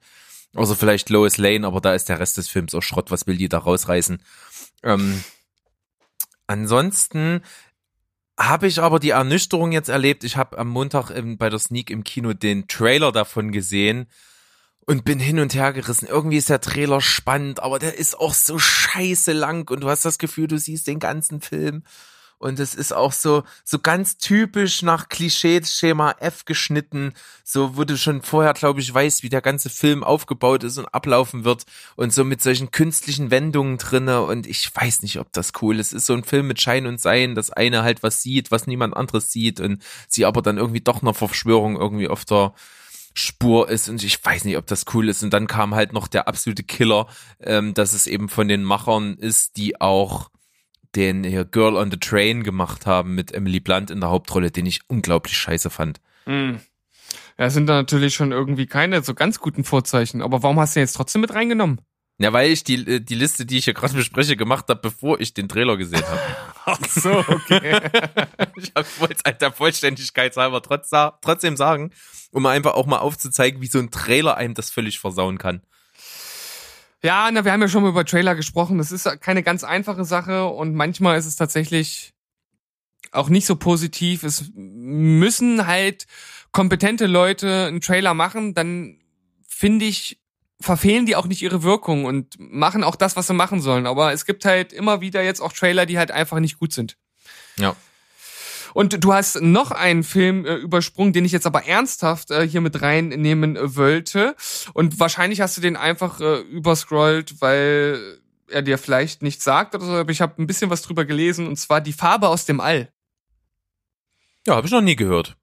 Außer 0.56 0.78
vielleicht 0.78 1.10
Lois 1.10 1.38
Lane, 1.38 1.68
aber 1.68 1.82
da 1.82 1.94
ist 1.94 2.08
der 2.08 2.20
Rest 2.20 2.38
des 2.38 2.48
Films 2.48 2.74
auch 2.74 2.82
Schrott. 2.82 3.12
Was 3.12 3.28
will 3.28 3.38
die 3.38 3.50
da 3.50 3.58
rausreißen? 3.58 4.22
Ähm, 4.84 5.24
ansonsten 6.52 7.42
habe 8.40 8.68
ich 8.68 8.82
aber 8.82 9.00
die 9.00 9.12
Ernüchterung 9.12 9.72
jetzt 9.72 9.90
erlebt. 9.90 10.24
Ich 10.24 10.38
habe 10.38 10.58
am 10.58 10.70
Montag 10.70 11.10
im, 11.10 11.38
bei 11.38 11.50
der 11.50 11.60
Sneak 11.60 11.90
im 11.90 12.04
Kino 12.04 12.34
den 12.34 12.68
Trailer 12.68 13.12
davon 13.12 13.52
gesehen 13.52 14.08
und 14.86 15.06
bin 15.06 15.20
hin 15.20 15.40
und 15.40 15.54
her 15.54 15.74
gerissen. 15.74 16.08
Irgendwie 16.08 16.38
ist 16.38 16.50
der 16.50 16.62
Trailer 16.62 17.02
spannend, 17.02 17.62
aber 17.62 17.80
der 17.80 17.98
ist 17.98 18.20
auch 18.20 18.34
so 18.34 18.58
scheiße 18.58 19.32
lang 19.32 19.70
und 19.70 19.82
du 19.82 19.90
hast 19.90 20.06
das 20.06 20.18
Gefühl, 20.18 20.48
du 20.48 20.58
siehst 20.58 20.88
den 20.88 21.00
ganzen 21.00 21.42
Film. 21.42 21.84
Und 22.42 22.60
es 22.60 22.74
ist 22.74 22.92
auch 22.92 23.12
so, 23.12 23.44
so 23.64 23.78
ganz 23.78 24.18
typisch 24.18 24.82
nach 24.82 25.10
Klischee-Schema 25.10 26.16
F 26.20 26.46
geschnitten. 26.46 27.14
So, 27.44 27.78
wo 27.78 27.84
du 27.84 27.98
schon 27.98 28.24
vorher, 28.24 28.54
glaube 28.54 28.80
ich, 28.80 28.92
weißt, 28.92 29.22
wie 29.22 29.30
der 29.30 29.42
ganze 29.42 29.70
Film 29.70 30.04
aufgebaut 30.04 30.64
ist 30.64 30.80
und 30.80 30.88
ablaufen 30.88 31.44
wird. 31.44 31.66
Und 31.96 32.12
so 32.12 32.24
mit 32.24 32.42
solchen 32.42 32.72
künstlichen 32.72 33.30
Wendungen 33.30 33.78
drinne. 33.78 34.24
Und 34.24 34.48
ich 34.48 34.76
weiß 34.76 35.04
nicht, 35.04 35.20
ob 35.20 35.32
das 35.34 35.52
cool 35.62 35.80
ist. 35.80 35.94
Es 35.94 36.02
ist 36.02 36.06
so 36.08 36.14
ein 36.14 36.24
Film 36.24 36.48
mit 36.48 36.60
Schein 36.60 36.88
und 36.88 37.00
Sein, 37.00 37.36
dass 37.36 37.52
eine 37.52 37.84
halt 37.84 38.02
was 38.02 38.24
sieht, 38.24 38.50
was 38.50 38.66
niemand 38.66 38.98
anderes 38.98 39.32
sieht. 39.32 39.60
Und 39.60 39.84
sie 40.08 40.26
aber 40.26 40.42
dann 40.42 40.58
irgendwie 40.58 40.82
doch 40.82 41.04
eine 41.04 41.14
Verschwörung 41.14 41.76
irgendwie 41.78 42.08
auf 42.08 42.26
der, 42.26 42.54
Spur 43.14 43.68
ist 43.68 43.90
und 43.90 44.02
ich 44.06 44.24
weiß 44.24 44.46
nicht, 44.46 44.56
ob 44.56 44.68
das 44.68 44.86
cool 44.94 45.10
ist. 45.10 45.22
Und 45.22 45.32
dann 45.34 45.46
kam 45.46 45.76
halt 45.76 45.92
noch 45.92 46.08
der 46.08 46.30
absolute 46.30 46.64
Killer, 46.64 47.08
ähm, 47.42 47.74
dass 47.74 47.92
es 47.92 48.08
eben 48.08 48.30
von 48.30 48.48
den 48.48 48.64
Machern 48.64 49.16
ist, 49.18 49.58
die 49.58 49.82
auch 49.82 50.30
den 50.96 51.24
hier 51.24 51.46
Girl 51.46 51.76
on 51.76 51.92
the 51.92 51.98
Train 51.98 52.44
gemacht 52.44 52.86
haben 52.86 53.16
mit 53.16 53.32
Emily 53.32 53.60
Blunt 53.60 53.92
in 53.92 54.02
der 54.02 54.10
Hauptrolle, 54.10 54.52
den 54.52 54.66
ich 54.66 54.82
unglaublich 54.88 55.38
scheiße 55.38 55.70
fand. 55.70 56.02
Mm. 56.26 56.56
Ja, 57.38 57.50
sind 57.50 57.68
da 57.68 57.74
natürlich 57.74 58.14
schon 58.14 58.32
irgendwie 58.32 58.68
keine 58.68 59.02
so 59.02 59.14
ganz 59.14 59.40
guten 59.40 59.64
Vorzeichen. 59.64 60.22
Aber 60.22 60.44
warum 60.44 60.60
hast 60.60 60.76
du 60.76 60.80
den 60.80 60.84
jetzt 60.86 60.94
trotzdem 60.94 61.22
mit 61.22 61.34
reingenommen? 61.34 61.82
Ja, 62.22 62.32
weil 62.34 62.52
ich 62.52 62.64
die, 62.64 62.76
äh, 62.88 63.00
die 63.00 63.16
Liste, 63.16 63.48
die 63.48 63.58
ich 63.58 63.66
hier 63.66 63.74
gerade 63.74 63.96
bespreche, 63.96 64.36
gemacht 64.38 64.66
habe, 64.70 64.80
bevor 64.80 65.20
ich 65.20 65.34
den 65.34 65.50
Trailer 65.50 65.76
gesehen 65.76 66.04
habe. 66.04 66.22
Ach 66.66 66.80
so, 66.88 67.18
okay. 67.18 67.82
ich 68.58 68.72
wollte 69.00 69.16
es 69.16 69.24
halt 69.26 69.42
der 69.42 69.52
Vollständigkeit 69.52 70.38
halber 70.38 70.62
trotz, 70.62 70.92
trotzdem 71.22 71.58
sagen, 71.58 71.92
um 72.32 72.46
einfach 72.46 72.76
auch 72.76 72.86
mal 72.86 73.00
aufzuzeigen, 73.00 73.62
wie 73.62 73.68
so 73.68 73.80
ein 73.80 73.90
Trailer 73.90 74.38
einem 74.38 74.54
das 74.54 74.70
völlig 74.70 75.00
versauen 75.00 75.40
kann. 75.40 75.64
Ja, 77.04 77.30
na, 77.32 77.44
wir 77.44 77.52
haben 77.52 77.62
ja 77.62 77.68
schon 77.68 77.84
mal 77.84 77.90
über 77.90 78.06
Trailer 78.06 78.36
gesprochen. 78.36 78.78
Das 78.78 78.92
ist 78.92 79.10
keine 79.22 79.44
ganz 79.44 79.64
einfache 79.64 80.06
Sache 80.06 80.46
und 80.46 80.76
manchmal 80.76 81.18
ist 81.18 81.26
es 81.26 81.36
tatsächlich 81.36 82.14
auch 83.12 83.30
nicht 83.30 83.46
so 83.46 83.56
positiv. 83.56 84.24
Es 84.24 84.52
müssen 84.54 85.66
halt 85.66 86.06
kompetente 86.52 87.08
Leute 87.08 87.68
einen 87.68 87.82
Trailer 87.82 88.14
machen, 88.14 88.54
dann 88.54 89.00
finde 89.48 89.86
ich, 89.86 90.20
verfehlen 90.60 91.06
die 91.06 91.16
auch 91.16 91.26
nicht 91.26 91.42
ihre 91.42 91.64
Wirkung 91.64 92.06
und 92.06 92.36
machen 92.40 92.84
auch 92.84 92.96
das, 92.96 93.16
was 93.16 93.28
sie 93.28 93.34
machen 93.34 93.62
sollen. 93.62 93.88
Aber 93.88 94.14
es 94.14 94.26
gibt 94.26 94.46
halt 94.46 94.74
immer 94.74 95.02
wieder 95.02 95.24
jetzt 95.24 95.42
auch 95.42 95.54
Trailer, 95.54 95.86
die 95.86 95.98
halt 95.98 96.12
einfach 96.12 96.40
nicht 96.40 96.60
gut 96.60 96.72
sind. 96.72 96.98
Ja. 97.58 97.76
Und 98.74 99.04
du 99.04 99.14
hast 99.14 99.42
noch 99.42 99.72
einen 99.72 100.04
Film 100.04 100.46
äh, 100.46 100.56
übersprungen, 100.56 101.14
den 101.14 101.26
ich 101.26 101.32
jetzt 101.32 101.46
aber 101.46 101.66
ernsthaft 101.66 102.32
äh, 102.32 102.48
hier 102.48 102.62
mit 102.62 102.82
reinnehmen 102.82 103.58
wollte. 103.76 104.36
Und 104.74 105.00
wahrscheinlich 105.00 105.42
hast 105.42 105.58
du 105.58 105.62
den 105.62 105.76
einfach 105.76 106.20
äh, 106.22 106.40
überscrollt, 106.42 107.42
weil 107.42 108.20
er 108.48 108.62
dir 108.62 108.78
vielleicht 108.78 109.22
nichts 109.22 109.44
sagt 109.44 109.76
oder 109.76 109.86
so. 109.86 109.92
Aber 109.94 110.12
ich 110.12 110.22
habe 110.22 110.42
ein 110.42 110.48
bisschen 110.48 110.70
was 110.70 110.82
drüber 110.82 111.06
gelesen 111.06 111.48
und 111.48 111.58
zwar 111.58 111.82
die 111.82 111.94
Farbe 111.94 112.28
aus 112.28 112.46
dem 112.46 112.60
All. 112.60 112.92
Ja, 114.48 114.56
habe 114.56 114.68
ich 114.68 114.74
noch 114.74 114.82
nie 114.82 114.96
gehört. 114.96 115.38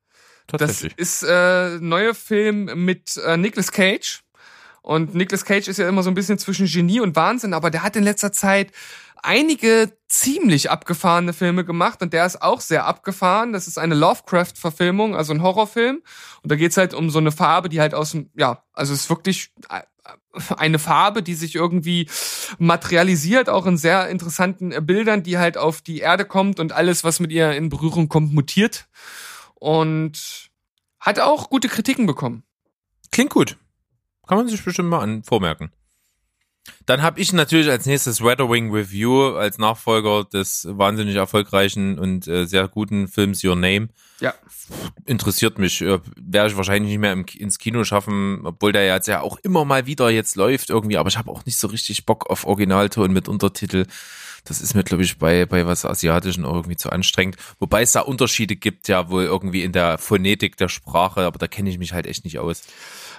Tatsächlich. 0.47 0.95
Das 0.97 1.09
ist 1.09 1.23
äh, 1.29 1.79
neuer 1.81 2.15
Film 2.15 2.85
mit 2.85 3.17
äh, 3.19 3.37
Nicolas 3.37 3.71
Cage. 3.71 4.23
Und 4.89 5.15
Nicolas 5.15 5.45
Cage 5.45 5.69
ist 5.69 5.77
ja 5.77 5.87
immer 5.87 6.03
so 6.03 6.11
ein 6.11 6.15
bisschen 6.15 6.39
zwischen 6.39 6.67
Genie 6.67 7.01
und 7.01 7.15
Wahnsinn, 7.15 7.53
aber 7.53 7.71
der 7.71 7.83
hat 7.83 7.95
in 7.95 8.05
letzter 8.05 8.33
Zeit 8.33 8.73
einige 9.23 9.93
ziemlich 10.09 10.71
abgefahrene 10.71 11.35
Filme 11.35 11.67
gemacht 11.67 12.01
und 12.01 12.15
der 12.15 12.25
ist 12.25 12.41
auch 12.41 12.63
sehr 12.63 12.87
abgefahren. 12.87 13.53
Das 13.53 13.69
ist 13.69 13.77
eine 13.77 13.95
Lovecraft-Verfilmung, 13.95 15.15
also 15.15 15.35
ein 15.35 15.43
Horrorfilm. 15.43 15.97
Und 16.43 16.51
da 16.51 16.57
geht's 16.57 16.79
halt 16.79 16.95
um 16.95 17.11
so 17.11 17.19
eine 17.19 17.33
Farbe, 17.33 17.69
die 17.69 17.83
halt 17.83 17.93
aus 17.93 18.13
dem, 18.13 18.31
ja, 18.35 18.63
also 18.73 18.95
es 18.95 19.01
ist 19.01 19.11
wirklich 19.11 19.51
eine 20.57 20.79
Farbe, 20.79 21.23
die 21.23 21.35
sich 21.35 21.55
irgendwie 21.55 22.09
materialisiert, 22.57 23.51
auch 23.51 23.67
in 23.67 23.77
sehr 23.77 24.09
interessanten 24.09 24.71
Bildern, 24.87 25.23
die 25.23 25.37
halt 25.37 25.59
auf 25.59 25.83
die 25.83 25.99
Erde 25.99 26.25
kommt 26.25 26.61
und 26.61 26.73
alles, 26.73 27.05
was 27.05 27.21
mit 27.21 27.31
ihr 27.31 27.53
in 27.53 27.69
Berührung 27.69 28.09
kommt, 28.09 28.33
mutiert. 28.33 28.89
Und 29.55 30.49
hat 30.99 31.21
auch 31.21 31.51
gute 31.51 31.69
Kritiken 31.69 32.07
bekommen. 32.07 32.43
Klingt 33.11 33.29
gut. 33.29 33.59
Kann 34.29 34.39
man 34.39 34.49
sich 34.49 34.63
bestimmt 34.63 34.91
mal 34.91 35.01
an 35.01 35.25
vormerken. 35.25 35.73
Dann 36.87 37.03
habe 37.03 37.21
ich 37.21 37.33
natürlich 37.33 37.71
als 37.71 37.87
nächstes 37.87 38.23
Red 38.23 38.41
Wing 38.41 38.71
Review 38.71 39.37
als 39.37 39.59
Nachfolger 39.59 40.25
des 40.25 40.67
wahnsinnig 40.71 41.17
erfolgreichen 41.17 41.99
und 41.99 42.29
äh, 42.29 42.47
sehr 42.47 42.69
guten 42.69 43.09
Films 43.09 43.43
Your 43.43 43.57
Name. 43.57 43.89
Ja. 44.21 44.35
Interessiert 45.07 45.59
mich. 45.59 45.81
Äh, 45.81 46.01
Werde 46.17 46.51
ich 46.51 46.57
wahrscheinlich 46.57 46.91
nicht 46.91 47.01
mehr 47.01 47.13
im, 47.13 47.25
ins 47.39 47.59
Kino 47.59 47.85
schaffen, 47.85 48.43
obwohl 48.45 48.73
der 48.73 48.87
jetzt 48.87 49.09
ja 49.09 49.21
auch 49.23 49.39
immer 49.43 49.65
mal 49.65 49.87
wieder 49.87 50.11
jetzt 50.11 50.37
läuft 50.37 50.71
irgendwie. 50.71 50.99
Aber 50.99 51.09
ich 51.09 51.19
habe 51.19 51.31
auch 51.31 51.47
nicht 51.47 51.59
so 51.59 51.69
richtig 51.69 52.05
Bock 52.05 52.29
auf 52.29 52.45
Originalton 52.45 53.13
mit 53.13 53.29
Untertitel. 53.29 53.87
Das 54.45 54.61
ist 54.61 54.75
mir, 54.75 54.85
glaube 54.85 55.03
ich, 55.03 55.19
bei, 55.19 55.47
bei 55.47 55.67
was 55.67 55.85
Asiatischen 55.85 56.45
irgendwie 56.45 56.77
zu 56.77 56.91
anstrengend. 56.91 57.37
Wobei 57.59 57.83
es 57.83 57.93
da 57.93 58.01
Unterschiede 58.01 58.57
gibt, 58.57 58.89
ja 58.89 59.11
wohl 59.11 59.25
irgendwie 59.25 59.63
in 59.63 59.73
der 59.73 59.99
Phonetik 59.99 60.57
der 60.57 60.69
Sprache, 60.69 61.23
aber 61.23 61.39
da 61.39 61.47
kenne 61.47 61.71
ich 61.71 61.79
mich 61.79 61.93
halt 61.93 62.07
echt 62.07 62.25
nicht 62.25 62.39
aus. 62.39 62.63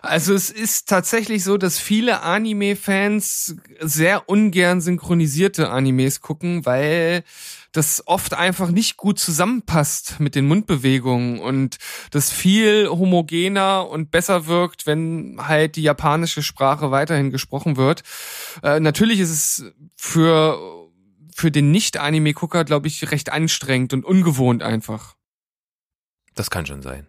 Also 0.01 0.33
es 0.33 0.49
ist 0.49 0.87
tatsächlich 0.87 1.43
so, 1.43 1.57
dass 1.57 1.79
viele 1.79 2.21
Anime-Fans 2.21 3.55
sehr 3.79 4.29
ungern 4.29 4.81
synchronisierte 4.81 5.69
Animes 5.69 6.21
gucken, 6.21 6.65
weil 6.65 7.23
das 7.71 8.03
oft 8.07 8.33
einfach 8.33 8.71
nicht 8.71 8.97
gut 8.97 9.19
zusammenpasst 9.19 10.19
mit 10.19 10.35
den 10.35 10.47
Mundbewegungen 10.47 11.39
und 11.39 11.77
das 12.11 12.31
viel 12.31 12.87
homogener 12.89 13.87
und 13.87 14.09
besser 14.09 14.47
wirkt, 14.47 14.87
wenn 14.87 15.37
halt 15.39 15.75
die 15.75 15.83
japanische 15.83 16.41
Sprache 16.41 16.91
weiterhin 16.91 17.29
gesprochen 17.29 17.77
wird. 17.77 18.01
Äh, 18.63 18.79
natürlich 18.79 19.19
ist 19.19 19.29
es 19.29 19.65
für 19.95 20.79
für 21.35 21.51
den 21.51 21.71
Nicht-Anime-Gucker, 21.71 22.65
glaube 22.65 22.87
ich, 22.87 23.11
recht 23.11 23.31
anstrengend 23.31 23.93
und 23.93 24.03
ungewohnt 24.03 24.61
einfach. 24.61 25.15
Das 26.35 26.49
kann 26.49 26.65
schon 26.65 26.81
sein. 26.81 27.07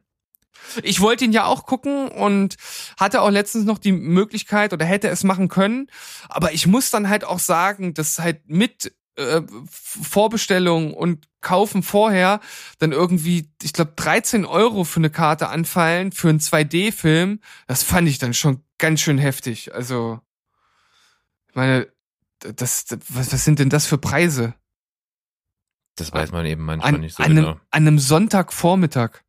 Ich 0.83 1.01
wollte 1.01 1.25
ihn 1.25 1.33
ja 1.33 1.45
auch 1.45 1.67
gucken 1.67 2.09
und 2.09 2.57
hatte 2.99 3.23
auch 3.23 3.31
letztens 3.31 3.65
noch 3.65 3.79
die 3.79 3.93
Möglichkeit 3.93 4.73
oder 4.73 4.85
hätte 4.85 5.09
es 5.09 5.25
machen 5.25 5.49
können. 5.49 5.89
Aber 6.29 6.53
ich 6.53 6.67
muss 6.67 6.91
dann 6.91 7.09
halt 7.09 7.25
auch 7.25 7.39
sagen, 7.39 7.95
dass 7.95 8.19
halt 8.19 8.49
mit 8.49 8.93
äh, 9.17 9.43
Vorbestellung 9.71 10.95
und 10.95 11.29
Kaufen 11.41 11.83
vorher 11.83 12.41
dann 12.79 12.93
irgendwie, 12.93 13.51
ich 13.63 13.73
glaube, 13.73 13.93
13 13.97 14.45
Euro 14.45 14.85
für 14.85 15.01
eine 15.01 15.11
Karte 15.11 15.49
anfallen 15.49 16.13
für 16.13 16.29
einen 16.29 16.39
2D-Film. 16.39 17.41
Das 17.67 17.83
fand 17.83 18.09
ich 18.09 18.19
dann 18.19 18.35
schon 18.35 18.63
ganz 18.79 19.01
schön 19.01 19.19
heftig. 19.19 19.75
Also, 19.75 20.21
ich 21.49 21.55
meine, 21.55 21.89
das, 22.41 22.85
das 22.85 22.99
was, 23.09 23.33
was 23.33 23.45
sind 23.45 23.59
denn 23.59 23.71
das 23.71 23.87
für 23.87 23.99
Preise? 23.99 24.55
Das 25.97 26.13
weiß 26.13 26.33
man 26.33 26.47
eben 26.47 26.65
manchmal 26.65 26.95
an, 26.95 27.01
nicht 27.01 27.17
so 27.17 27.23
an 27.23 27.31
einem, 27.31 27.45
genau. 27.45 27.53
An 27.71 27.87
einem 27.87 27.99
Sonntagvormittag. 27.99 29.23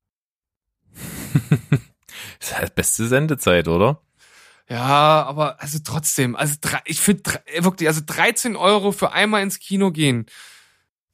ist 2.40 2.58
halt 2.58 2.76
beste 2.76 3.08
Sendezeit, 3.08 3.68
oder? 3.68 4.02
Ja, 4.70 5.24
aber 5.24 5.62
also 5.62 5.80
trotzdem, 5.84 6.36
also 6.36 6.56
ich 6.86 7.02
finde 7.02 7.24
wirklich, 7.60 7.90
also 7.90 8.02
13 8.06 8.56
Euro 8.56 8.94
für 8.94 9.12
einmal 9.12 9.44
ins 9.44 9.60
Kino 9.60 9.92
gehen. 9.92 10.28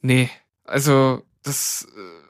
Nee, 0.01 0.29
also 0.63 1.23
das 1.41 1.87
äh, 1.97 2.27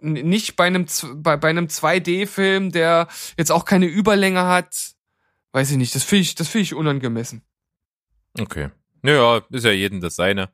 nicht 0.00 0.56
bei 0.56 0.66
einem 0.66 0.86
bei, 1.14 1.36
bei 1.36 1.48
einem 1.48 1.66
2D-Film, 1.66 2.70
der 2.70 3.08
jetzt 3.36 3.50
auch 3.50 3.64
keine 3.64 3.86
Überlänge 3.86 4.44
hat, 4.46 4.94
weiß 5.52 5.70
ich 5.70 5.76
nicht, 5.76 5.94
das 5.94 6.04
finde 6.04 6.22
ich, 6.22 6.34
das 6.34 6.48
finde 6.48 6.64
ich 6.64 6.74
unangemessen. 6.74 7.42
Okay. 8.38 8.70
Naja, 9.02 9.42
ist 9.50 9.64
ja 9.64 9.70
jedem 9.70 10.00
das 10.00 10.16
seine. 10.16 10.50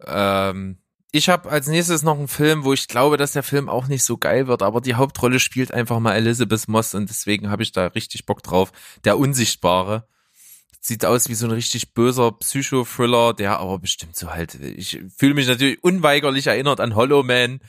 Ähm, 0.00 0.78
ich 1.16 1.28
habe 1.28 1.50
als 1.50 1.66
nächstes 1.66 2.02
noch 2.02 2.18
einen 2.18 2.28
Film, 2.28 2.64
wo 2.64 2.72
ich 2.72 2.88
glaube, 2.88 3.16
dass 3.16 3.32
der 3.32 3.42
Film 3.42 3.68
auch 3.68 3.88
nicht 3.88 4.04
so 4.04 4.18
geil 4.18 4.46
wird, 4.46 4.62
aber 4.62 4.80
die 4.80 4.94
Hauptrolle 4.94 5.40
spielt 5.40 5.72
einfach 5.72 5.98
mal 5.98 6.14
Elizabeth 6.14 6.68
Moss 6.68 6.94
und 6.94 7.08
deswegen 7.08 7.48
habe 7.50 7.62
ich 7.62 7.72
da 7.72 7.86
richtig 7.88 8.26
Bock 8.26 8.42
drauf. 8.42 8.72
Der 9.04 9.18
Unsichtbare. 9.18 10.06
Sieht 10.80 11.04
aus 11.04 11.28
wie 11.28 11.34
so 11.34 11.46
ein 11.46 11.52
richtig 11.52 11.94
böser 11.94 12.30
Psycho-Thriller, 12.30 13.34
der 13.34 13.58
aber 13.58 13.78
bestimmt 13.78 14.14
so 14.14 14.30
halt, 14.30 14.54
ich 14.54 15.02
fühle 15.16 15.34
mich 15.34 15.48
natürlich 15.48 15.82
unweigerlich 15.82 16.46
erinnert 16.46 16.78
an 16.80 16.94
Hollow 16.94 17.24
Man, 17.24 17.60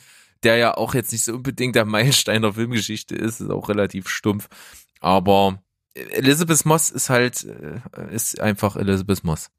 der 0.44 0.58
ja 0.58 0.76
auch 0.76 0.94
jetzt 0.94 1.12
nicht 1.12 1.24
so 1.24 1.34
unbedingt 1.34 1.76
der 1.76 1.86
Meilenstein 1.86 2.44
der 2.44 2.54
Filmgeschichte 2.54 3.16
ist, 3.16 3.42
ist 3.42 3.50
auch 3.50 3.70
relativ 3.70 4.08
stumpf. 4.08 4.50
Aber 5.00 5.64
Elizabeth 5.96 6.66
Moss 6.66 6.90
ist 6.92 7.10
halt, 7.10 7.44
äh, 7.44 8.14
ist 8.14 8.40
einfach 8.40 8.76
Elizabeth 8.76 9.24
Moss. 9.24 9.50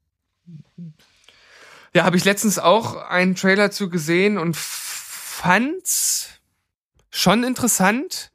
Ja, 1.93 2.03
habe 2.03 2.17
ich 2.17 2.25
letztens 2.25 2.59
auch 2.59 2.95
einen 2.95 3.35
Trailer 3.35 3.71
zu 3.71 3.89
gesehen 3.89 4.37
und 4.37 4.55
fand's 4.55 6.29
schon 7.09 7.43
interessant, 7.43 8.31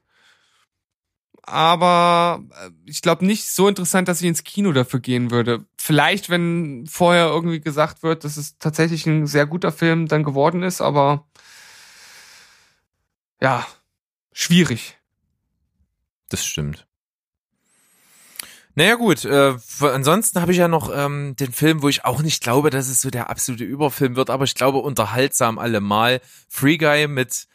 aber 1.43 2.43
äh, 2.59 2.71
ich 2.85 3.01
glaube 3.01 3.25
nicht 3.25 3.45
so 3.47 3.67
interessant, 3.67 4.07
dass 4.07 4.21
ich 4.21 4.27
ins 4.27 4.43
Kino 4.43 4.71
dafür 4.71 4.99
gehen 4.99 5.31
würde. 5.31 5.65
Vielleicht, 5.77 6.29
wenn 6.29 6.87
vorher 6.87 7.27
irgendwie 7.27 7.61
gesagt 7.61 8.03
wird, 8.03 8.23
dass 8.23 8.37
es 8.37 8.57
tatsächlich 8.57 9.05
ein 9.05 9.27
sehr 9.27 9.45
guter 9.45 9.71
Film 9.71 10.07
dann 10.07 10.23
geworden 10.23 10.63
ist, 10.63 10.81
aber 10.81 11.27
ja, 13.39 13.65
schwierig. 14.33 14.97
Das 16.29 16.45
stimmt. 16.45 16.87
Naja 18.77 18.95
gut, 18.95 19.23
äh, 19.23 19.55
ansonsten 19.79 20.41
habe 20.41 20.51
ich 20.51 20.57
ja 20.57 20.67
noch 20.67 20.91
ähm, 20.93 21.35
den 21.37 21.53
Film, 21.53 21.81
wo 21.81 21.87
ich 21.87 22.03
auch 22.03 22.21
nicht 22.21 22.43
glaube, 22.43 22.69
dass 22.69 22.89
es 22.89 23.01
so 23.01 23.09
der 23.09 23.29
absolute 23.29 23.63
Überfilm 23.63 24.17
wird, 24.17 24.29
aber 24.29 24.43
ich 24.43 24.53
glaube 24.53 24.79
unterhaltsam 24.79 25.59
allemal. 25.59 26.19
Free 26.49 26.77
Guy 26.77 27.07
mit 27.07 27.47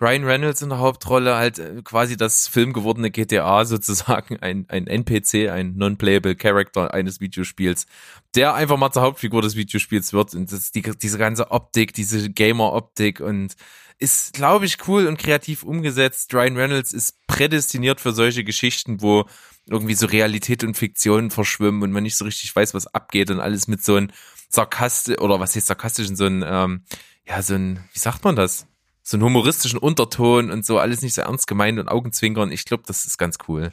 Ryan 0.00 0.24
Reynolds 0.24 0.62
in 0.62 0.70
der 0.70 0.78
Hauptrolle, 0.78 1.36
halt 1.36 1.60
äh, 1.60 1.80
quasi 1.84 2.16
das 2.16 2.48
filmgewordene 2.48 3.12
GTA 3.12 3.64
sozusagen, 3.64 4.38
ein, 4.40 4.66
ein 4.68 4.88
NPC, 4.88 5.48
ein 5.48 5.76
Non-Playable 5.76 6.34
Character 6.34 6.92
eines 6.92 7.20
Videospiels, 7.20 7.86
der 8.34 8.54
einfach 8.54 8.76
mal 8.76 8.90
zur 8.90 9.02
Hauptfigur 9.02 9.42
des 9.42 9.54
Videospiels 9.54 10.12
wird 10.12 10.34
und 10.34 10.50
das, 10.50 10.72
die, 10.72 10.82
diese 10.82 11.18
ganze 11.18 11.52
Optik, 11.52 11.94
diese 11.94 12.28
Gamer-Optik 12.30 13.20
und 13.20 13.54
ist, 14.00 14.32
glaube 14.32 14.66
ich, 14.66 14.88
cool 14.88 15.06
und 15.06 15.18
kreativ 15.18 15.62
umgesetzt. 15.62 16.34
Ryan 16.34 16.56
Reynolds 16.56 16.92
ist 16.92 17.24
prädestiniert 17.28 18.00
für 18.00 18.12
solche 18.12 18.42
Geschichten, 18.42 19.00
wo 19.00 19.24
irgendwie 19.68 19.94
so 19.94 20.06
Realität 20.06 20.64
und 20.64 20.76
Fiktion 20.76 21.30
verschwimmen 21.30 21.82
und 21.82 21.92
man 21.92 22.02
nicht 22.02 22.16
so 22.16 22.24
richtig 22.24 22.54
weiß, 22.54 22.74
was 22.74 22.86
abgeht 22.86 23.30
und 23.30 23.40
alles 23.40 23.68
mit 23.68 23.84
so 23.84 23.96
einem 23.96 24.10
sarkastisch, 24.48 25.18
oder 25.18 25.40
was 25.40 25.56
heißt 25.56 25.66
sarkastisch, 25.66 26.08
so 26.12 26.26
ein, 26.26 26.44
ähm, 26.46 26.82
ja, 27.26 27.40
so 27.42 27.54
ein, 27.54 27.84
wie 27.92 27.98
sagt 27.98 28.24
man 28.24 28.36
das? 28.36 28.66
So 29.02 29.16
einen 29.16 29.24
humoristischen 29.24 29.78
Unterton 29.78 30.50
und 30.50 30.64
so, 30.64 30.78
alles 30.78 31.02
nicht 31.02 31.14
so 31.14 31.22
ernst 31.22 31.46
gemeint 31.46 31.78
und 31.78 31.88
Augenzwinkern. 31.88 32.52
Ich 32.52 32.64
glaube, 32.64 32.84
das 32.86 33.04
ist 33.04 33.18
ganz 33.18 33.36
cool. 33.48 33.70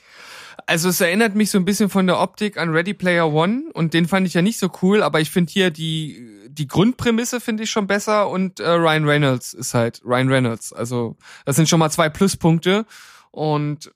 Also 0.65 0.89
es 0.89 1.01
erinnert 1.01 1.35
mich 1.35 1.49
so 1.49 1.57
ein 1.57 1.65
bisschen 1.65 1.89
von 1.89 2.07
der 2.07 2.19
Optik 2.19 2.57
an 2.57 2.69
Ready 2.69 2.93
Player 2.93 3.31
One 3.31 3.63
und 3.73 3.93
den 3.93 4.07
fand 4.07 4.27
ich 4.27 4.33
ja 4.33 4.41
nicht 4.41 4.59
so 4.59 4.69
cool, 4.81 5.01
aber 5.03 5.21
ich 5.21 5.31
finde 5.31 5.51
hier 5.51 5.71
die, 5.71 6.47
die 6.49 6.67
Grundprämisse 6.67 7.39
finde 7.39 7.63
ich 7.63 7.71
schon 7.71 7.87
besser 7.87 8.29
und 8.29 8.59
äh, 8.59 8.69
Ryan 8.69 9.05
Reynolds 9.05 9.53
ist 9.53 9.73
halt 9.73 10.01
Ryan 10.05 10.29
Reynolds. 10.29 10.73
Also 10.73 11.17
das 11.45 11.55
sind 11.55 11.69
schon 11.69 11.79
mal 11.79 11.89
zwei 11.89 12.09
Pluspunkte 12.09 12.85
und 13.31 13.91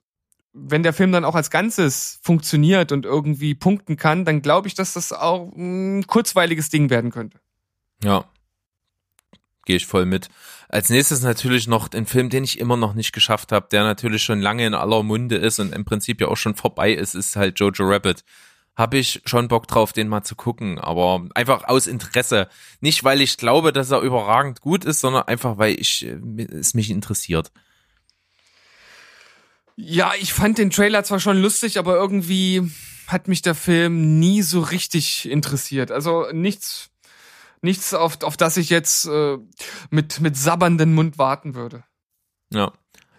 wenn 0.55 0.83
der 0.83 0.93
Film 0.93 1.11
dann 1.11 1.25
auch 1.25 1.35
als 1.35 1.49
Ganzes 1.49 2.19
funktioniert 2.23 2.93
und 2.93 3.05
irgendwie 3.05 3.53
punkten 3.55 3.97
kann, 3.97 4.23
dann 4.23 4.41
glaube 4.41 4.67
ich, 4.69 4.73
dass 4.73 4.93
das 4.93 5.11
auch 5.11 5.51
ein 5.55 6.07
kurzweiliges 6.07 6.69
Ding 6.69 6.89
werden 6.89 7.11
könnte. 7.11 7.39
Ja. 8.01 8.25
Gehe 9.65 9.75
ich 9.75 9.85
voll 9.85 10.05
mit. 10.05 10.29
Als 10.69 10.89
nächstes 10.89 11.21
natürlich 11.23 11.67
noch 11.67 11.91
ein 11.91 12.05
Film, 12.05 12.29
den 12.29 12.43
ich 12.43 12.59
immer 12.59 12.77
noch 12.77 12.93
nicht 12.93 13.11
geschafft 13.11 13.51
habe, 13.51 13.67
der 13.69 13.83
natürlich 13.83 14.23
schon 14.23 14.41
lange 14.41 14.65
in 14.65 14.73
aller 14.73 15.03
Munde 15.03 15.35
ist 15.35 15.59
und 15.59 15.73
im 15.75 15.85
Prinzip 15.85 16.21
ja 16.21 16.27
auch 16.27 16.37
schon 16.37 16.55
vorbei 16.55 16.93
ist, 16.93 17.15
ist 17.15 17.35
halt 17.35 17.59
Jojo 17.59 17.83
Rabbit. 17.83 18.23
Habe 18.75 18.97
ich 18.97 19.21
schon 19.25 19.47
Bock 19.47 19.67
drauf, 19.67 19.93
den 19.93 20.07
mal 20.07 20.23
zu 20.23 20.35
gucken, 20.35 20.79
aber 20.79 21.27
einfach 21.33 21.63
aus 21.65 21.87
Interesse. 21.87 22.49
Nicht, 22.81 23.03
weil 23.03 23.21
ich 23.21 23.37
glaube, 23.37 23.73
dass 23.73 23.91
er 23.91 24.01
überragend 24.01 24.61
gut 24.61 24.85
ist, 24.85 24.99
sondern 24.99 25.23
einfach, 25.23 25.57
weil 25.57 25.79
ich 25.79 26.05
äh, 26.05 26.43
es 26.43 26.73
mich 26.73 26.89
interessiert. 26.89 27.51
Ja, 29.75 30.13
ich 30.19 30.33
fand 30.33 30.57
den 30.57 30.69
Trailer 30.69 31.03
zwar 31.03 31.19
schon 31.19 31.37
lustig, 31.37 31.77
aber 31.77 31.95
irgendwie 31.95 32.71
hat 33.07 33.27
mich 33.27 33.41
der 33.41 33.55
Film 33.55 34.19
nie 34.19 34.41
so 34.41 34.61
richtig 34.61 35.29
interessiert. 35.29 35.91
Also 35.91 36.27
nichts, 36.31 36.89
nichts, 37.61 37.93
auf, 37.93 38.21
auf 38.23 38.37
das 38.37 38.57
ich 38.57 38.69
jetzt 38.69 39.05
äh, 39.05 39.37
mit, 39.89 40.21
mit 40.21 40.37
sabbernden 40.37 40.93
Mund 40.93 41.17
warten 41.17 41.55
würde. 41.55 41.83
Ja. 42.51 42.71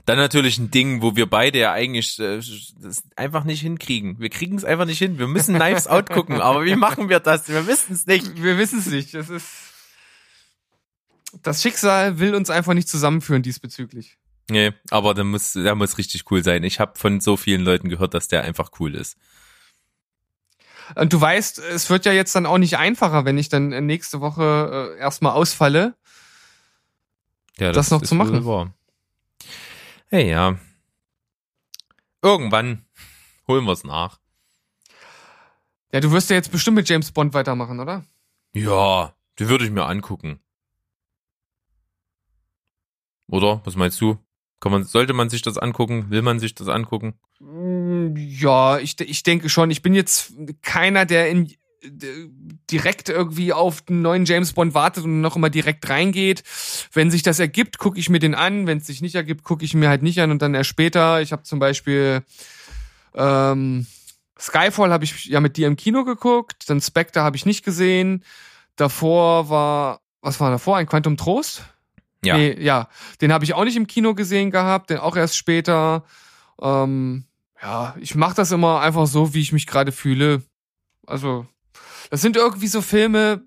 Dann 0.06 0.18
natürlich 0.18 0.56
ein 0.58 0.70
Ding, 0.70 1.02
wo 1.02 1.16
wir 1.16 1.28
beide 1.28 1.58
ja 1.58 1.72
eigentlich 1.72 2.18
äh, 2.20 2.40
das 2.80 3.02
einfach 3.16 3.42
nicht 3.42 3.60
hinkriegen. 3.60 4.20
Wir 4.20 4.30
kriegen 4.30 4.56
es 4.56 4.64
einfach 4.64 4.86
nicht 4.86 4.98
hin. 4.98 5.18
Wir 5.18 5.26
müssen 5.26 5.56
Knives 5.56 5.88
Out 5.88 6.10
gucken, 6.10 6.40
aber 6.40 6.64
wie 6.64 6.76
machen 6.76 7.08
wir 7.08 7.18
das? 7.18 7.48
Wir 7.48 7.66
wissen 7.66 7.92
es 7.92 8.06
nicht. 8.06 8.40
Wir 8.40 8.56
wissen 8.56 8.78
es 8.78 8.86
nicht. 8.86 9.14
Das 9.14 9.30
ist 9.30 9.48
das 11.42 11.62
Schicksal 11.62 12.18
will 12.18 12.34
uns 12.34 12.50
einfach 12.50 12.74
nicht 12.74 12.88
zusammenführen 12.88 13.42
diesbezüglich. 13.42 14.18
Nee, 14.48 14.72
aber 14.90 15.14
der 15.14 15.24
muss, 15.24 15.52
der 15.54 15.74
muss 15.74 15.98
richtig 15.98 16.30
cool 16.30 16.44
sein. 16.44 16.62
Ich 16.62 16.78
habe 16.78 16.98
von 16.98 17.20
so 17.20 17.36
vielen 17.36 17.62
Leuten 17.62 17.88
gehört, 17.88 18.14
dass 18.14 18.28
der 18.28 18.42
einfach 18.42 18.70
cool 18.78 18.94
ist. 18.94 19.16
Und 20.94 21.12
du 21.12 21.20
weißt, 21.20 21.58
es 21.58 21.90
wird 21.90 22.04
ja 22.04 22.12
jetzt 22.12 22.34
dann 22.36 22.46
auch 22.46 22.58
nicht 22.58 22.76
einfacher, 22.76 23.24
wenn 23.24 23.38
ich 23.38 23.48
dann 23.48 23.86
nächste 23.86 24.20
Woche 24.20 24.94
äh, 24.94 25.00
erstmal 25.00 25.32
ausfalle, 25.32 25.96
ja, 27.58 27.72
das, 27.72 27.88
das 27.88 27.90
noch 27.90 28.02
zu 28.02 28.14
machen. 28.14 28.44
Wahr. 28.44 28.72
Hey, 30.08 30.30
ja. 30.30 30.58
Irgendwann 32.22 32.84
holen 33.48 33.64
wir 33.64 33.72
es 33.72 33.82
nach. 33.82 34.20
Ja, 35.92 36.00
du 36.00 36.12
wirst 36.12 36.30
ja 36.30 36.36
jetzt 36.36 36.52
bestimmt 36.52 36.76
mit 36.76 36.88
James 36.88 37.10
Bond 37.10 37.34
weitermachen, 37.34 37.80
oder? 37.80 38.04
Ja, 38.52 39.14
die 39.38 39.48
würde 39.48 39.64
ich 39.64 39.70
mir 39.70 39.86
angucken. 39.86 40.40
Oder? 43.28 43.60
Was 43.64 43.74
meinst 43.74 44.00
du? 44.00 44.18
Kann 44.66 44.72
man, 44.72 44.84
sollte 44.84 45.12
man 45.12 45.30
sich 45.30 45.42
das 45.42 45.58
angucken? 45.58 46.06
Will 46.10 46.22
man 46.22 46.40
sich 46.40 46.56
das 46.56 46.66
angucken? 46.66 47.14
Mm, 47.38 48.16
ja, 48.16 48.78
ich, 48.78 49.00
ich 49.00 49.22
denke 49.22 49.48
schon. 49.48 49.70
Ich 49.70 49.80
bin 49.80 49.94
jetzt 49.94 50.32
keiner, 50.62 51.06
der 51.06 51.30
in, 51.30 51.52
direkt 52.68 53.08
irgendwie 53.08 53.52
auf 53.52 53.82
den 53.82 54.02
neuen 54.02 54.24
James 54.24 54.54
Bond 54.54 54.74
wartet 54.74 55.04
und 55.04 55.20
noch 55.20 55.36
immer 55.36 55.50
direkt 55.50 55.88
reingeht. 55.88 56.42
Wenn 56.92 57.12
sich 57.12 57.22
das 57.22 57.38
ergibt, 57.38 57.78
gucke 57.78 58.00
ich 58.00 58.08
mir 58.08 58.18
den 58.18 58.34
an. 58.34 58.66
Wenn 58.66 58.78
es 58.78 58.88
sich 58.88 59.00
nicht 59.02 59.14
ergibt, 59.14 59.44
gucke 59.44 59.64
ich 59.64 59.72
mir 59.72 59.88
halt 59.88 60.02
nicht 60.02 60.20
an 60.20 60.32
und 60.32 60.42
dann 60.42 60.54
erst 60.54 60.70
später. 60.70 61.22
Ich 61.22 61.30
habe 61.30 61.44
zum 61.44 61.60
Beispiel 61.60 62.24
ähm, 63.14 63.86
Skyfall 64.36 64.92
habe 64.92 65.04
ich 65.04 65.26
ja 65.26 65.38
mit 65.38 65.56
dir 65.56 65.68
im 65.68 65.76
Kino 65.76 66.04
geguckt, 66.04 66.68
dann 66.68 66.80
Spectre 66.80 67.22
habe 67.22 67.36
ich 67.36 67.46
nicht 67.46 67.64
gesehen. 67.64 68.24
Davor 68.74 69.48
war, 69.48 70.00
was 70.22 70.40
war 70.40 70.50
davor? 70.50 70.76
Ein 70.76 70.88
Quantum 70.88 71.16
Trost? 71.16 71.62
Ja. 72.24 72.36
Nee, 72.36 72.56
ja. 72.60 72.88
Den 73.20 73.32
habe 73.32 73.44
ich 73.44 73.54
auch 73.54 73.64
nicht 73.64 73.76
im 73.76 73.86
Kino 73.86 74.14
gesehen 74.14 74.50
gehabt, 74.50 74.90
den 74.90 74.98
auch 74.98 75.16
erst 75.16 75.36
später. 75.36 76.04
Ähm, 76.60 77.24
ja, 77.62 77.94
ich 78.00 78.14
mache 78.14 78.36
das 78.36 78.52
immer 78.52 78.80
einfach 78.80 79.06
so, 79.06 79.34
wie 79.34 79.40
ich 79.40 79.52
mich 79.52 79.66
gerade 79.66 79.92
fühle. 79.92 80.42
Also, 81.06 81.46
das 82.10 82.20
sind 82.20 82.36
irgendwie 82.36 82.66
so 82.66 82.82
Filme, 82.82 83.42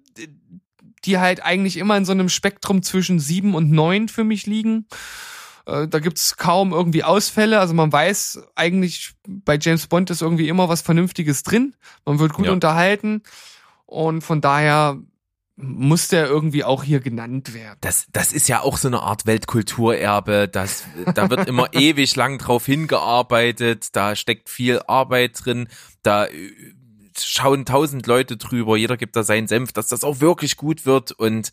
die 1.06 1.18
halt 1.18 1.44
eigentlich 1.44 1.78
immer 1.78 1.98
in 1.98 2.06
so 2.06 2.12
einem 2.12 2.30
Spektrum 2.30 2.84
zwischen 2.84 3.20
sieben 3.20 3.56
und 3.56 3.72
neun 3.72 4.10
für 4.10 4.24
mich 4.24 4.46
liegen. 4.46 4.88
Äh, 5.66 5.88
da 5.88 6.00
gibt's 6.00 6.38
kaum 6.38 6.72
irgendwie 6.72 7.04
Ausfälle. 7.04 7.60
Also 7.60 7.74
man 7.74 7.92
weiß 7.92 8.42
eigentlich, 8.56 9.14
bei 9.26 9.58
James 9.60 9.88
Bond 9.88 10.10
ist 10.10 10.22
irgendwie 10.22 10.50
immer 10.50 10.70
was 10.70 10.82
Vernünftiges 10.82 11.44
drin. 11.44 11.76
Man 12.06 12.20
wird 12.20 12.34
gut 12.34 12.48
ja. 12.48 12.52
unterhalten. 12.52 13.24
Und 13.86 14.22
von 14.22 14.42
daher 14.42 15.00
muss 15.62 16.08
der 16.08 16.28
irgendwie 16.28 16.64
auch 16.64 16.84
hier 16.84 17.02
genannt 17.02 17.54
werden. 17.54 17.78
Das, 17.82 18.08
das 18.14 18.32
ist 18.32 18.48
ja 18.48 18.62
auch 18.62 18.78
so 18.78 18.88
eine 18.88 19.02
Art 19.02 19.26
Weltkulturerbe. 19.26 20.48
Das, 20.48 20.86
da 21.14 21.30
wird 21.30 21.48
immer 21.48 21.70
ewig 21.74 22.16
lang 22.16 22.38
drauf 22.38 22.66
hingearbeitet. 22.66 23.90
Da 23.96 24.16
steckt 24.16 24.50
viel 24.50 24.82
Arbeit 24.88 25.44
drin. 25.44 25.68
Da 26.02 26.28
äh, 26.28 26.52
schauen 27.18 27.66
tausend 27.66 28.08
Leute 28.08 28.38
drüber. 28.38 28.78
Jeder 28.78 28.96
gibt 28.96 29.16
da 29.16 29.24
seinen 29.24 29.48
Senf, 29.48 29.74
dass 29.74 29.88
das 29.88 30.06
auch 30.06 30.22
wirklich 30.22 30.56
gut 30.56 30.86
wird. 30.86 31.12
Und 31.12 31.52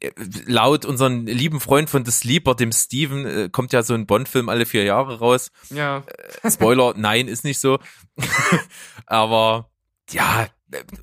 äh, 0.00 0.10
laut 0.46 0.86
unseren 0.86 1.26
lieben 1.26 1.60
Freund 1.60 1.90
von 1.90 2.06
The 2.06 2.12
Sleeper, 2.12 2.54
dem 2.54 2.72
Steven, 2.72 3.26
äh, 3.26 3.48
kommt 3.50 3.74
ja 3.74 3.82
so 3.82 3.92
ein 3.92 4.06
Bond-Film 4.06 4.48
alle 4.48 4.64
vier 4.64 4.84
Jahre 4.84 5.18
raus. 5.18 5.50
Ja. 5.68 6.04
Spoiler, 6.48 6.94
nein, 6.96 7.28
ist 7.28 7.44
nicht 7.44 7.60
so. 7.60 7.78
Aber 9.06 9.68
ja, 10.10 10.48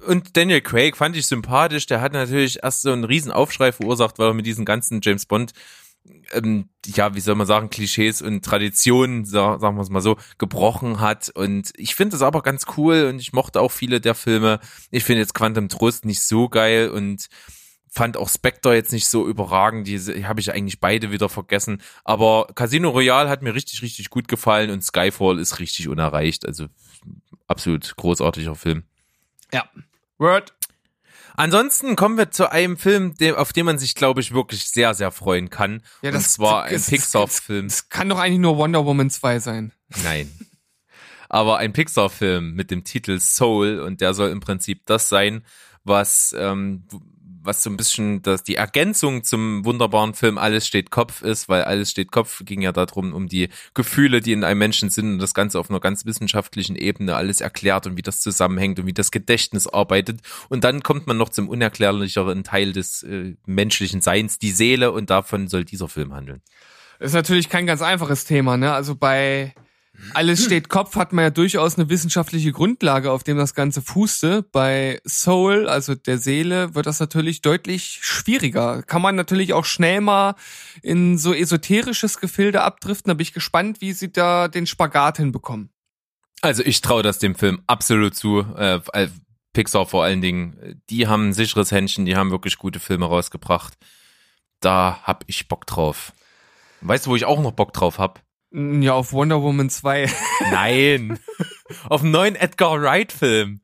und 0.07 0.35
Daniel 0.35 0.61
Craig 0.61 0.97
fand 0.97 1.15
ich 1.15 1.27
sympathisch. 1.27 1.85
Der 1.85 2.01
hat 2.01 2.13
natürlich 2.13 2.63
erst 2.63 2.81
so 2.81 2.91
einen 2.91 3.03
riesen 3.03 3.31
Aufschrei 3.31 3.71
verursacht, 3.71 4.19
weil 4.19 4.27
er 4.27 4.33
mit 4.33 4.45
diesen 4.45 4.65
ganzen 4.65 4.99
James 5.01 5.25
Bond, 5.25 5.53
ähm, 6.33 6.69
ja, 6.85 7.15
wie 7.15 7.21
soll 7.21 7.35
man 7.35 7.47
sagen, 7.47 7.69
Klischees 7.69 8.21
und 8.21 8.43
Traditionen, 8.43 9.25
sagen 9.25 9.61
wir 9.61 9.81
es 9.81 9.89
mal 9.89 10.01
so, 10.01 10.17
gebrochen 10.37 10.99
hat. 10.99 11.29
Und 11.29 11.71
ich 11.77 11.95
finde 11.95 12.15
das 12.15 12.21
aber 12.21 12.41
ganz 12.41 12.65
cool 12.77 13.05
und 13.05 13.19
ich 13.19 13.33
mochte 13.33 13.61
auch 13.61 13.71
viele 13.71 14.01
der 14.01 14.15
Filme. 14.15 14.59
Ich 14.91 15.05
finde 15.05 15.21
jetzt 15.21 15.33
Quantum 15.33 15.69
Trost 15.69 16.05
nicht 16.05 16.21
so 16.21 16.49
geil 16.49 16.89
und 16.89 17.27
fand 17.89 18.17
auch 18.17 18.27
Spectre 18.27 18.73
jetzt 18.75 18.91
nicht 18.91 19.07
so 19.07 19.27
überragend. 19.27 19.87
Die 19.87 20.25
habe 20.25 20.39
ich 20.41 20.51
eigentlich 20.51 20.79
beide 20.79 21.11
wieder 21.11 21.29
vergessen. 21.29 21.81
Aber 22.03 22.47
Casino 22.55 22.89
Royale 22.89 23.29
hat 23.29 23.43
mir 23.43 23.53
richtig, 23.53 23.81
richtig 23.81 24.09
gut 24.09 24.27
gefallen 24.27 24.71
und 24.71 24.83
Skyfall 24.83 25.39
ist 25.39 25.59
richtig 25.59 25.87
unerreicht. 25.87 26.45
Also 26.45 26.67
absolut 27.47 27.95
großartiger 27.95 28.55
Film. 28.55 28.83
Ja. 29.53 29.69
Word. 30.17 30.53
Ansonsten 31.35 31.95
kommen 31.95 32.17
wir 32.17 32.31
zu 32.31 32.51
einem 32.51 32.77
Film, 32.77 33.15
auf 33.35 33.53
den 33.53 33.65
man 33.65 33.79
sich, 33.79 33.95
glaube 33.95 34.21
ich, 34.21 34.33
wirklich 34.33 34.65
sehr, 34.65 34.93
sehr 34.93 35.11
freuen 35.11 35.49
kann. 35.49 35.81
Ja, 36.01 36.11
das, 36.11 36.23
und 36.23 36.29
zwar 36.29 36.63
ein 36.63 36.81
Pixar-Film. 36.81 37.65
Es 37.65 37.89
kann 37.89 38.09
doch 38.09 38.19
eigentlich 38.19 38.39
nur 38.39 38.57
Wonder 38.57 38.85
Woman 38.85 39.09
2 39.09 39.39
sein. 39.39 39.71
Nein. 40.03 40.31
Aber 41.29 41.57
ein 41.57 41.73
Pixar-Film 41.73 42.53
mit 42.53 42.69
dem 42.69 42.83
Titel 42.83 43.19
Soul 43.19 43.79
und 43.79 44.01
der 44.01 44.13
soll 44.13 44.29
im 44.29 44.39
Prinzip 44.41 44.85
das 44.85 45.09
sein, 45.09 45.43
was 45.83 46.35
ähm, 46.37 46.83
was 47.43 47.63
so 47.63 47.69
ein 47.69 47.77
bisschen 47.77 48.21
das, 48.21 48.43
die 48.43 48.55
Ergänzung 48.55 49.23
zum 49.23 49.65
wunderbaren 49.65 50.13
Film 50.13 50.37
Alles 50.37 50.65
steht 50.65 50.91
Kopf 50.91 51.21
ist, 51.21 51.49
weil 51.49 51.63
Alles 51.63 51.91
steht 51.91 52.11
Kopf 52.11 52.43
ging 52.45 52.61
ja 52.61 52.71
darum, 52.71 53.13
um 53.13 53.27
die 53.27 53.49
Gefühle, 53.73 54.21
die 54.21 54.31
in 54.31 54.43
einem 54.43 54.59
Menschen 54.59 54.89
sind 54.89 55.13
und 55.13 55.19
das 55.19 55.33
Ganze 55.33 55.59
auf 55.59 55.69
einer 55.69 55.79
ganz 55.79 56.05
wissenschaftlichen 56.05 56.75
Ebene 56.75 57.15
alles 57.15 57.41
erklärt 57.41 57.87
und 57.87 57.97
wie 57.97 58.01
das 58.01 58.21
zusammenhängt 58.21 58.79
und 58.79 58.85
wie 58.85 58.93
das 58.93 59.11
Gedächtnis 59.11 59.67
arbeitet. 59.67 60.21
Und 60.49 60.63
dann 60.63 60.83
kommt 60.83 61.07
man 61.07 61.17
noch 61.17 61.29
zum 61.29 61.49
unerklärlicheren 61.49 62.43
Teil 62.43 62.73
des 62.73 63.03
äh, 63.03 63.35
menschlichen 63.45 64.01
Seins, 64.01 64.39
die 64.39 64.51
Seele 64.51 64.91
und 64.91 65.09
davon 65.09 65.47
soll 65.47 65.65
dieser 65.65 65.87
Film 65.87 66.13
handeln. 66.13 66.41
Ist 66.99 67.13
natürlich 67.13 67.49
kein 67.49 67.65
ganz 67.65 67.81
einfaches 67.81 68.23
Thema, 68.25 68.55
ne? 68.55 68.73
Also 68.73 68.95
bei 68.95 69.53
alles 70.13 70.43
steht 70.43 70.69
Kopf 70.69 70.95
hat 70.95 71.13
man 71.13 71.23
ja 71.23 71.29
durchaus 71.29 71.77
eine 71.77 71.89
wissenschaftliche 71.89 72.51
Grundlage, 72.51 73.11
auf 73.11 73.23
dem 73.23 73.37
das 73.37 73.53
Ganze 73.53 73.81
fußte. 73.81 74.43
Bei 74.51 74.99
Soul, 75.07 75.67
also 75.67 75.95
der 75.95 76.17
Seele, 76.17 76.75
wird 76.75 76.85
das 76.85 76.99
natürlich 76.99 77.41
deutlich 77.41 77.99
schwieriger. 78.01 78.83
Kann 78.83 79.01
man 79.01 79.15
natürlich 79.15 79.53
auch 79.53 79.65
schnell 79.65 80.01
mal 80.01 80.35
in 80.81 81.17
so 81.17 81.33
esoterisches 81.33 82.19
Gefilde 82.19 82.61
abdriften. 82.61 83.09
Da 83.09 83.13
bin 83.13 83.23
ich 83.23 83.33
gespannt, 83.33 83.81
wie 83.81 83.93
sie 83.93 84.11
da 84.11 84.47
den 84.47 84.65
Spagat 84.67 85.17
hinbekommen. 85.17 85.69
Also 86.41 86.63
ich 86.63 86.81
traue 86.81 87.03
das 87.03 87.19
dem 87.19 87.35
Film 87.35 87.61
absolut 87.67 88.15
zu. 88.15 88.39
Äh, 88.57 88.79
Pixar 89.53 89.85
vor 89.85 90.03
allen 90.03 90.21
Dingen, 90.21 90.81
die 90.89 91.07
haben 91.07 91.29
ein 91.29 91.33
sicheres 91.33 91.71
Händchen, 91.71 92.05
die 92.05 92.15
haben 92.15 92.31
wirklich 92.31 92.57
gute 92.57 92.79
Filme 92.79 93.05
rausgebracht. 93.05 93.75
Da 94.59 94.99
hab 95.03 95.23
ich 95.27 95.47
Bock 95.47 95.67
drauf. 95.67 96.13
Weißt 96.81 97.05
du, 97.05 97.11
wo 97.11 97.15
ich 97.15 97.25
auch 97.25 97.39
noch 97.39 97.51
Bock 97.51 97.71
drauf 97.71 97.99
hab? 97.99 98.21
Ja, 98.53 98.93
auf 98.93 99.13
Wonder 99.13 99.41
Woman 99.41 99.69
2. 99.69 100.09
Nein. 100.51 101.19
auf 101.89 102.01
einen 102.01 102.11
neuen 102.11 102.35
Edgar 102.35 102.79
Wright-Film. 102.81 103.61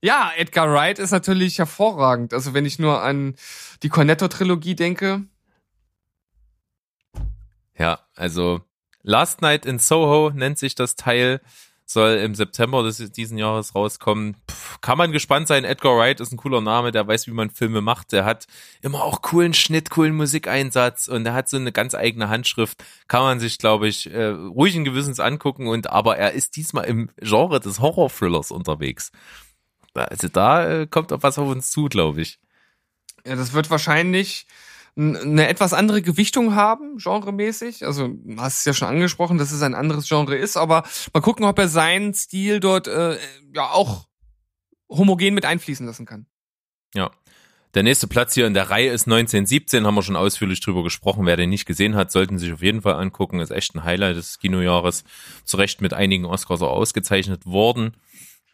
Ja, 0.00 0.32
Edgar 0.36 0.70
Wright 0.72 0.98
ist 0.98 1.12
natürlich 1.12 1.58
hervorragend. 1.58 2.34
Also 2.34 2.54
wenn 2.54 2.66
ich 2.66 2.78
nur 2.78 3.02
an 3.02 3.36
die 3.82 3.88
Cornetto-Trilogie 3.88 4.74
denke. 4.74 5.22
Ja, 7.78 8.00
also 8.14 8.62
Last 9.02 9.42
Night 9.42 9.64
in 9.64 9.78
Soho 9.78 10.30
nennt 10.30 10.58
sich 10.58 10.74
das 10.74 10.96
Teil 10.96 11.40
soll 11.86 12.12
im 12.16 12.34
September 12.34 12.82
des, 12.82 12.98
diesen 13.12 13.38
Jahres 13.38 13.74
rauskommen. 13.74 14.36
Puh, 14.46 14.54
kann 14.80 14.98
man 14.98 15.12
gespannt 15.12 15.48
sein. 15.48 15.64
Edgar 15.64 15.96
Wright 15.96 16.20
ist 16.20 16.32
ein 16.32 16.36
cooler 16.36 16.60
Name, 16.60 16.92
der 16.92 17.06
weiß, 17.06 17.26
wie 17.26 17.32
man 17.32 17.50
Filme 17.50 17.80
macht. 17.80 18.12
Der 18.12 18.24
hat 18.24 18.46
immer 18.80 19.02
auch 19.02 19.22
coolen 19.22 19.54
Schnitt, 19.54 19.90
coolen 19.90 20.14
Musikeinsatz 20.14 21.08
und 21.08 21.26
er 21.26 21.34
hat 21.34 21.48
so 21.48 21.56
eine 21.56 21.72
ganz 21.72 21.94
eigene 21.94 22.28
Handschrift. 22.28 22.82
Kann 23.08 23.22
man 23.22 23.40
sich, 23.40 23.58
glaube 23.58 23.88
ich, 23.88 24.10
äh, 24.10 24.26
ruhigen 24.26 24.84
Gewissens 24.84 25.20
angucken. 25.20 25.66
Und 25.66 25.90
aber 25.90 26.16
er 26.16 26.32
ist 26.32 26.56
diesmal 26.56 26.84
im 26.84 27.10
Genre 27.20 27.60
des 27.60 27.80
Horror-Thrillers 27.80 28.50
unterwegs. 28.50 29.12
Also 29.94 30.28
da 30.28 30.68
äh, 30.68 30.86
kommt 30.86 31.12
auch 31.12 31.22
was 31.22 31.38
auf 31.38 31.48
uns 31.48 31.70
zu, 31.70 31.86
glaube 31.86 32.22
ich. 32.22 32.38
Ja, 33.26 33.36
das 33.36 33.52
wird 33.52 33.70
wahrscheinlich 33.70 34.46
eine 34.96 35.48
etwas 35.48 35.72
andere 35.72 36.02
Gewichtung 36.02 36.54
haben, 36.54 36.98
genremäßig. 36.98 37.84
Also, 37.84 38.14
hast 38.36 38.58
es 38.60 38.64
ja 38.64 38.74
schon 38.74 38.88
angesprochen, 38.88 39.38
dass 39.38 39.50
es 39.50 39.62
ein 39.62 39.74
anderes 39.74 40.08
Genre 40.08 40.36
ist, 40.36 40.56
aber 40.56 40.84
mal 41.12 41.20
gucken, 41.20 41.44
ob 41.44 41.58
er 41.58 41.68
seinen 41.68 42.14
Stil 42.14 42.60
dort 42.60 42.86
äh, 42.86 43.18
ja 43.54 43.70
auch 43.70 44.06
homogen 44.88 45.34
mit 45.34 45.44
einfließen 45.44 45.86
lassen 45.86 46.06
kann. 46.06 46.26
Ja. 46.94 47.10
Der 47.74 47.82
nächste 47.82 48.06
Platz 48.06 48.34
hier 48.34 48.46
in 48.46 48.54
der 48.54 48.70
Reihe 48.70 48.92
ist 48.92 49.08
1917, 49.08 49.84
haben 49.84 49.96
wir 49.96 50.02
schon 50.04 50.14
ausführlich 50.14 50.60
drüber 50.60 50.84
gesprochen. 50.84 51.26
Wer 51.26 51.36
den 51.36 51.50
nicht 51.50 51.66
gesehen 51.66 51.96
hat, 51.96 52.12
sollten 52.12 52.38
sich 52.38 52.52
auf 52.52 52.62
jeden 52.62 52.82
Fall 52.82 52.94
angucken. 52.94 53.40
Ist 53.40 53.50
echt 53.50 53.74
ein 53.74 53.82
Highlight 53.82 54.16
des 54.16 54.38
Kinojahres. 54.38 55.02
Zu 55.44 55.56
Recht 55.56 55.80
mit 55.80 55.92
einigen 55.92 56.24
Oscars 56.24 56.62
auch 56.62 56.70
ausgezeichnet 56.70 57.46
worden. 57.46 57.96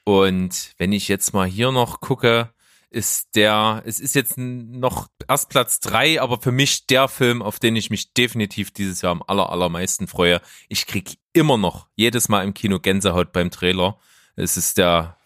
Und 0.04 0.72
wenn 0.78 0.92
ich 0.92 1.06
jetzt 1.08 1.34
mal 1.34 1.46
hier 1.46 1.70
noch 1.70 2.00
gucke, 2.00 2.48
ist 2.90 3.36
der, 3.36 3.82
es 3.86 4.00
ist 4.00 4.14
jetzt 4.14 4.36
noch 4.36 5.08
erst 5.28 5.48
Platz 5.48 5.78
drei, 5.78 6.20
aber 6.20 6.40
für 6.40 6.50
mich 6.50 6.86
der 6.86 7.06
Film, 7.08 7.40
auf 7.40 7.60
den 7.60 7.76
ich 7.76 7.88
mich 7.88 8.12
definitiv 8.12 8.72
dieses 8.72 9.00
Jahr 9.00 9.12
am 9.12 9.22
aller, 9.26 9.50
allermeisten 9.50 10.08
freue. 10.08 10.40
Ich 10.68 10.86
krieg 10.86 11.18
immer 11.32 11.56
noch 11.56 11.86
jedes 11.94 12.28
Mal 12.28 12.42
im 12.42 12.52
Kino 12.52 12.80
Gänsehaut 12.80 13.32
beim 13.32 13.50
Trailer. 13.50 13.98
Es 14.34 14.56
ist 14.56 14.76
der 14.76 15.16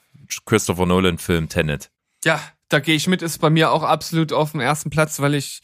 Christopher 0.45 0.85
Nolan 0.85 1.19
Film 1.19 1.49
Tenet. 1.49 1.91
Ja, 2.23 2.41
da 2.69 2.81
gehe 2.81 2.97
ich 2.97 3.07
mit, 3.07 3.23
ist 3.23 3.39
bei 3.39 3.51
mir 3.51 3.73
auch 3.73 3.83
absolut 3.83 4.33
auf 4.33 4.53
dem 4.53 4.61
ersten 4.61 4.91
Platz, 4.91 5.21
weil 5.21 5.35
ich 5.35 5.63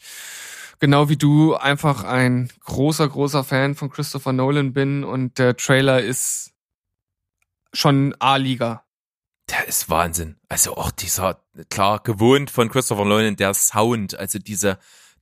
genau 0.79 1.09
wie 1.09 1.17
du 1.17 1.55
einfach 1.55 2.03
ein 2.03 2.49
großer, 2.61 3.07
großer 3.07 3.43
Fan 3.43 3.75
von 3.75 3.91
Christopher 3.91 4.33
Nolan 4.33 4.73
bin 4.73 5.03
und 5.03 5.37
der 5.37 5.55
Trailer 5.55 6.01
ist 6.01 6.51
schon 7.73 8.15
A-Liga 8.19 8.83
der 9.51 9.67
ist 9.67 9.89
Wahnsinn. 9.89 10.37
Also 10.49 10.75
auch 10.77 10.91
dieser, 10.91 11.43
klar, 11.69 12.01
gewohnt 12.01 12.49
von 12.49 12.69
Christopher 12.69 13.05
Nolan, 13.05 13.35
der 13.35 13.53
Sound, 13.53 14.17
also 14.17 14.39
diese 14.39 14.79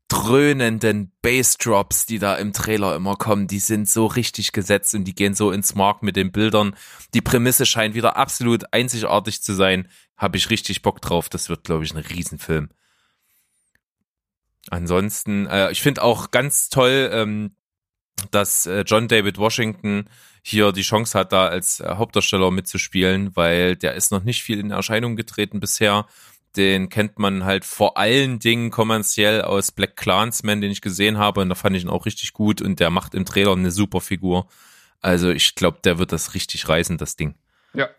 dröhnenden 0.07 1.11
Bassdrops, 1.21 2.05
die 2.05 2.17
da 2.19 2.35
im 2.35 2.51
Trailer 2.51 2.95
immer 2.95 3.15
kommen, 3.15 3.47
die 3.47 3.59
sind 3.59 3.87
so 3.87 4.07
richtig 4.07 4.51
gesetzt 4.51 4.95
und 4.95 5.05
die 5.05 5.13
gehen 5.13 5.35
so 5.35 5.51
ins 5.51 5.75
Mark 5.75 6.01
mit 6.01 6.15
den 6.15 6.31
Bildern. 6.31 6.75
Die 7.13 7.21
Prämisse 7.21 7.65
scheint 7.65 7.93
wieder 7.93 8.17
absolut 8.17 8.73
einzigartig 8.73 9.41
zu 9.43 9.53
sein. 9.53 9.87
Habe 10.17 10.37
ich 10.37 10.49
richtig 10.49 10.81
Bock 10.81 11.01
drauf. 11.01 11.29
Das 11.29 11.47
wird, 11.47 11.63
glaube 11.63 11.83
ich, 11.83 11.93
ein 11.93 11.99
Riesenfilm. 11.99 12.69
Ansonsten, 14.71 15.45
äh, 15.45 15.71
ich 15.71 15.81
finde 15.81 16.01
auch 16.01 16.31
ganz 16.31 16.69
toll, 16.69 17.09
ähm, 17.13 17.55
dass 18.31 18.65
äh, 18.65 18.83
John 18.85 19.07
David 19.07 19.37
Washington 19.37 20.09
hier 20.41 20.71
die 20.71 20.81
Chance 20.81 21.17
hat, 21.17 21.31
da 21.31 21.47
als 21.47 21.79
äh, 21.79 21.95
Hauptdarsteller 21.95 22.51
mitzuspielen, 22.51 23.35
weil 23.35 23.75
der 23.75 23.95
ist 23.95 24.11
noch 24.11 24.23
nicht 24.23 24.43
viel 24.43 24.59
in 24.59 24.71
Erscheinung 24.71 25.15
getreten 25.15 25.59
bisher. 25.59 26.05
Den 26.55 26.89
kennt 26.89 27.19
man 27.19 27.45
halt 27.45 27.63
vor 27.63 27.97
allen 27.97 28.39
Dingen 28.39 28.71
kommerziell 28.71 29.43
aus 29.43 29.71
Black 29.71 29.95
Clansman, 29.95 30.61
den 30.61 30.71
ich 30.71 30.81
gesehen 30.81 31.17
habe, 31.17 31.41
und 31.41 31.49
da 31.49 31.55
fand 31.55 31.75
ich 31.75 31.83
ihn 31.83 31.89
auch 31.89 32.05
richtig 32.05 32.33
gut 32.33 32.61
und 32.61 32.79
der 32.79 32.89
macht 32.89 33.13
im 33.13 33.25
Trailer 33.25 33.53
eine 33.53 33.71
super 33.71 34.01
Figur. 34.01 34.47
Also 35.01 35.29
ich 35.29 35.55
glaube, 35.55 35.79
der 35.83 35.99
wird 35.99 36.11
das 36.11 36.33
richtig 36.33 36.67
reißen, 36.67 36.97
das 36.97 37.15
Ding. 37.15 37.35
Ja. 37.73 37.89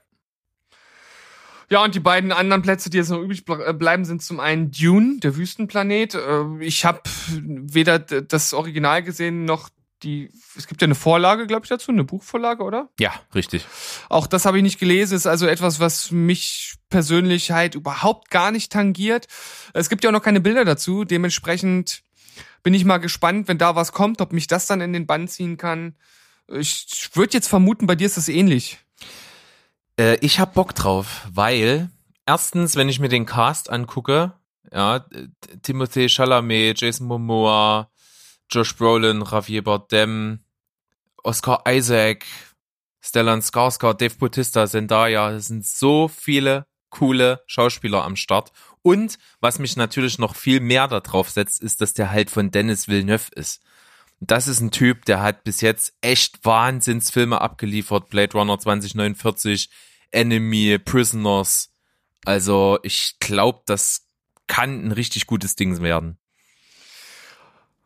Ja, 1.71 1.85
und 1.85 1.95
die 1.95 2.01
beiden 2.01 2.33
anderen 2.33 2.63
Plätze, 2.63 2.91
die 2.91 2.97
jetzt 2.97 3.11
noch 3.11 3.21
übrig 3.21 3.45
äh, 3.49 3.73
bleiben, 3.73 4.05
sind 4.05 4.23
zum 4.23 4.41
einen 4.41 4.73
Dune, 4.73 5.21
der 5.21 5.37
Wüstenplanet. 5.37 6.17
Äh, 6.17 6.45
ich 6.61 6.85
habe 6.85 7.01
weder 7.31 8.01
das 8.01 8.53
Original 8.53 9.05
gesehen 9.05 9.45
noch 9.45 9.71
die, 10.03 10.31
es 10.57 10.67
gibt 10.67 10.81
ja 10.83 10.87
eine 10.87 10.95
Vorlage, 10.95 11.47
glaube 11.47 11.65
ich, 11.65 11.69
dazu, 11.69 11.91
eine 11.91 12.05
Buchvorlage, 12.05 12.63
oder? 12.63 12.89
Ja, 12.99 13.13
richtig. 13.35 13.67
Auch 14.09 14.27
das 14.27 14.45
habe 14.45 14.57
ich 14.59 14.63
nicht 14.63 14.79
gelesen, 14.79 15.15
ist 15.15 15.27
also 15.27 15.47
etwas, 15.47 15.81
was 15.81 16.11
mich 16.11 16.75
persönlich 16.89 17.51
halt 17.51 17.75
überhaupt 17.75 18.31
gar 18.31 18.51
nicht 18.51 18.73
tangiert. 18.73 19.27
Es 19.73 19.89
gibt 19.89 20.05
ja 20.05 20.11
auch 20.11 20.15
noch 20.15 20.23
keine 20.23 20.41
Bilder 20.41 20.65
dazu, 20.65 21.05
dementsprechend 21.05 22.03
bin 22.63 22.75
ich 22.75 22.85
mal 22.85 22.99
gespannt, 22.99 23.49
wenn 23.49 23.59
da 23.59 23.77
was 23.77 23.93
kommt, 23.93 24.21
ob 24.21 24.33
mich 24.33 24.47
das 24.47 24.67
dann 24.67 24.81
in 24.81 24.93
den 24.93 25.07
Bann 25.07 25.29
ziehen 25.29 25.57
kann. 25.57 25.95
Ich 26.49 27.11
würde 27.15 27.35
jetzt 27.35 27.49
vermuten, 27.49 27.87
bei 27.87 27.95
dir 27.95 28.07
ist 28.07 28.17
das 28.17 28.29
ähnlich. 28.29 28.79
Äh, 29.99 30.17
ich 30.21 30.41
habe 30.41 30.53
Bock 30.55 30.75
drauf, 30.75 31.27
weil 31.33 31.91
erstens, 32.27 32.77
wenn 32.77 32.89
ich 32.89 33.01
mir 33.01 33.09
den 33.09 33.27
Cast 33.27 33.71
angucke, 33.71 34.33
ja, 34.73 35.05
Timothée 35.63 36.09
Chalamet, 36.09 36.81
Jason 36.81 37.07
Momoa, 37.07 37.91
Josh 38.51 38.77
Brolin, 38.77 39.25
Javier 39.25 39.63
Bardem, 39.63 40.41
Oscar 41.23 41.63
Isaac, 41.69 42.25
Stellan 43.01 43.41
Skarsgård, 43.41 44.01
Dave 44.01 44.17
Bautista, 44.17 44.67
Zendaya. 44.67 45.31
Es 45.33 45.47
sind 45.47 45.67
so 45.67 46.09
viele 46.09 46.67
coole 46.91 47.43
Schauspieler 47.47 48.05
am 48.05 48.17
Start. 48.17 48.53
Und 48.83 49.19
was 49.41 49.59
mich 49.59 49.77
natürlich 49.77 50.19
noch 50.19 50.35
viel 50.35 50.61
mehr 50.61 50.89
darauf 50.89 51.31
setzt, 51.31 51.63
ist, 51.63 51.81
dass 51.81 51.95
der 51.95 52.11
halt 52.11 52.31
von 52.31 52.51
Dennis 52.51 52.89
Villeneuve 52.89 53.31
ist. 53.35 53.63
Das 54.21 54.47
ist 54.47 54.61
ein 54.61 54.71
Typ, 54.71 55.07
der 55.07 55.23
hat 55.23 55.45
bis 55.45 55.63
jetzt 55.63 55.95
echt 56.03 56.45
Wahnsinnsfilme 56.45 57.41
abgeliefert. 57.41 58.11
Blade 58.11 58.33
Runner 58.35 58.59
2049, 58.59 59.71
Enemy, 60.11 60.79
Prisoners. 60.79 61.73
Also 62.27 62.79
ich 62.83 63.17
glaube, 63.19 63.63
das 63.65 64.09
kann 64.47 64.85
ein 64.85 64.93
richtig 64.93 65.27
gutes 65.27 65.57
Ding 65.57 65.81
werden. 65.81 66.20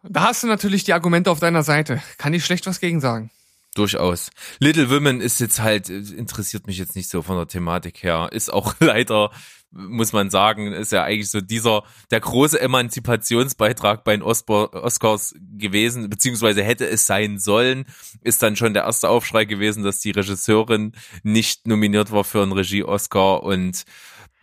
Da 0.09 0.25
hast 0.25 0.43
du 0.43 0.47
natürlich 0.47 0.85
die 0.85 0.93
Argumente 0.93 1.31
auf 1.31 1.41
deiner 1.41 1.63
Seite. 1.63 2.03
Kann 2.19 2.35
ich 2.35 2.45
schlecht 2.45 2.67
was 2.67 2.81
gegen 2.81 3.01
sagen. 3.01 3.31
Durchaus. 3.75 4.31
Little 4.61 4.91
Women 4.91 5.21
ist 5.21 5.41
jetzt 5.41 5.61
halt, 5.61 5.89
interessiert 5.89 6.67
mich 6.67 6.79
jetzt 6.79 6.95
nicht 6.95 7.09
so 7.09 7.23
von 7.23 7.37
der 7.37 7.49
Thematik 7.49 8.03
her. 8.03 8.29
Ist 8.31 8.53
auch 8.53 8.75
leider, 8.81 9.31
muss 9.73 10.13
man 10.13 10.31
sagen, 10.31 10.73
ist 10.73 10.93
ja 10.93 11.03
eigentlich 11.03 11.31
so 11.31 11.41
dieser, 11.41 11.83
der 12.11 12.21
große 12.21 12.61
Emanzipationsbeitrag 12.61 14.05
bei 14.05 14.17
den 14.17 14.23
Oscars 14.23 15.35
gewesen, 15.41 16.09
beziehungsweise 16.09 16.63
hätte 16.63 16.87
es 16.87 17.07
sein 17.07 17.39
sollen, 17.39 17.87
ist 18.21 18.43
dann 18.43 18.55
schon 18.55 18.75
der 18.75 18.85
erste 18.85 19.09
Aufschrei 19.09 19.45
gewesen, 19.45 19.83
dass 19.83 19.99
die 19.99 20.13
Regisseurin 20.13 20.93
nicht 21.25 21.67
nominiert 21.67 22.13
war 22.13 22.23
für 22.23 22.43
einen 22.43 22.53
Regie-Oscar 22.53 23.43
und 23.43 23.85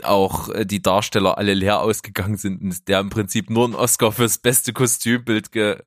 auch 0.05 0.49
äh, 0.49 0.65
die 0.65 0.81
Darsteller 0.81 1.37
alle 1.37 1.53
leer 1.53 1.79
ausgegangen 1.79 2.37
sind 2.37 2.61
und 2.61 2.87
der 2.87 2.99
im 2.99 3.09
Prinzip 3.09 3.49
nur 3.49 3.65
einen 3.65 3.75
Oscar 3.75 4.11
fürs 4.11 4.37
beste 4.37 4.73
Kostümbild 4.73 5.51
ge 5.51 5.77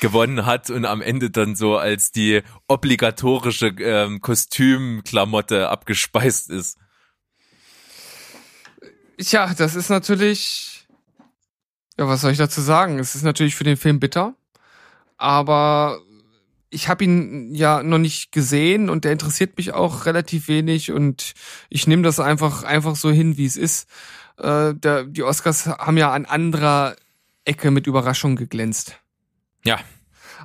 gewonnen 0.00 0.44
hat 0.44 0.68
und 0.68 0.84
am 0.84 1.00
Ende 1.00 1.30
dann 1.30 1.56
so 1.56 1.78
als 1.78 2.10
die 2.10 2.42
obligatorische 2.68 3.68
ähm, 3.78 4.20
Kostümklamotte 4.20 5.70
abgespeist 5.70 6.50
ist. 6.50 6.76
Tja, 9.18 9.54
das 9.56 9.74
ist 9.74 9.88
natürlich, 9.88 10.86
ja, 11.98 12.06
was 12.06 12.20
soll 12.20 12.32
ich 12.32 12.38
dazu 12.38 12.60
sagen? 12.60 12.98
Es 12.98 13.14
ist 13.14 13.22
natürlich 13.22 13.54
für 13.54 13.64
den 13.64 13.78
Film 13.78 13.98
bitter, 13.98 14.34
aber 15.16 15.98
ich 16.70 16.88
habe 16.88 17.04
ihn 17.04 17.54
ja 17.54 17.82
noch 17.82 17.98
nicht 17.98 18.32
gesehen 18.32 18.90
und 18.90 19.04
der 19.04 19.12
interessiert 19.12 19.56
mich 19.56 19.72
auch 19.72 20.06
relativ 20.06 20.48
wenig 20.48 20.90
und 20.90 21.34
ich 21.68 21.86
nehme 21.86 22.02
das 22.02 22.20
einfach 22.20 22.64
einfach 22.64 22.96
so 22.96 23.10
hin, 23.10 23.36
wie 23.36 23.46
es 23.46 23.56
ist. 23.56 23.88
Äh, 24.38 24.74
der, 24.74 25.04
die 25.04 25.22
Oscars 25.22 25.66
haben 25.66 25.96
ja 25.96 26.12
an 26.12 26.26
anderer 26.26 26.96
Ecke 27.44 27.70
mit 27.70 27.86
Überraschung 27.86 28.36
geglänzt. 28.36 28.98
Ja. 29.64 29.78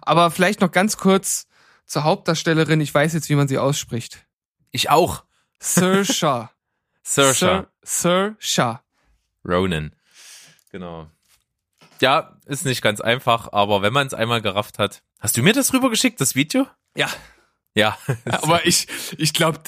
Aber 0.01 0.31
vielleicht 0.31 0.61
noch 0.61 0.71
ganz 0.71 0.97
kurz 0.97 1.47
zur 1.85 2.03
Hauptdarstellerin. 2.03 2.81
Ich 2.81 2.93
weiß 2.93 3.13
jetzt, 3.13 3.29
wie 3.29 3.35
man 3.35 3.47
sie 3.47 3.57
ausspricht. 3.57 4.25
Ich 4.71 4.89
auch. 4.89 5.23
Saoirse. 5.59 6.49
Saoirse 7.03 7.67
Saoirse. 7.83 8.79
Ronan. 9.43 9.95
Genau. 10.71 11.09
Ja, 11.99 12.37
ist 12.45 12.65
nicht 12.65 12.81
ganz 12.81 13.01
einfach, 13.01 13.51
aber 13.51 13.81
wenn 13.81 13.93
man 13.93 14.07
es 14.07 14.13
einmal 14.13 14.41
gerafft 14.41 14.79
hat. 14.79 15.03
Hast 15.21 15.37
du 15.37 15.43
mir 15.43 15.53
das 15.53 15.71
rübergeschickt, 15.71 16.19
das 16.19 16.33
Video? 16.35 16.65
Ja. 16.97 17.07
Ja. 17.75 17.97
Aber 18.25 18.65
ich, 18.65 18.87
ich 19.17 19.33
glaube, 19.33 19.59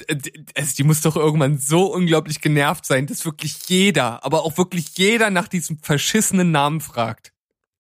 also 0.55 0.75
die 0.75 0.83
muss 0.83 1.01
doch 1.01 1.15
irgendwann 1.15 1.59
so 1.59 1.85
unglaublich 1.85 2.41
genervt 2.41 2.85
sein, 2.85 3.05
dass 3.05 3.23
wirklich 3.23 3.69
jeder, 3.69 4.25
aber 4.25 4.43
auch 4.43 4.57
wirklich 4.57 4.97
jeder 4.97 5.29
nach 5.29 5.47
diesem 5.47 5.77
verschissenen 5.77 6.51
Namen 6.51 6.81
fragt. 6.81 7.31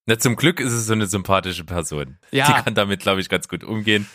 Na, 0.05 0.19
zum 0.19 0.35
Glück 0.35 0.59
ist 0.59 0.71
es 0.71 0.85
so 0.85 0.93
eine 0.93 1.07
sympathische 1.07 1.63
Person. 1.63 2.19
Ja. 2.31 2.45
Die 2.45 2.63
kann 2.63 2.75
damit, 2.75 3.01
glaube 3.01 3.21
ich, 3.21 3.27
ganz 3.27 3.47
gut 3.47 3.63
umgehen. 3.63 4.07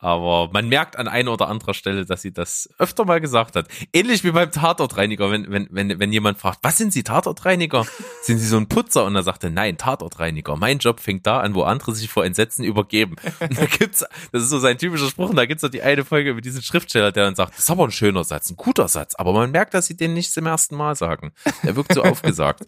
Aber 0.00 0.50
man 0.52 0.68
merkt 0.68 0.96
an 0.96 1.08
einer 1.08 1.32
oder 1.32 1.48
anderer 1.48 1.74
Stelle, 1.74 2.06
dass 2.06 2.22
sie 2.22 2.32
das 2.32 2.68
öfter 2.78 3.04
mal 3.04 3.20
gesagt 3.20 3.56
hat. 3.56 3.66
Ähnlich 3.92 4.22
wie 4.22 4.30
beim 4.30 4.50
Tatortreiniger, 4.50 5.30
wenn, 5.30 5.50
wenn, 5.50 5.68
wenn, 5.70 5.98
wenn 5.98 6.12
jemand 6.12 6.38
fragt, 6.38 6.60
was 6.62 6.78
sind 6.78 6.92
Sie 6.92 7.02
Tatortreiniger? 7.02 7.84
Sind 8.22 8.38
Sie 8.38 8.46
so 8.46 8.56
ein 8.56 8.68
Putzer? 8.68 9.04
Und 9.04 9.16
er 9.16 9.22
sagte, 9.22 9.50
nein, 9.50 9.76
Tatortreiniger. 9.76 10.56
Mein 10.56 10.78
Job 10.78 11.00
fängt 11.00 11.26
da 11.26 11.40
an, 11.40 11.54
wo 11.54 11.62
andere 11.62 11.94
sich 11.94 12.10
vor 12.10 12.24
Entsetzen 12.24 12.64
übergeben. 12.64 13.16
Und 13.40 13.58
da 13.58 13.66
gibt's, 13.66 14.04
das 14.32 14.42
ist 14.42 14.50
so 14.50 14.58
sein 14.58 14.78
typischer 14.78 15.08
Spruch, 15.08 15.30
und 15.30 15.36
da 15.36 15.46
gibt's 15.46 15.62
doch 15.62 15.70
die 15.70 15.82
eine 15.82 16.04
Folge 16.04 16.34
mit 16.34 16.44
diesem 16.44 16.62
Schriftsteller, 16.62 17.12
der 17.12 17.24
dann 17.24 17.34
sagt, 17.34 17.54
das 17.54 17.60
ist 17.60 17.70
aber 17.70 17.84
ein 17.84 17.90
schöner 17.90 18.24
Satz, 18.24 18.50
ein 18.50 18.56
guter 18.56 18.88
Satz. 18.88 19.14
Aber 19.14 19.32
man 19.32 19.50
merkt, 19.50 19.74
dass 19.74 19.86
sie 19.86 19.96
den 19.96 20.14
nicht 20.14 20.32
zum 20.32 20.46
ersten 20.46 20.76
Mal 20.76 20.94
sagen. 20.94 21.32
Er 21.62 21.76
wirkt 21.76 21.94
so 21.94 22.02
aufgesagt. 22.08 22.66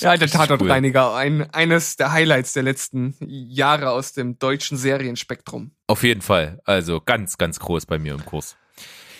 Ja, 0.00 0.16
der 0.16 0.28
Tatortreiniger, 0.28 1.14
ein, 1.14 1.50
eines 1.52 1.96
der 1.96 2.12
Highlights 2.12 2.52
der 2.52 2.62
letzten 2.62 3.16
Jahre 3.20 3.90
aus 3.90 4.12
dem 4.12 4.38
deutschen 4.38 4.76
Serienspektrum. 4.78 5.72
Auf 5.86 6.02
jeden 6.04 6.22
Fall. 6.22 6.60
Also 6.64 7.00
ganz, 7.00 7.36
ganz 7.38 7.58
groß 7.58 7.86
bei 7.86 7.98
mir 7.98 8.14
im 8.14 8.24
Kurs. 8.24 8.56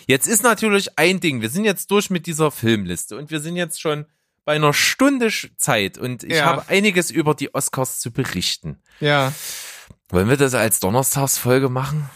Jetzt 0.07 0.27
ist 0.27 0.43
natürlich 0.43 0.97
ein 0.97 1.19
Ding. 1.19 1.41
Wir 1.41 1.49
sind 1.49 1.65
jetzt 1.65 1.91
durch 1.91 2.09
mit 2.09 2.25
dieser 2.27 2.51
Filmliste 2.51 3.17
und 3.17 3.29
wir 3.31 3.39
sind 3.39 3.55
jetzt 3.55 3.81
schon 3.81 4.05
bei 4.45 4.53
einer 4.53 4.73
Stunde 4.73 5.29
Zeit 5.57 5.97
und 5.97 6.23
ich 6.23 6.33
Ja. 6.37 6.45
habe 6.45 6.67
einiges 6.69 7.11
über 7.11 7.35
die 7.35 7.53
Oscars 7.53 7.99
zu 7.99 8.11
berichten. 8.11 8.79
Ja, 8.99 9.33
Wollen 10.09 10.27
wir 10.27 10.35
das 10.37 10.53
als 10.55 10.79
Donnerstagsfolge 10.79 11.69
machen? 11.69 12.09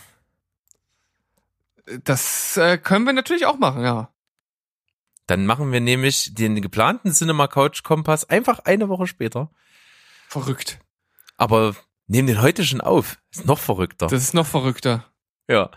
das 2.04 2.58
äh, 2.58 2.78
können 2.78 3.06
wir 3.06 3.14
natürlich 3.14 3.46
auch 3.46 3.58
machen, 3.58 3.84
ja. 3.84 4.10
Dann 5.28 5.46
machen 5.46 5.72
wir 5.72 5.82
nämlich 5.82 6.36
den 6.36 6.62
geplanten 6.62 7.12
Cinema 7.12 7.48
Couch 7.48 7.84
Kompass 7.84 8.30
einfach 8.30 8.60
eine 8.60 8.90
Woche 8.90 9.08
später. 9.08 9.50
Verrückt. 10.28 10.80
Aber 11.38 11.76
nehmen 12.08 12.28
den 12.28 12.42
heute 12.42 12.64
schon 12.64 12.82
auf. 12.82 13.18
Ist 13.32 13.46
noch 13.46 13.60
verrückter. 13.60 14.08
Das 14.08 14.22
ist 14.22 14.34
noch 14.34 14.46
verrückter. 14.46 15.06
Ja. 15.48 15.72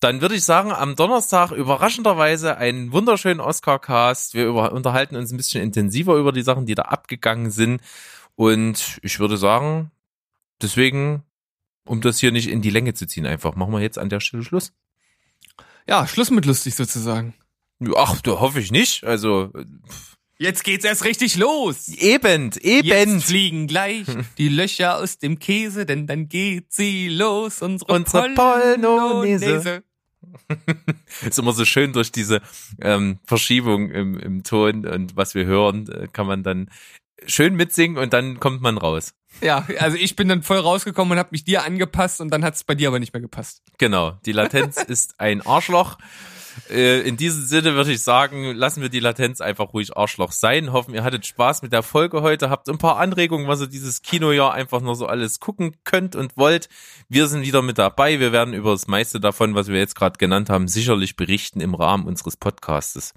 Dann 0.00 0.20
würde 0.20 0.34
ich 0.34 0.44
sagen, 0.44 0.72
am 0.72 0.96
Donnerstag 0.96 1.52
überraschenderweise 1.52 2.56
einen 2.58 2.92
wunderschönen 2.92 3.40
Oscar-Cast. 3.40 4.34
Wir 4.34 4.46
über, 4.46 4.72
unterhalten 4.72 5.16
uns 5.16 5.32
ein 5.32 5.36
bisschen 5.36 5.62
intensiver 5.62 6.16
über 6.16 6.32
die 6.32 6.42
Sachen, 6.42 6.66
die 6.66 6.74
da 6.74 6.82
abgegangen 6.82 7.50
sind. 7.50 7.80
Und 8.34 8.98
ich 9.02 9.20
würde 9.20 9.36
sagen, 9.36 9.92
deswegen, 10.60 11.22
um 11.86 12.00
das 12.00 12.18
hier 12.18 12.32
nicht 12.32 12.48
in 12.48 12.60
die 12.60 12.70
Länge 12.70 12.94
zu 12.94 13.06
ziehen, 13.06 13.24
einfach 13.24 13.54
machen 13.54 13.72
wir 13.72 13.80
jetzt 13.80 13.98
an 13.98 14.08
der 14.10 14.20
Stelle 14.20 14.42
Schluss. 14.42 14.72
Ja, 15.86 16.06
Schluss 16.06 16.30
mit 16.30 16.44
lustig 16.44 16.74
sozusagen. 16.74 17.34
Ach, 17.96 18.20
da 18.22 18.40
hoffe 18.40 18.60
ich 18.60 18.70
nicht. 18.70 19.04
Also, 19.04 19.50
Jetzt 20.38 20.64
geht's 20.64 20.84
erst 20.84 21.04
richtig 21.04 21.36
los. 21.36 21.88
eben, 21.88 22.50
eben. 22.60 22.88
Jetzt 22.88 23.24
fliegen 23.24 23.66
gleich 23.66 24.04
die 24.38 24.48
Löcher 24.48 24.98
aus 24.98 25.18
dem 25.18 25.38
Käse, 25.38 25.86
denn 25.86 26.06
dann 26.06 26.28
geht 26.28 26.72
sie 26.72 27.08
los, 27.08 27.62
unsere, 27.62 27.92
Unsere 27.92 28.30
Polonaise. 28.34 29.82
ist 31.26 31.38
immer 31.38 31.52
so 31.52 31.64
schön 31.64 31.92
durch 31.92 32.10
diese 32.10 32.40
ähm, 32.80 33.20
Verschiebung 33.24 33.90
im, 33.90 34.18
im 34.18 34.42
Ton 34.42 34.86
und 34.86 35.16
was 35.16 35.34
wir 35.34 35.44
hören, 35.44 35.88
äh, 35.88 36.08
kann 36.12 36.26
man 36.26 36.42
dann 36.42 36.70
schön 37.26 37.54
mitsingen 37.54 37.98
und 37.98 38.12
dann 38.12 38.40
kommt 38.40 38.60
man 38.60 38.76
raus. 38.76 39.14
Ja, 39.40 39.66
also 39.78 39.96
ich 39.96 40.16
bin 40.16 40.28
dann 40.28 40.42
voll 40.42 40.58
rausgekommen 40.58 41.12
und 41.12 41.18
habe 41.18 41.30
mich 41.32 41.44
dir 41.44 41.64
angepasst 41.64 42.20
und 42.20 42.30
dann 42.30 42.44
hat's 42.44 42.64
bei 42.64 42.74
dir 42.74 42.88
aber 42.88 42.98
nicht 42.98 43.12
mehr 43.12 43.20
gepasst. 43.20 43.62
Genau, 43.78 44.12
die 44.24 44.32
Latenz 44.32 44.76
ist 44.88 45.18
ein 45.18 45.42
Arschloch. 45.42 45.96
Äh, 46.70 47.00
In 47.00 47.16
diesem 47.16 47.44
Sinne 47.44 47.74
würde 47.74 47.92
ich 47.92 48.02
sagen, 48.02 48.54
lassen 48.54 48.82
wir 48.82 48.88
die 48.88 49.00
Latenz 49.00 49.40
einfach 49.40 49.72
ruhig 49.72 49.96
Arschloch 49.96 50.32
sein. 50.32 50.72
Hoffen, 50.72 50.94
ihr 50.94 51.04
hattet 51.04 51.26
Spaß 51.26 51.62
mit 51.62 51.72
der 51.72 51.82
Folge 51.82 52.22
heute, 52.22 52.50
habt 52.50 52.68
ein 52.68 52.78
paar 52.78 52.98
Anregungen, 52.98 53.48
was 53.48 53.60
ihr 53.60 53.66
dieses 53.66 54.02
Kinojahr 54.02 54.52
einfach 54.52 54.80
nur 54.80 54.96
so 54.96 55.06
alles 55.06 55.40
gucken 55.40 55.76
könnt 55.84 56.16
und 56.16 56.36
wollt. 56.36 56.68
Wir 57.08 57.28
sind 57.28 57.42
wieder 57.42 57.62
mit 57.62 57.78
dabei. 57.78 58.20
Wir 58.20 58.32
werden 58.32 58.54
über 58.54 58.72
das 58.72 58.86
meiste 58.86 59.20
davon, 59.20 59.54
was 59.54 59.68
wir 59.68 59.78
jetzt 59.78 59.96
gerade 59.96 60.18
genannt 60.18 60.50
haben, 60.50 60.68
sicherlich 60.68 61.16
berichten 61.16 61.60
im 61.60 61.74
Rahmen 61.74 62.06
unseres 62.06 62.36
Podcastes. 62.36 63.14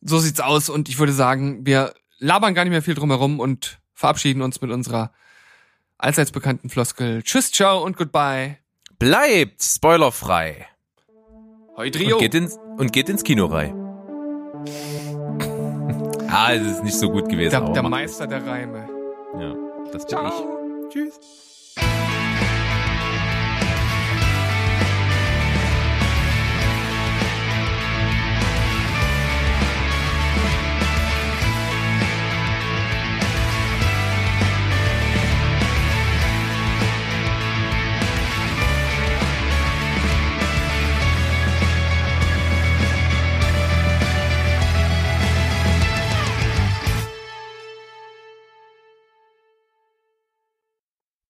So 0.00 0.18
sieht's 0.18 0.40
aus 0.40 0.68
und 0.68 0.88
ich 0.88 0.98
würde 0.98 1.12
sagen, 1.12 1.66
wir 1.66 1.94
labern 2.18 2.54
gar 2.54 2.64
nicht 2.64 2.72
mehr 2.72 2.82
viel 2.82 2.94
drum 2.94 3.10
herum 3.10 3.40
und 3.40 3.80
verabschieden 3.92 4.42
uns 4.42 4.60
mit 4.60 4.70
unserer 4.70 5.12
allseits 5.98 6.30
bekannten 6.30 6.70
Floskel. 6.70 7.22
Tschüss, 7.22 7.50
ciao 7.50 7.82
und 7.82 7.96
goodbye. 7.96 8.58
Bleibt 8.98 9.62
spoilerfrei 9.62 10.66
Hoi 11.76 11.90
Trio. 11.90 12.16
und 12.16 12.22
geht 12.22 12.34
ins, 12.34 12.58
und 12.78 12.92
geht 12.92 13.08
ins 13.08 13.22
Kino 13.22 13.46
rein. 13.46 13.74
ah, 16.28 16.52
es 16.54 16.62
ist 16.62 16.84
nicht 16.84 16.98
so 16.98 17.10
gut 17.10 17.28
gewesen. 17.28 17.50
der, 17.50 17.72
der 17.72 17.82
Meister 17.82 18.26
der 18.26 18.46
Reime. 18.46 18.88
ja, 19.38 19.54
das 19.92 20.06
bin 20.06 20.08
Ciao. 20.08 20.26
ich. 20.88 20.92
Tschüss. 20.92 21.20